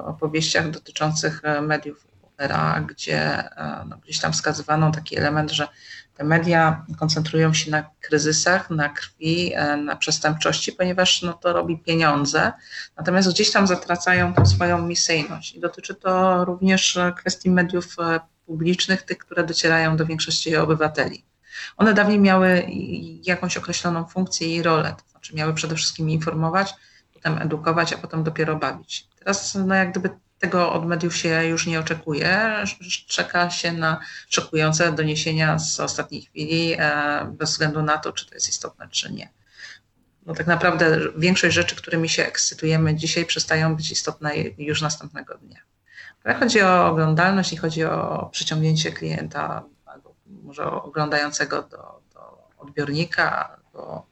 [0.06, 3.44] opowieściach dotyczących mediów opera, gdzie
[3.90, 5.68] no, gdzieś tam wskazywano taki element, że
[6.16, 11.78] te media koncentrują się na kryzysach, na krwi, e, na przestępczości, ponieważ no, to robi
[11.78, 12.52] pieniądze,
[12.98, 15.56] natomiast gdzieś tam zatracają tą swoją misyjność.
[15.56, 21.26] I dotyczy to również kwestii mediów e, publicznych, tych, które docierają do większości obywateli.
[21.78, 22.68] One dawniej miały
[23.24, 26.74] jakąś określoną funkcję i rolę, to znaczy miały przede wszystkim informować,
[27.26, 29.08] edukować, a potem dopiero bawić.
[29.20, 32.64] Teraz no, jak gdyby tego od mediów się już nie oczekuje.
[33.08, 34.00] Czeka się na
[34.30, 39.14] szokujące doniesienia z ostatniej chwili, e, bez względu na to, czy to jest istotne, czy
[39.14, 39.30] nie.
[40.26, 45.60] No tak naprawdę większość rzeczy, którymi się ekscytujemy dzisiaj, przestają być istotne już następnego dnia.
[46.24, 53.50] Ale chodzi o oglądalność i chodzi o przyciągnięcie klienta, albo może oglądającego do, do odbiornika,
[53.50, 54.08] albo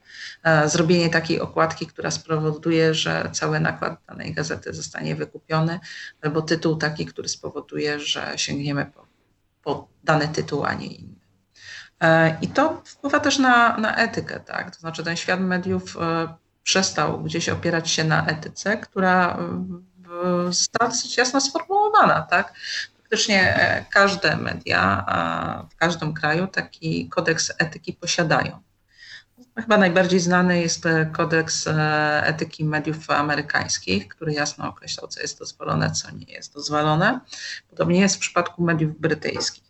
[0.65, 5.79] zrobienie takiej okładki, która spowoduje, że cały nakład danej gazety zostanie wykupiony,
[6.21, 9.07] albo tytuł taki, który spowoduje, że sięgniemy po,
[9.63, 11.19] po dany tytuł, a nie inny.
[12.01, 14.75] E, I to wpływa też na, na etykę, tak?
[14.75, 16.33] To znaczy ten świat mediów e,
[16.63, 19.37] przestał gdzieś opierać się na etyce, która
[20.49, 22.53] została dosyć jasno sformułowana, tak?
[22.97, 25.05] Praktycznie każde media
[25.71, 28.61] w każdym kraju taki kodeks etyki posiadają.
[29.55, 35.39] Chyba najbardziej znany jest e, kodeks e, etyki mediów amerykańskich, który jasno określał, co jest
[35.39, 37.19] dozwolone, co nie jest dozwolone.
[37.69, 39.63] Podobnie jest w przypadku mediów brytyjskich.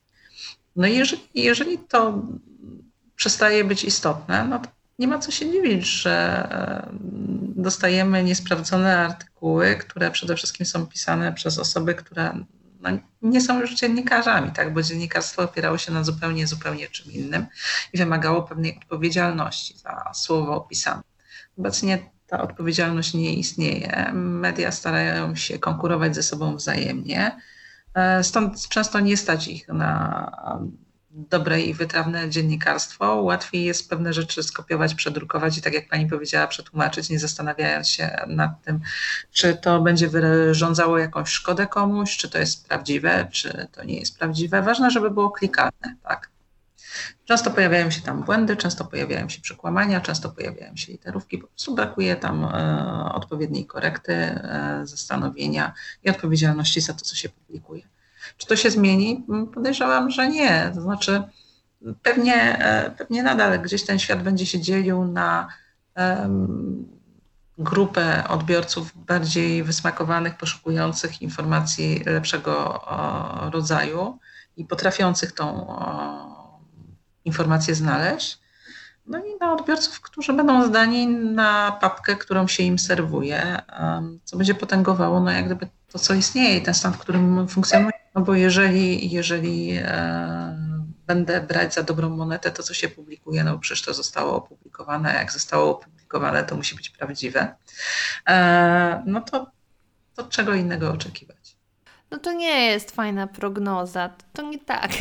[0.75, 2.21] No i jeżeli, jeżeli to
[3.15, 4.69] przestaje być istotne, no to
[4.99, 6.11] nie ma co się dziwić, że
[6.51, 6.89] e,
[7.55, 12.45] dostajemy niesprawdzone artykuły, które przede wszystkim są pisane przez osoby, które
[12.83, 12.89] no,
[13.21, 14.73] nie są już dziennikarzami, tak?
[14.73, 17.45] bo dziennikarstwo opierało się na zupełnie, zupełnie czym innym
[17.93, 21.01] i wymagało pewnej odpowiedzialności za słowo opisane.
[21.57, 24.11] Obecnie ta odpowiedzialność nie istnieje.
[24.13, 27.37] Media starają się konkurować ze sobą wzajemnie.
[27.93, 30.59] E, stąd często nie stać ich na
[31.13, 33.15] dobre i wytrawne dziennikarstwo.
[33.15, 38.17] Łatwiej jest pewne rzeczy skopiować, przedrukować i tak jak pani powiedziała, przetłumaczyć, nie zastanawiając się
[38.27, 38.79] nad tym,
[39.31, 44.17] czy to będzie wyrządzało jakąś szkodę komuś, czy to jest prawdziwe, czy to nie jest
[44.17, 44.61] prawdziwe.
[44.61, 46.33] Ważne, żeby było klikalne, tak.
[47.25, 51.37] Często pojawiają się tam błędy, często pojawiają się przekłamania, często pojawiają się literówki.
[51.37, 55.73] Po prostu brakuje tam e, odpowiedniej korekty, e, zastanowienia
[56.03, 57.83] i odpowiedzialności za to, co się publikuje.
[58.37, 59.25] Czy to się zmieni?
[59.53, 60.71] Podejrzewam, że nie.
[60.75, 61.23] To znaczy,
[62.03, 65.47] pewnie, e, pewnie nadal gdzieś ten świat będzie się dzielił na
[65.95, 66.85] um,
[67.57, 74.19] grupę odbiorców bardziej wysmakowanych, poszukujących informacji lepszego o, rodzaju
[74.57, 76.59] i potrafiących tą o,
[77.25, 78.43] informację znaleźć.
[79.05, 83.61] No i na odbiorców, którzy będą zdani na papkę, którą się im serwuje,
[84.23, 88.02] co będzie potęgowało no jak gdyby to, co istnieje i ten stan, w którym funkcjonuje
[88.15, 90.57] no bo jeżeli, jeżeli e,
[91.07, 95.31] będę brać za dobrą monetę to, co się publikuje, no przecież to zostało opublikowane, jak
[95.31, 97.55] zostało opublikowane, to musi być prawdziwe,
[98.29, 99.47] e, no to,
[100.15, 101.43] to czego innego oczekiwać?
[102.11, 104.91] No to nie jest fajna prognoza, to nie tak.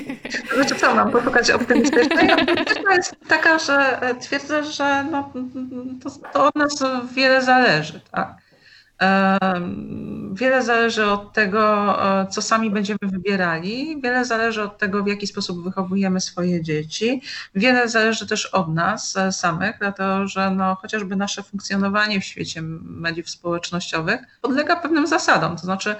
[0.54, 2.32] Znaczy co, mam poszukać optymistycznej?
[2.40, 5.32] Optymistyczna jest taka, że twierdzę, że no,
[6.02, 6.84] to, to od nas
[7.14, 8.00] wiele zależy.
[8.10, 8.41] Tak?
[10.34, 11.62] Wiele zależy od tego,
[12.20, 17.22] e, co sami będziemy wybierali, wiele zależy od tego, w jaki sposób wychowujemy swoje dzieci,
[17.54, 22.62] wiele zależy też od nas e, samych, dlatego że no, chociażby nasze funkcjonowanie w świecie
[22.82, 25.56] mediów społecznościowych podlega pewnym zasadom.
[25.56, 25.96] To znaczy,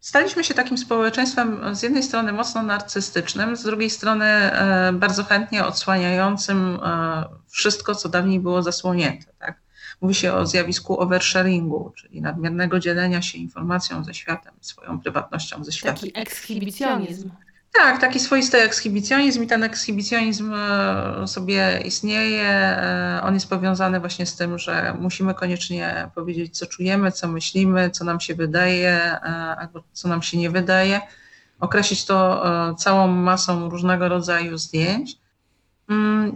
[0.00, 5.64] staliśmy się takim społeczeństwem z jednej strony mocno narcystycznym, z drugiej strony e, bardzo chętnie
[5.64, 6.78] odsłaniającym
[7.48, 9.32] wszystko, co dawniej było zasłonięte.
[9.38, 9.61] Tak?
[10.02, 15.72] Mówi się o zjawisku oversharingu, czyli nadmiernego dzielenia się informacją ze światem, swoją prywatnością ze
[15.72, 15.96] światem.
[15.96, 17.30] Taki ekshibicjonizm.
[17.72, 22.48] Tak, taki swoisty ekshibicjonizm i ten ekshibicjonizm e, sobie istnieje.
[22.48, 27.90] E, on jest powiązany właśnie z tym, że musimy koniecznie powiedzieć, co czujemy, co myślimy,
[27.90, 29.20] co nam się wydaje, e,
[29.56, 31.00] albo co nam się nie wydaje.
[31.60, 32.44] Określić to
[32.78, 35.21] całą masą różnego rodzaju zdjęć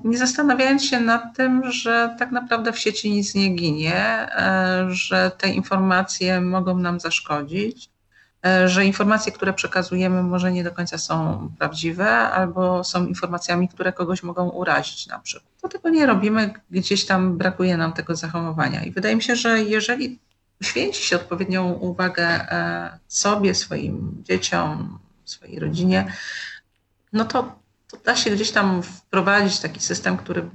[0.04, 5.30] nie zastanawiając się nad tym, że tak naprawdę w sieci nic nie ginie, e, że
[5.38, 7.90] te informacje mogą nam zaszkodzić,
[8.46, 13.92] e, że informacje, które przekazujemy, może nie do końca są prawdziwe, albo są informacjami, które
[13.92, 15.52] kogoś mogą urazić na przykład.
[15.62, 18.84] To tego nie robimy, gdzieś tam brakuje nam tego zahamowania.
[18.84, 20.18] I wydaje mi się, że jeżeli
[20.58, 26.12] poświęci się odpowiednią uwagę e, sobie, swoim dzieciom, swojej rodzinie,
[27.12, 30.50] no to, to da się gdzieś tam wprowadzić taki system, który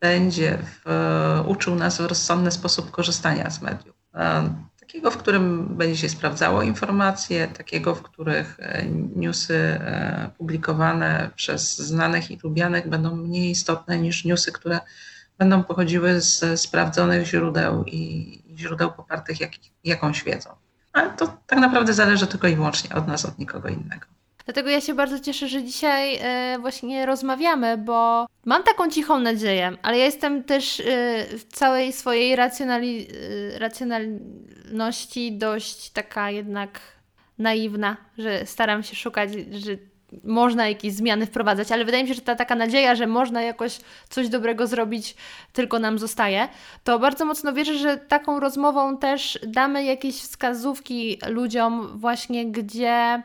[0.00, 3.96] będzie w, uczył nas w rozsądny sposób korzystania z mediów.
[4.14, 8.86] E, takiego, w którym będzie się sprawdzało informacje, takiego, w których e,
[9.16, 14.80] newsy e, publikowane przez znanych i lubianych będą mniej istotne niż newsy, które
[15.38, 19.50] będą pochodziły z sprawdzonych źródeł i źródeł popartych jak,
[19.84, 20.50] jakąś wiedzą.
[20.92, 24.06] Ale to tak naprawdę zależy tylko i wyłącznie od nas, od nikogo innego.
[24.46, 26.16] Dlatego ja się bardzo cieszę, że dzisiaj
[26.54, 30.84] y, właśnie rozmawiamy, bo mam taką cichą nadzieję, ale ja jestem też y,
[31.38, 36.80] w całej swojej racjonali, y, racjonalności dość taka jednak
[37.38, 39.76] naiwna, że staram się szukać, że
[40.24, 43.78] można jakieś zmiany wprowadzać, ale wydaje mi się, że ta taka nadzieja, że można jakoś
[44.08, 45.14] coś dobrego zrobić,
[45.52, 46.48] tylko nam zostaje.
[46.84, 53.22] To bardzo mocno wierzę, że taką rozmową też damy jakieś wskazówki ludziom, właśnie gdzie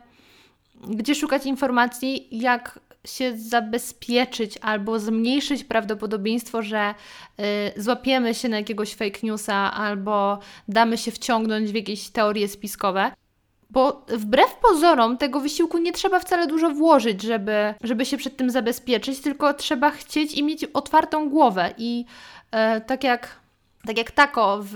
[0.87, 6.93] gdzie szukać informacji, jak się zabezpieczyć albo zmniejszyć prawdopodobieństwo, że
[7.75, 13.11] y, złapiemy się na jakiegoś fake newsa albo damy się wciągnąć w jakieś teorie spiskowe.
[13.69, 18.49] Bo wbrew pozorom tego wysiłku nie trzeba wcale dużo włożyć, żeby, żeby się przed tym
[18.49, 21.73] zabezpieczyć, tylko trzeba chcieć i mieć otwartą głowę.
[21.77, 22.05] I
[22.77, 23.41] y, tak jak
[23.87, 24.75] tak jak Tako w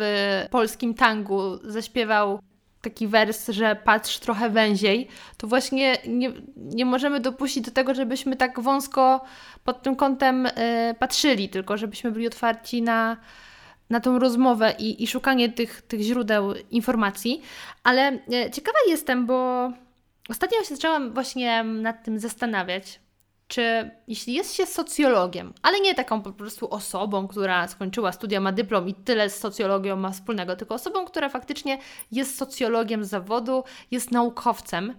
[0.52, 2.40] polskim tangu zaśpiewał
[2.85, 5.07] taki wers, że patrz trochę węziej,
[5.37, 9.25] to właśnie nie, nie możemy dopuścić do tego, żebyśmy tak wąsko
[9.63, 10.51] pod tym kątem y,
[10.99, 13.17] patrzyli, tylko żebyśmy byli otwarci na,
[13.89, 17.41] na tą rozmowę i, i szukanie tych, tych źródeł informacji.
[17.83, 19.71] Ale y, ciekawa jestem, bo
[20.29, 22.99] ostatnio się zaczęłam właśnie nad tym zastanawiać,
[23.47, 28.51] czy jeśli jest się socjologiem, ale nie taką po prostu osobą, która skończyła studia, ma
[28.51, 31.77] dyplom i tyle z socjologią ma wspólnego, tylko osobą, która faktycznie
[32.11, 34.93] jest socjologiem z zawodu, jest naukowcem,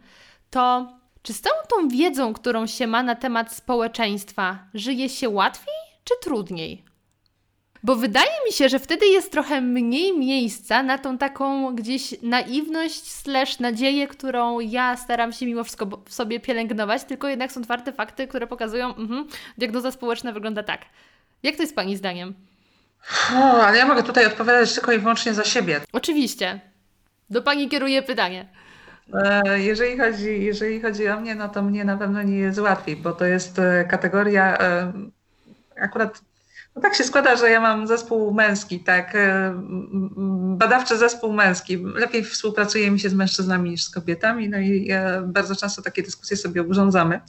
[0.51, 0.93] to
[1.23, 5.75] czy z całą tą wiedzą, którą się ma na temat społeczeństwa, żyje się łatwiej
[6.05, 6.85] czy trudniej?
[7.87, 13.13] Bo wydaje mi się, że wtedy jest trochę mniej miejsca na tą taką gdzieś naiwność
[13.13, 17.93] slash nadzieję, którą ja staram się mimo wszystko w sobie pielęgnować, tylko jednak są twarde
[17.93, 19.27] fakty, które pokazują, mhm,
[19.59, 20.81] diagnoza społeczna wygląda tak.
[21.43, 22.35] Jak to jest Pani zdaniem?
[23.35, 25.81] O, ale ja mogę tutaj odpowiadać tylko i wyłącznie za siebie.
[25.93, 26.61] Oczywiście.
[27.31, 28.49] Do Pani kieruję pytanie.
[29.15, 32.97] E, jeżeli chodzi, jeżeli chodzi o mnie, no to mnie na pewno nie jest łatwiej,
[32.97, 34.93] bo to jest e, kategoria e,
[35.81, 36.21] akurat
[36.77, 39.55] no tak się składa, że ja mam zespół męski, tak, e,
[40.57, 41.85] badawczy zespół męski.
[41.95, 44.91] Lepiej współpracuje mi się z mężczyznami niż z kobietami, no i
[45.25, 47.21] bardzo często takie dyskusje sobie urządzamy.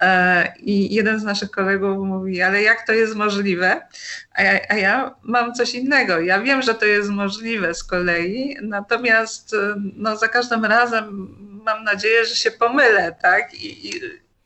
[0.00, 3.86] E, I jeden z naszych kolegów mówi, ale jak to jest możliwe?
[4.34, 6.20] A ja, a ja mam coś innego.
[6.20, 11.84] Ja wiem, że to jest możliwe z kolei, natomiast e, no, za każdym razem mam
[11.84, 13.54] nadzieję, że się pomylę, tak?
[13.54, 14.00] I, i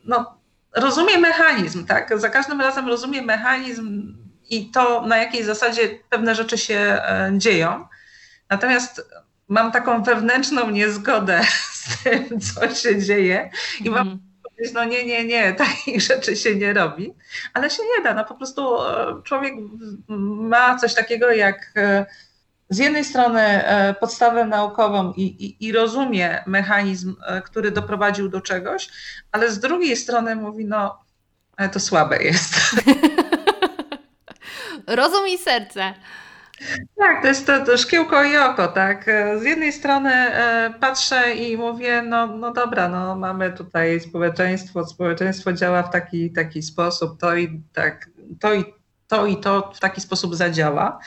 [0.04, 0.38] no,
[0.76, 2.20] rozumiem mechanizm, tak?
[2.20, 7.86] Za każdym razem rozumiem mechanizm i to, na jakiej zasadzie pewne rzeczy się e, dzieją.
[8.50, 9.02] Natomiast
[9.48, 11.40] mam taką wewnętrzną niezgodę
[11.72, 13.50] z tym, co się dzieje
[13.80, 14.18] i mam mm.
[14.42, 17.14] powiedzieć, no nie, nie, nie, takich rzeczy się nie robi,
[17.54, 18.14] ale się nie da.
[18.14, 19.54] No po prostu e, człowiek
[20.08, 22.06] ma coś takiego jak e,
[22.70, 23.64] z jednej strony
[24.00, 28.88] podstawę naukową i, i, i, rozumie mechanizm, który doprowadził do czegoś,
[29.32, 30.98] ale z drugiej strony mówi, no
[31.72, 32.54] to słabe jest.
[34.86, 35.94] Rozum i serce.
[36.98, 39.06] Tak, to jest to, to szkiełko i oko, tak.
[39.40, 45.52] Z jednej strony e, patrzę i mówię, no, no dobra, no mamy tutaj społeczeństwo, społeczeństwo
[45.52, 48.10] działa w taki, taki sposób, to i tak,
[48.40, 48.64] to i
[49.08, 50.98] to i to w taki sposób zadziała.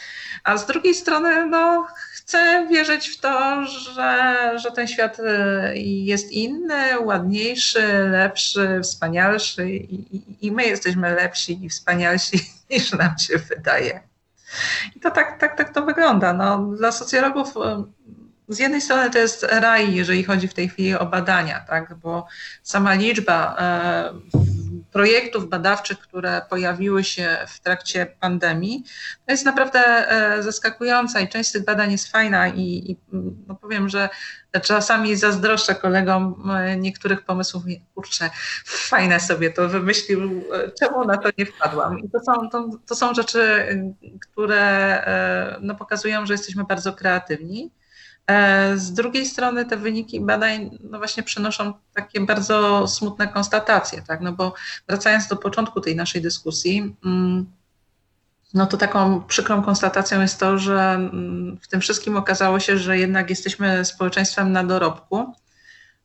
[0.43, 1.87] A z drugiej strony, no,
[2.25, 10.47] chcę wierzyć w to, że, że ten świat e, jest inny, ładniejszy, lepszy, wspanialszy i,
[10.47, 12.39] i, my jesteśmy lepsi i wspanialsi
[12.71, 13.99] niż nam się wydaje.
[14.95, 16.33] I to tak, tak, tak to wygląda.
[16.33, 17.83] No, dla socjologów e,
[18.47, 21.95] z jednej strony to jest raj, jeżeli chodzi w tej chwili o badania, tak?
[21.95, 22.27] bo
[22.63, 24.13] sama liczba e,
[24.91, 28.83] projektów badawczych, które pojawiły się w trakcie pandemii,
[29.25, 32.97] to jest naprawdę e, zaskakująca i część z tych badań jest fajna i, i
[33.47, 34.09] no powiem, że
[34.63, 37.63] czasami zazdroszczę kolegom e, niektórych pomysłów,
[37.95, 38.29] kurczę,
[38.65, 41.99] fajne sobie to wymyślił, e, czemu na to nie wpadłam.
[41.99, 43.65] I to są, to, to są rzeczy,
[44.21, 45.05] które
[45.61, 47.71] no, pokazują, że jesteśmy bardzo kreatywni
[48.75, 54.21] z drugiej strony te wyniki badań no właśnie przynoszą takie bardzo smutne konstatacje, tak?
[54.21, 54.53] no bo
[54.87, 57.45] wracając do początku tej naszej dyskusji, mm,
[58.53, 62.97] no to taką przykrą konstatacją jest to, że mm, w tym wszystkim okazało się, że
[62.97, 65.33] jednak jesteśmy społeczeństwem na dorobku,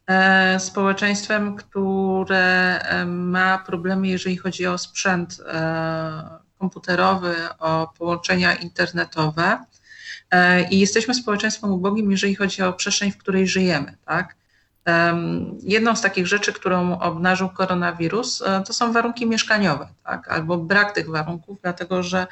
[0.06, 5.40] e, społeczeństwem, które e, ma problemy, jeżeli chodzi o sprzęt
[6.58, 9.58] komputerowy, o połączenia internetowe.
[10.70, 13.96] I jesteśmy społeczeństwem ubogim, jeżeli chodzi o przestrzeń, w której żyjemy.
[14.04, 14.36] Tak?
[15.62, 20.28] Jedną z takich rzeczy, którą obnażył koronawirus, e, to są warunki mieszkaniowe, tak?
[20.28, 22.26] albo brak tych warunków, dlatego że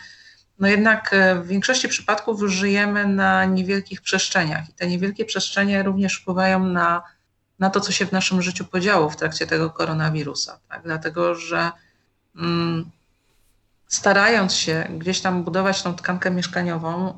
[0.59, 6.15] no jednak e, w większości przypadków żyjemy na niewielkich przestrzeniach i te niewielkie przestrzenie również
[6.15, 7.03] wpływają na,
[7.59, 10.61] na to, co się w naszym życiu podziało w trakcie tego koronawirusa.
[10.69, 10.83] Tak?
[10.83, 11.70] Dlatego, że
[12.37, 12.91] mm,
[13.89, 17.15] starając się gdzieś tam budować tą tkankę mieszkaniową,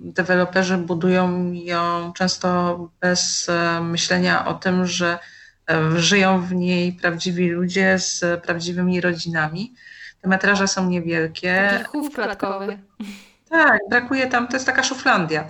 [0.00, 5.18] deweloperzy budują ją często bez e, myślenia o tym, że
[5.70, 9.74] e, żyją w niej prawdziwi ludzie z prawdziwymi rodzinami.
[10.20, 11.84] Te metraże są niewielkie.
[11.88, 12.78] Chów klatkowy.
[13.50, 15.44] Tak, brakuje tam, to jest taka szuflandia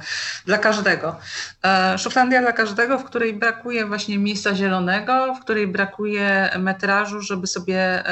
[0.47, 1.17] dla każdego.
[1.65, 7.47] E, szuflandia dla każdego, w której brakuje właśnie miejsca zielonego, w której brakuje metrażu, żeby
[7.47, 8.05] sobie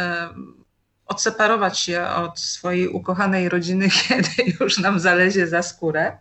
[1.09, 6.19] odseparować się od swojej ukochanej rodziny, kiedy już nam zalezie za skórę.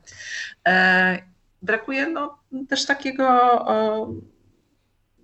[0.68, 1.20] E,
[1.62, 2.38] brakuje no,
[2.70, 3.28] też takiego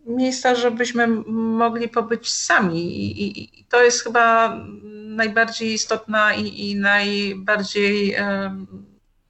[0.05, 3.21] miejsca, żebyśmy mogli pobyć sami.
[3.21, 4.57] I, to jest chyba
[5.05, 8.15] najbardziej istotna i, najbardziej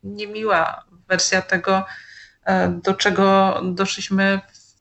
[0.03, 1.85] niemiła wersja tego,
[2.45, 4.39] e, do czego doszliśmy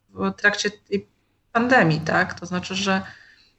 [0.08, 1.06] w trakcie tej
[1.52, 2.40] pandemii, tak?
[2.40, 3.02] To znaczy, że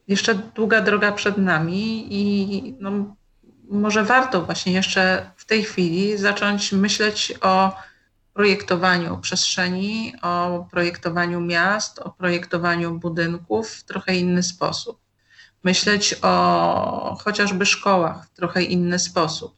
[0.08, 3.16] jeszcze długa droga przed nami i no,
[3.70, 7.76] może warto właśnie jeszcze w tej chwili zacząć myśleć o
[8.34, 15.00] projektowaniu przestrzeni, o projektowaniu miast, o projektowaniu budynków w trochę inny sposób.
[15.64, 19.56] Myśleć o chociażby szkołach w trochę inny sposób.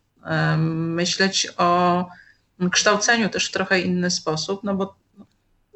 [0.57, 2.05] Myśleć o
[2.71, 4.95] kształceniu też w trochę inny sposób, no bo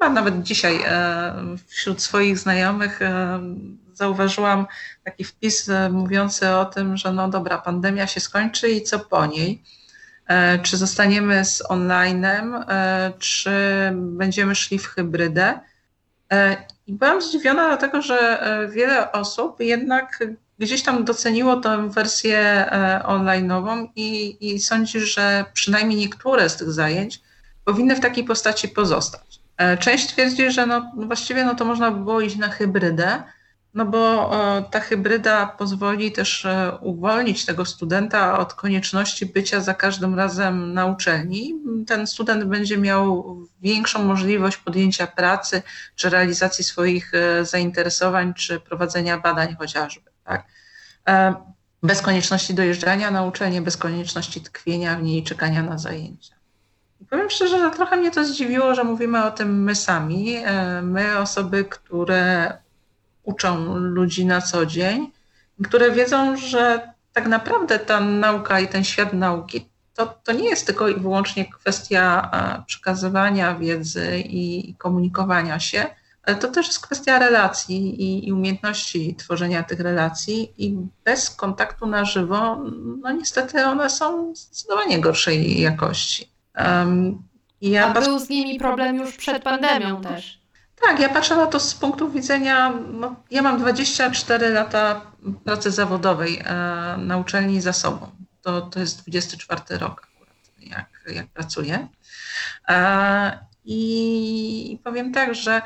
[0.00, 1.34] Chyba nawet dzisiaj e,
[1.66, 3.40] wśród swoich znajomych e,
[4.00, 4.66] zauważyłam
[5.04, 9.26] taki wpis e, mówiący o tym, że no dobra, pandemia się skończy i co po
[9.26, 9.62] niej?
[10.62, 12.64] Czy zostaniemy z online'em,
[13.18, 13.52] czy
[13.94, 15.60] będziemy szli w hybrydę?
[16.86, 20.24] I byłam zdziwiona dlatego, że wiele osób jednak
[20.58, 22.66] gdzieś tam doceniło tę wersję
[23.04, 27.20] online'ową i, i sądzi, że przynajmniej niektóre z tych zajęć
[27.64, 29.40] powinny w takiej postaci pozostać.
[29.56, 33.22] E, część twierdzi, że no, no, właściwie no to można by było iść na hybrydę,
[33.74, 39.74] no bo e, ta hybryda pozwoli też e, uwolnić tego studenta od konieczności bycia za
[39.74, 41.54] każdym razem na uczelni.
[41.86, 45.62] Ten student będzie miał większą możliwość podjęcia pracy,
[45.96, 50.10] czy realizacji swoich zainteresowań, czy prowadzenia badań chociażby.
[50.24, 50.44] Tak?
[51.82, 56.34] Bez konieczności dojeżdżania na uczelnię, bez konieczności tkwienia w niej czekania na zajęcia.
[57.10, 61.18] Powiem szczerze, że trochę mnie to zdziwiło, że mówimy o tym my sami, e, my
[61.18, 62.52] osoby, które
[63.22, 65.10] uczą ludzi na co dzień,
[65.64, 69.70] które wiedzą, że tak naprawdę ta nauka i ten świat nauki
[70.00, 72.30] to, to nie jest tylko i wyłącznie kwestia
[72.66, 75.86] przekazywania wiedzy i komunikowania się,
[76.22, 81.86] ale to też jest kwestia relacji i, i umiejętności tworzenia tych relacji i bez kontaktu
[81.86, 82.56] na żywo,
[83.02, 86.28] no niestety one są zdecydowanie gorszej jakości.
[86.58, 87.22] Um,
[87.60, 90.39] ja A był z nimi problem już przed pandemią też.
[90.80, 95.00] Tak, ja patrzę na to z punktu widzenia, no, ja mam 24 lata
[95.44, 96.52] pracy zawodowej e,
[96.98, 98.10] na uczelni za sobą.
[98.42, 101.88] To, to jest 24 rok akurat, jak, jak pracuję.
[102.68, 105.62] E, I powiem tak, że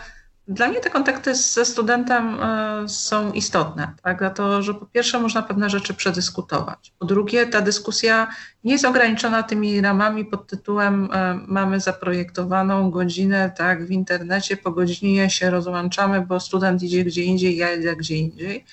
[0.49, 4.19] dla mnie te kontakty ze studentem e, są istotne, tak?
[4.19, 6.93] dlatego że po pierwsze można pewne rzeczy przedyskutować.
[6.99, 8.27] Po drugie, ta dyskusja
[8.65, 14.71] nie jest ograniczona tymi ramami pod tytułem e, mamy zaprojektowaną godzinę tak, w internecie, po
[14.71, 18.65] godzinie się rozłączamy, bo student idzie gdzie indziej, ja idę gdzie indziej.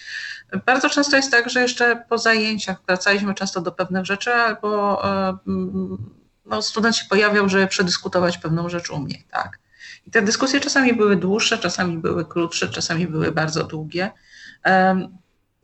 [0.65, 5.37] Bardzo często jest tak, że jeszcze po zajęciach wracaliśmy często do pewnych rzeczy, albo e,
[6.45, 9.23] no, student się pojawiał, żeby przedyskutować pewną rzecz u mnie.
[9.31, 9.59] Tak?
[10.07, 14.11] I te dyskusje czasami były dłuższe, czasami były krótsze, czasami były bardzo długie.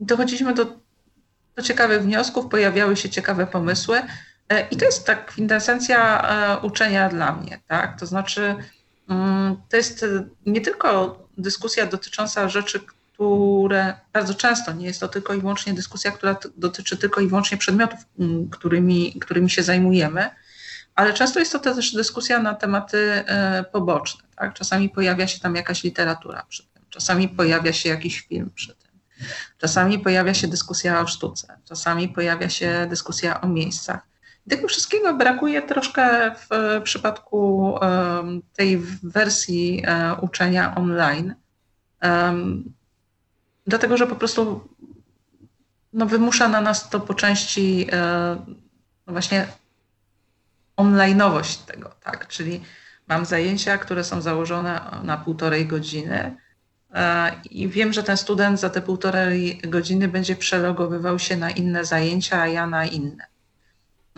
[0.00, 0.66] Dochodziliśmy do,
[1.56, 4.02] do ciekawych wniosków, pojawiały się ciekawe pomysły.
[4.48, 8.00] E, I to jest tak kwintesencja e, uczenia dla mnie, tak?
[8.00, 8.54] To znaczy,
[9.08, 10.04] mm, to jest
[10.46, 12.80] nie tylko dyskusja dotycząca rzeczy,
[13.14, 17.58] które bardzo często nie jest to tylko i wyłącznie dyskusja, która dotyczy tylko i wyłącznie
[17.58, 18.00] przedmiotów,
[18.50, 20.30] którymi, którymi się zajmujemy,
[20.98, 23.24] ale często jest to też dyskusja na tematy
[23.72, 24.20] poboczne.
[24.36, 24.54] Tak?
[24.54, 28.90] Czasami pojawia się tam jakaś literatura przy tym, czasami pojawia się jakiś film przy tym.
[29.58, 34.00] Czasami pojawia się dyskusja o sztuce, czasami pojawia się dyskusja o miejscach.
[34.48, 37.74] Tego wszystkiego brakuje troszkę w przypadku
[38.56, 41.34] tej wersji e, uczenia online,
[43.66, 44.68] dlatego że po prostu
[45.92, 48.36] no, wymusza na nas to po części e,
[49.06, 49.46] no właśnie
[50.78, 52.28] onlineowość tego, tak?
[52.28, 52.60] Czyli
[53.08, 56.36] mam zajęcia, które są założone na półtorej godziny
[56.94, 61.84] e, i wiem, że ten student za te półtorej godziny będzie przelogowywał się na inne
[61.84, 63.24] zajęcia, a ja na inne.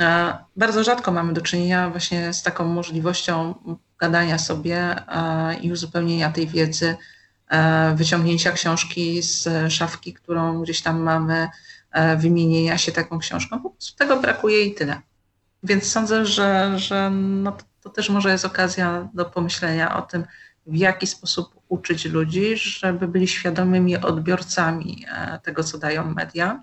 [0.00, 3.54] E, bardzo rzadko mamy do czynienia właśnie z taką możliwością
[3.98, 4.96] gadania sobie
[5.60, 6.96] i uzupełnienia tej wiedzy,
[7.94, 11.48] wyciągnięcia książki z szafki, którą gdzieś tam mamy,
[12.18, 13.60] wymienienia się taką książką.
[13.98, 15.00] Tego brakuje i tyle.
[15.62, 20.24] Więc sądzę, że, że no to, też może jest okazja do pomyślenia o tym,
[20.66, 26.62] w jaki sposób uczyć ludzi, żeby byli świadomymi odbiorcami e, tego, co dają media,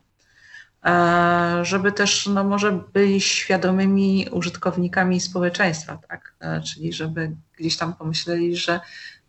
[0.85, 6.33] e, żeby też no, może byli świadomymi użytkownikami społeczeństwa, tak?
[6.39, 8.79] E, czyli żeby gdzieś tam pomyśleli, że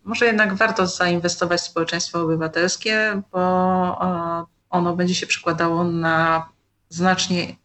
[0.05, 3.39] może jednak warto zainwestować w społeczeństwo obywatelskie, bo
[4.70, 6.49] ono będzie się przekładało na
[6.89, 7.57] znacznie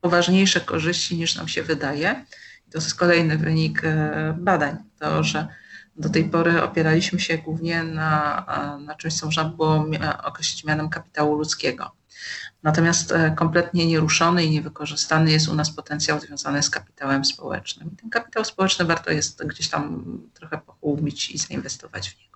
[0.00, 2.24] poważniejsze korzyści niż nam się wydaje.
[2.72, 5.48] To jest kolejny wynik e, badań, to, że
[5.96, 8.46] do tej pory opieraliśmy się głównie na,
[8.86, 9.86] na czymś, co można było
[10.24, 11.92] określić mianem kapitału ludzkiego.
[12.62, 17.90] Natomiast e, kompletnie nieruszony i niewykorzystany jest u nas potencjał związany z kapitałem społecznym.
[17.92, 20.04] I ten kapitał społeczny warto jest gdzieś tam
[20.34, 22.29] trochę pochłubić i zainwestować w niego.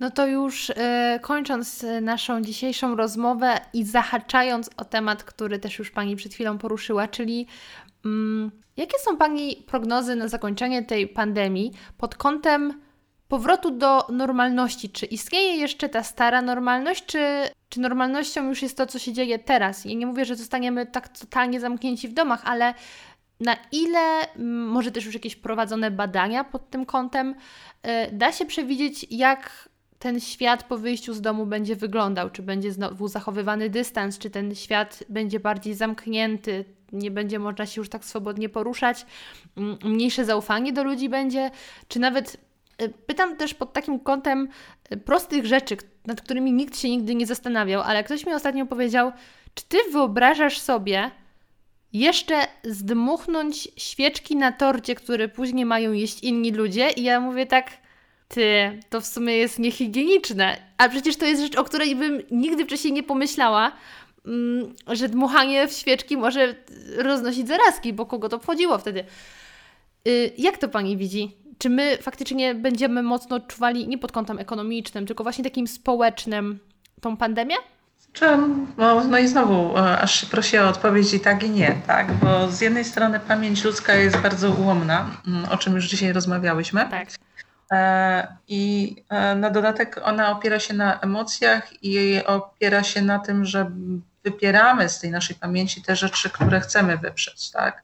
[0.00, 0.74] No to już y,
[1.20, 7.08] kończąc naszą dzisiejszą rozmowę i zahaczając o temat, który też już Pani przed chwilą poruszyła,
[7.08, 7.46] czyli
[8.04, 12.80] mm, jakie są Pani prognozy na zakończenie tej pandemii pod kątem
[13.28, 14.90] powrotu do normalności?
[14.90, 17.18] Czy istnieje jeszcze ta stara normalność, czy,
[17.68, 19.84] czy normalnością już jest to, co się dzieje teraz?
[19.84, 22.74] Ja nie mówię, że zostaniemy tak totalnie zamknięci w domach, ale
[23.40, 24.26] na ile,
[24.66, 27.34] może też już jakieś prowadzone badania pod tym kątem,
[27.86, 29.69] y, da się przewidzieć, jak
[30.00, 34.54] ten świat po wyjściu z domu będzie wyglądał, czy będzie znowu zachowywany dystans, czy ten
[34.54, 39.06] świat będzie bardziej zamknięty, nie będzie można się już tak swobodnie poruszać,
[39.84, 41.50] mniejsze zaufanie do ludzi będzie,
[41.88, 42.36] czy nawet
[42.82, 44.48] y, pytam też pod takim kątem
[44.92, 49.12] y, prostych rzeczy, nad którymi nikt się nigdy nie zastanawiał, ale ktoś mi ostatnio powiedział,
[49.54, 51.10] czy ty wyobrażasz sobie
[51.92, 56.90] jeszcze zdmuchnąć świeczki na torcie, które później mają jeść inni ludzie?
[56.90, 57.79] I ja mówię tak,
[58.30, 60.56] ty, to w sumie jest niehigieniczne.
[60.78, 63.72] A przecież to jest rzecz, o której bym nigdy wcześniej nie pomyślała,
[64.26, 66.54] mm, że dmuchanie w świeczki może
[66.96, 69.04] roznosić zarazki, bo kogo to wchodziło wtedy.
[70.08, 71.36] Y, jak to pani widzi?
[71.58, 76.58] Czy my faktycznie będziemy mocno odczuwali nie pod kątem ekonomicznym, tylko właśnie takim społecznym
[77.00, 77.54] tą pandemię?
[78.12, 78.66] Czym?
[78.76, 82.12] No, no i znowu, e, aż się prosi o odpowiedź i tak i nie, tak?
[82.12, 86.86] Bo z jednej strony pamięć ludzka jest bardzo ułomna, mm, o czym już dzisiaj rozmawiałyśmy.
[86.90, 87.08] Tak.
[87.72, 93.44] E, I e, na dodatek ona opiera się na emocjach i opiera się na tym,
[93.44, 93.70] że
[94.24, 97.82] wypieramy z tej naszej pamięci te rzeczy, które chcemy wyprzeć, tak?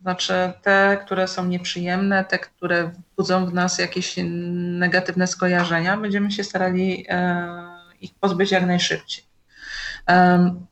[0.00, 6.44] Znaczy te, które są nieprzyjemne, te, które budzą w nas jakieś negatywne skojarzenia, będziemy się
[6.44, 7.70] starali e,
[8.00, 9.30] ich pozbyć jak najszybciej.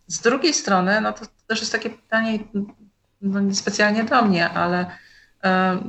[0.07, 2.39] Z drugiej strony, no to też jest takie pytanie,
[3.23, 4.87] no niespecjalnie do mnie, ale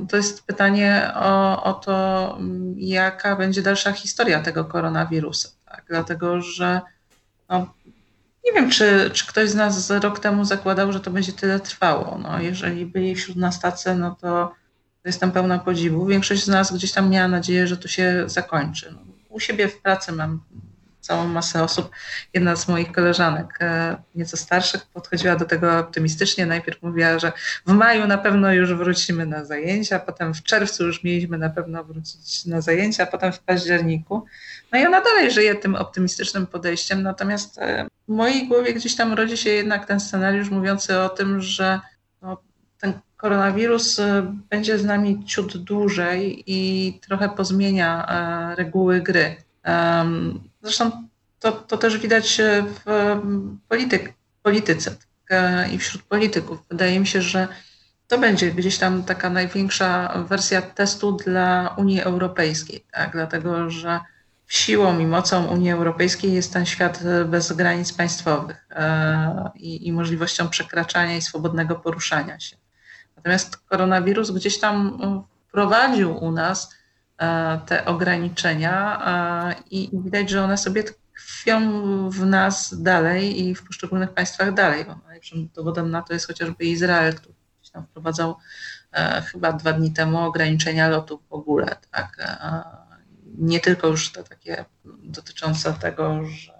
[0.08, 2.38] to jest pytanie o, o to,
[2.76, 5.48] jaka będzie dalsza historia tego koronawirusa.
[5.66, 5.84] Tak?
[5.88, 6.80] Dlatego, że
[7.48, 7.74] no,
[8.44, 12.18] nie wiem, czy, czy ktoś z nas rok temu zakładał, że to będzie tyle trwało.
[12.18, 14.54] No, jeżeli byli wśród nas tacy, no to
[15.04, 16.06] jestem pełna podziwu.
[16.06, 18.92] Większość z nas gdzieś tam miała nadzieję, że to się zakończy.
[18.92, 18.98] No,
[19.28, 20.40] u siebie w pracy mam
[21.10, 21.90] całą masę osób.
[22.34, 26.46] Jedna z moich koleżanek, e, nieco starszych, podchodziła do tego optymistycznie.
[26.46, 27.32] Najpierw mówiła, że
[27.66, 31.84] w maju na pewno już wrócimy na zajęcia, potem w czerwcu już mieliśmy na pewno
[31.84, 34.24] wrócić na zajęcia, potem w październiku.
[34.72, 39.12] No i ona dalej żyje tym optymistycznym podejściem, natomiast e, w mojej głowie gdzieś tam
[39.12, 41.80] rodzi się jednak ten scenariusz mówiący o tym, że
[42.22, 42.42] no,
[42.80, 48.06] ten koronawirus e, będzie z nami ciut dłużej i trochę pozmienia
[48.56, 49.36] reguły gry.
[50.62, 51.08] Zresztą
[51.40, 53.20] to, to też widać w
[53.68, 54.96] polityk, polityce
[55.72, 56.58] i wśród polityków.
[56.70, 57.48] Wydaje mi się, że
[58.08, 63.12] to będzie gdzieś tam taka największa wersja testu dla Unii Europejskiej, tak?
[63.12, 64.00] dlatego że
[64.48, 70.48] siłą i mocą Unii Europejskiej jest ten świat bez granic państwowych e, i, i możliwością
[70.48, 72.56] przekraczania i swobodnego poruszania się.
[73.16, 74.98] Natomiast koronawirus gdzieś tam
[75.48, 76.74] wprowadził u nas
[77.66, 79.02] te ograniczenia
[79.70, 84.84] i widać, że one sobie tkwią w nas dalej i w poszczególnych państwach dalej.
[85.06, 88.36] Najlepszym dowodem na to jest chociażby Izrael, który gdzieś tam wprowadzał
[88.92, 91.76] e, chyba dwa dni temu ograniczenia lotów w ogóle.
[91.90, 92.16] Tak?
[92.18, 92.62] E,
[93.38, 94.64] nie tylko już te takie
[95.02, 96.52] dotyczące tego, że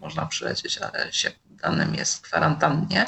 [0.00, 3.06] można przylecieć, ale się danym jest kwarantannie,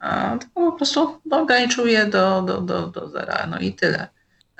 [0.00, 3.46] e, tylko po prostu ograniczył je do, do, do, do zera.
[3.46, 4.08] No i tyle.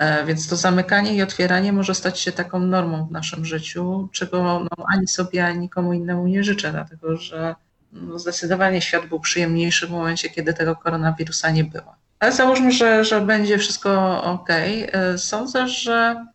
[0.00, 4.42] E, więc to zamykanie i otwieranie może stać się taką normą w naszym życiu, czego
[4.42, 7.54] no, ani sobie, ani nikomu innemu nie życzę, dlatego że
[7.92, 11.94] no, zdecydowanie świat był przyjemniejszy w momencie, kiedy tego koronawirusa nie było.
[12.18, 14.48] Ale załóżmy, że, że będzie wszystko ok.
[14.50, 16.26] E, sądzę, że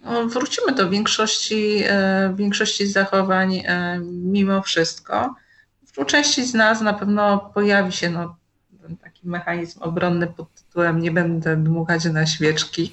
[0.00, 3.62] no, wrócimy do większości, e, większości zachowań
[4.02, 5.34] mimo wszystko.
[5.96, 8.36] U części z nas na pewno pojawi się no,
[9.02, 12.92] taki mechanizm obronny pod tytułem nie będę dmuchać na świeczki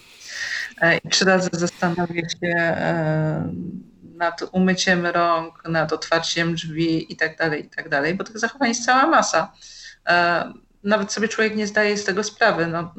[1.03, 3.53] I trzy razy zastanowię się e,
[4.15, 8.69] nad umyciem rąk, nad otwarciem drzwi i tak dalej, i tak dalej, bo tych zachowań
[8.69, 9.53] jest cała masa.
[10.07, 10.53] E,
[10.83, 12.93] nawet sobie człowiek nie zdaje z tego sprawy, no,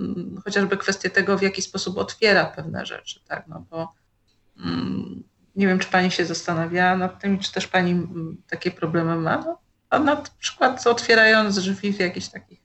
[0.45, 3.93] chociażby kwestie tego, w jaki sposób otwiera pewne rzeczy, tak, no bo
[4.59, 5.23] mm,
[5.57, 9.39] nie wiem, czy pani się zastanawiała nad tym, czy też pani mm, takie problemy ma,
[9.39, 9.59] no,
[9.91, 12.65] a na przykład otwierając drzwi w jakichś takich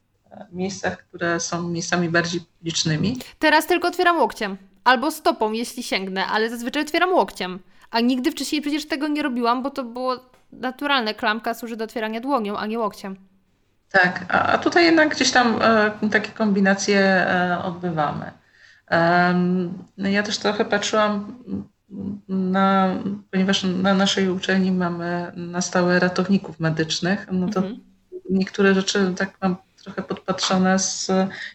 [0.52, 3.18] miejscach, które są miejscami bardziej publicznymi.
[3.40, 4.58] Teraz tylko otwieram łokciem.
[4.90, 7.60] Albo stopą, jeśli sięgnę, ale zazwyczaj otwieram łokciem.
[7.92, 10.20] A nigdy wcześniej przecież tego nie robiłam, bo to było
[10.52, 11.14] naturalne.
[11.14, 13.16] Klamka służy do otwierania dłonią, a nie łokciem.
[13.92, 18.32] Tak, a tutaj jednak gdzieś tam e, takie kombinacje e, odbywamy.
[18.92, 19.36] E,
[19.98, 21.44] ja też trochę patrzyłam
[22.28, 22.96] na,
[23.32, 27.80] ponieważ na naszej uczelni mamy na stałe ratowników medycznych, no to mhm.
[28.30, 29.56] niektóre rzeczy tak mam
[29.90, 31.12] trochę podpatrzone z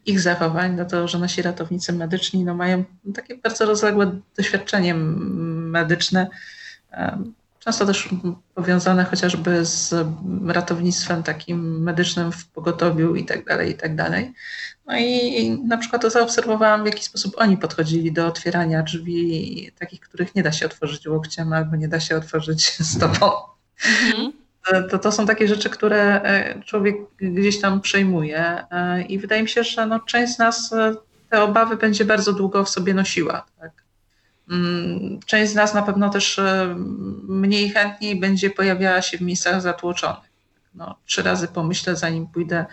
[0.07, 2.85] ich zachowań, dlatego że nasi ratownicy medyczni no, mają
[3.15, 6.27] takie bardzo rozległe doświadczenie medyczne,
[7.59, 8.09] często też
[8.55, 9.95] powiązane chociażby z
[10.47, 14.33] ratownictwem takim medycznym w pogotowiu i tak dalej, i tak dalej.
[14.87, 20.01] No i na przykład to zaobserwowałam, w jaki sposób oni podchodzili do otwierania drzwi, takich,
[20.01, 22.65] których nie da się otworzyć łokciem albo nie da się otworzyć
[22.97, 23.31] stopą.
[23.85, 24.44] Mhm
[24.91, 29.49] to, to są takie rzeczy, które e, człowiek gdzieś tam przejmuje e, i wydaje mi
[29.49, 30.95] się, że no, część z nas e,
[31.31, 33.47] te obawy będzie bardzo długo w sobie nosiła.
[33.61, 33.73] Tak?
[34.51, 36.41] Mm, część z nas na pewno też
[37.29, 40.31] mniej chętniej będzie pojawiała się w miejscach zatłoczonych.
[40.75, 42.65] No, trzy razy pomyślę, zanim pójdę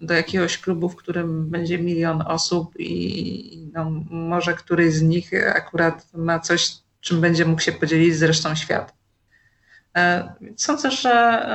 [0.00, 6.06] do jakiegoś klubu, w którym będzie milion osób i no, może któryś z nich akurat
[6.14, 8.92] ma coś, czym będzie mógł się podzielić z resztą świata.
[9.96, 11.46] E, sądzę, że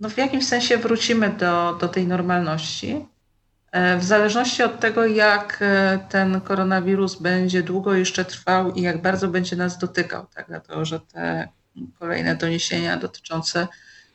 [0.00, 3.06] no w jakimś sensie wrócimy do, do tej normalności.
[3.72, 9.02] E, w zależności od tego, jak e, ten koronawirus będzie długo jeszcze trwał i jak
[9.02, 10.46] bardzo będzie nas dotykał, tak?
[10.48, 11.48] dlatego że te
[11.98, 13.68] kolejne doniesienia dotyczące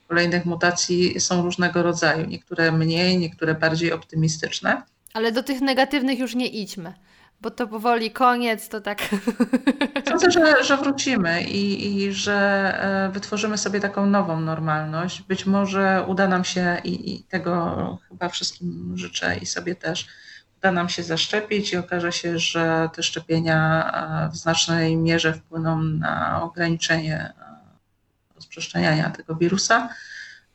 [0.07, 2.25] kolejnych mutacji są różnego rodzaju.
[2.25, 4.81] Niektóre mniej, niektóre bardziej optymistyczne.
[5.13, 6.93] Ale do tych negatywnych już nie idźmy
[7.41, 9.01] bo to powoli koniec, to tak.
[10.09, 12.33] Sądzę, że, że wrócimy i, i że
[12.81, 15.21] e, wytworzymy sobie taką nową normalność.
[15.21, 20.07] Być może uda nam się i, i tego chyba wszystkim życzę i sobie też
[20.57, 23.91] uda nam się zaszczepić i okaże się, że te szczepienia
[24.27, 27.33] e, w znacznej mierze wpłyną na ograniczenie e,
[28.35, 29.89] rozprzestrzeniania tego wirusa.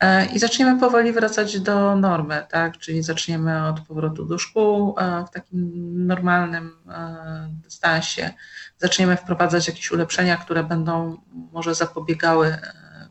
[0.03, 2.77] E, i zaczniemy powoli wracać do normy, tak?
[2.77, 5.71] Czyli zaczniemy od powrotu do szkół e, w takim
[6.07, 8.33] normalnym e, dystansie.
[8.77, 11.17] Zaczniemy wprowadzać jakieś ulepszenia, które będą
[11.51, 12.57] może zapobiegały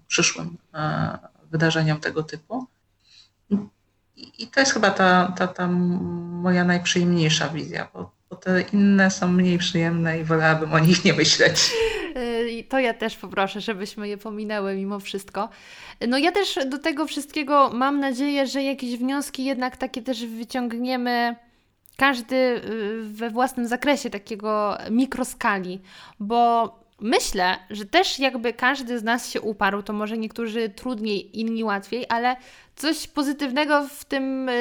[0.07, 0.59] przyszłym
[1.51, 2.67] wydarzeniom tego typu.
[4.39, 9.29] I to jest chyba ta, ta, ta moja najprzyjemniejsza wizja, bo, bo te inne są
[9.29, 11.73] mniej przyjemne i wolałabym o nich nie myśleć.
[12.51, 15.49] I to ja też poproszę, żebyśmy je pominęły mimo wszystko.
[16.09, 21.37] No ja też do tego wszystkiego mam nadzieję, że jakieś wnioski jednak takie też wyciągniemy
[21.97, 25.81] każdy y, we własnym zakresie takiego mikroskali,
[26.21, 26.69] bo
[27.01, 32.07] myślę, że też jakby każdy z nas się uparł, to może niektórzy trudniej, inni łatwiej,
[32.09, 32.37] ale
[32.77, 34.53] coś pozytywnego w tym y,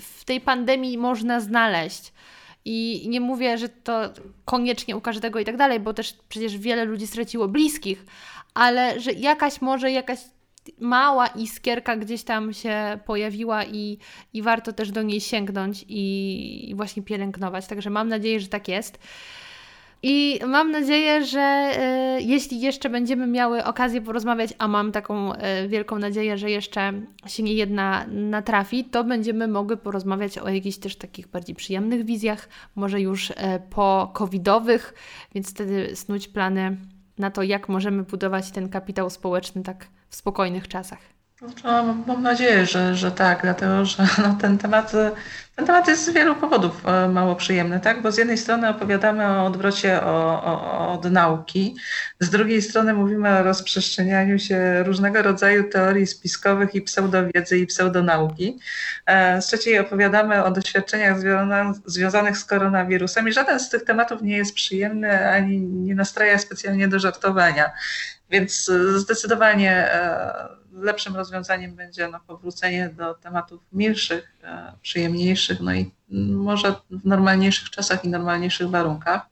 [0.00, 2.12] w tej pandemii można znaleźć.
[2.68, 4.00] I nie mówię, że to
[4.44, 8.06] koniecznie u każdego i tak dalej, bo też przecież wiele ludzi straciło bliskich,
[8.54, 10.18] ale że jakaś może jakaś
[10.80, 13.98] mała iskierka gdzieś tam się pojawiła i,
[14.32, 17.66] i warto też do niej sięgnąć i, i właśnie pielęgnować.
[17.66, 18.98] Także mam nadzieję, że tak jest.
[20.02, 25.68] I mam nadzieję, że e, jeśli jeszcze będziemy miały okazję porozmawiać, a mam taką e,
[25.68, 26.92] wielką nadzieję, że jeszcze
[27.26, 32.48] się nie jedna natrafi, to będziemy mogły porozmawiać o jakichś też takich bardziej przyjemnych wizjach,
[32.74, 34.94] może już e, po covidowych,
[35.34, 36.76] więc wtedy snuć plany
[37.18, 41.15] na to, jak możemy budować ten kapitał społeczny tak w spokojnych czasach.
[41.42, 44.92] No, mam nadzieję, że, że tak, dlatego że no, ten, temat,
[45.56, 48.02] ten temat jest z wielu powodów e, mało przyjemny, tak?
[48.02, 51.76] bo z jednej strony opowiadamy o odwrocie o, o, od nauki,
[52.20, 58.58] z drugiej strony mówimy o rozprzestrzenianiu się różnego rodzaju teorii spiskowych i pseudowiedzy i pseudonauki.
[59.06, 61.16] E, z trzeciej opowiadamy o doświadczeniach
[61.86, 66.88] związanych z koronawirusem i żaden z tych tematów nie jest przyjemny ani nie nastraja specjalnie
[66.88, 67.70] do żartowania.
[68.30, 75.90] Więc zdecydowanie e, lepszym rozwiązaniem będzie no, powrócenie do tematów milszych, e, przyjemniejszych, no i
[76.30, 79.26] może w normalniejszych czasach i normalniejszych warunkach.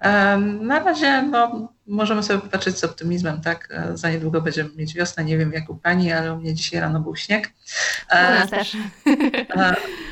[0.00, 3.68] E, na razie no, możemy sobie popatrzeć z optymizmem, tak?
[3.70, 5.24] E, za niedługo będziemy mieć wiosnę.
[5.24, 7.52] Nie wiem jak u Pani, ale u mnie dzisiaj rano był śnieg.
[8.44, 8.76] U też.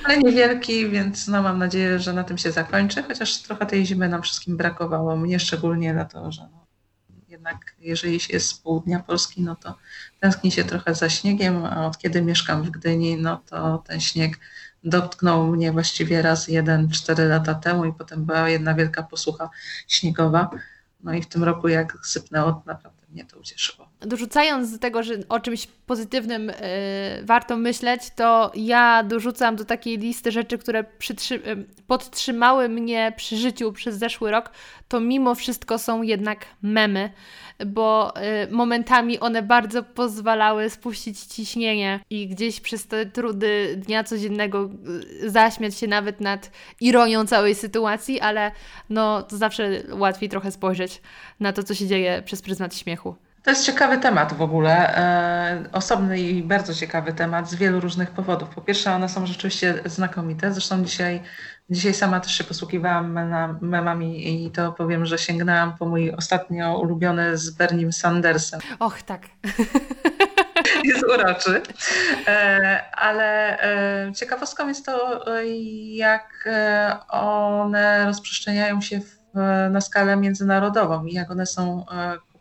[0.04, 4.08] Ale niewielki, więc no, mam nadzieję, że na tym się zakończy, chociaż trochę tej zimy
[4.08, 5.16] nam wszystkim brakowało.
[5.16, 6.67] Mnie szczególnie, dlatego że no,
[7.48, 9.74] jednak jeżeli się jest z południa Polski, no to
[10.20, 14.38] tęskni się trochę za śniegiem, a od kiedy mieszkam w Gdyni, no to ten śnieg
[14.84, 19.50] dotknął mnie właściwie raz jeden, cztery lata temu i potem była jedna wielka posłucha
[19.88, 20.50] śniegowa.
[21.00, 23.87] No i w tym roku jak sypnęło, naprawdę mnie to ucieszyło.
[24.00, 26.54] Dorzucając do tego, że o czymś pozytywnym yy,
[27.24, 30.84] warto myśleć, to ja dorzucam do takiej listy rzeczy, które
[31.30, 34.50] yy, podtrzymały mnie przy życiu przez zeszły rok,
[34.88, 37.12] to mimo wszystko są jednak memy,
[37.66, 44.70] bo yy, momentami one bardzo pozwalały spuścić ciśnienie i gdzieś przez te trudy dnia codziennego
[45.26, 46.50] zaśmiać się nawet nad
[46.80, 48.52] ironią całej sytuacji, ale
[48.90, 51.02] no to zawsze łatwiej trochę spojrzeć
[51.40, 53.27] na to, co się dzieje przez pryzmat śmiechu.
[53.42, 58.10] To jest ciekawy temat w ogóle, e, osobny i bardzo ciekawy temat z wielu różnych
[58.10, 58.48] powodów.
[58.48, 60.52] Po pierwsze, one są rzeczywiście znakomite.
[60.52, 61.22] Zresztą dzisiaj,
[61.70, 63.12] dzisiaj sama też się posługiwałam
[63.60, 68.60] memami i to powiem, że sięgnęłam po mój ostatnio ulubiony z Bernim Sandersem.
[68.78, 69.22] Och, tak.
[70.84, 71.62] Jest uroczy.
[72.26, 75.24] E, ale e, ciekawostką jest to,
[75.86, 76.48] jak
[77.08, 79.18] one rozprzestrzeniają się w,
[79.70, 81.84] na skalę międzynarodową i jak one są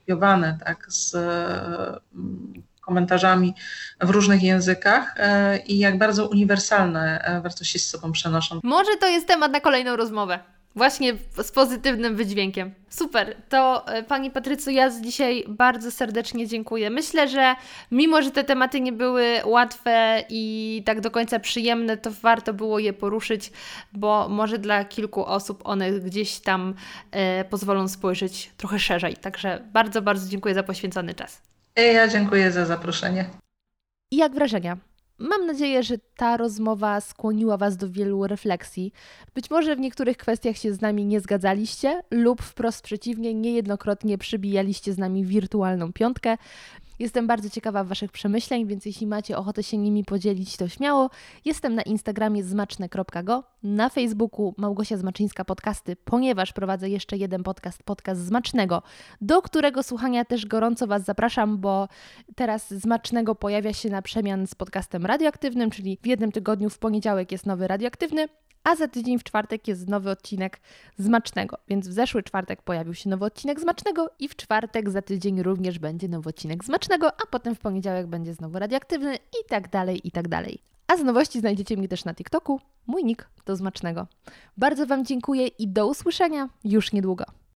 [0.07, 3.53] kopiowane tak, z mm, komentarzami
[4.01, 8.59] w różnych językach e, i jak bardzo uniwersalne e, wartości z sobą przenoszą.
[8.63, 10.39] Może to jest temat na kolejną rozmowę.
[10.75, 11.13] Właśnie
[11.43, 12.73] z pozytywnym wydźwiękiem.
[12.89, 13.35] Super.
[13.49, 16.89] To e, Pani Patrycu, ja dzisiaj bardzo serdecznie dziękuję.
[16.89, 17.55] Myślę, że
[17.91, 22.79] mimo, że te tematy nie były łatwe i tak do końca przyjemne, to warto było
[22.79, 23.51] je poruszyć,
[23.93, 26.73] bo może dla kilku osób one gdzieś tam
[27.11, 29.17] e, pozwolą spojrzeć trochę szerzej.
[29.17, 31.41] Także bardzo, bardzo dziękuję za poświęcony czas.
[31.75, 33.29] Ja dziękuję za zaproszenie.
[34.11, 34.77] I jak wrażenia?
[35.19, 38.93] Mam nadzieję, że ta rozmowa skłoniła Was do wielu refleksji.
[39.35, 44.93] Być może w niektórych kwestiach się z nami nie zgadzaliście, lub wprost przeciwnie, niejednokrotnie przybijaliście
[44.93, 46.37] z nami wirtualną piątkę.
[46.99, 51.09] Jestem bardzo ciekawa Waszych przemyśleń, więc jeśli macie ochotę się nimi podzielić, to śmiało.
[51.45, 58.21] Jestem na Instagramie zmaczne.go, na Facebooku Małgosia Zmaczyńska Podcasty, ponieważ prowadzę jeszcze jeden podcast, podcast
[58.21, 58.81] Zmacznego,
[59.21, 61.87] do którego słuchania też gorąco Was zapraszam, bo
[62.35, 67.31] teraz Zmacznego pojawia się na przemian z podcastem radioaktywnym, czyli w jednym tygodniu w poniedziałek
[67.31, 68.27] jest nowy radioaktywny,
[68.67, 70.59] a za tydzień w czwartek jest nowy odcinek
[70.97, 71.57] Zmacznego.
[71.67, 75.79] Więc w zeszły czwartek pojawił się nowy odcinek Zmacznego i w czwartek za tydzień również
[75.79, 80.11] będzie nowy odcinek Zmacznego, a potem w poniedziałek będzie znowu radioaktywny i tak dalej, i
[80.11, 80.61] tak dalej.
[80.87, 82.59] A z nowości znajdziecie mnie też na TikToku.
[82.87, 84.07] Mój nick do Zmacznego.
[84.57, 87.25] Bardzo Wam dziękuję i do usłyszenia już niedługo.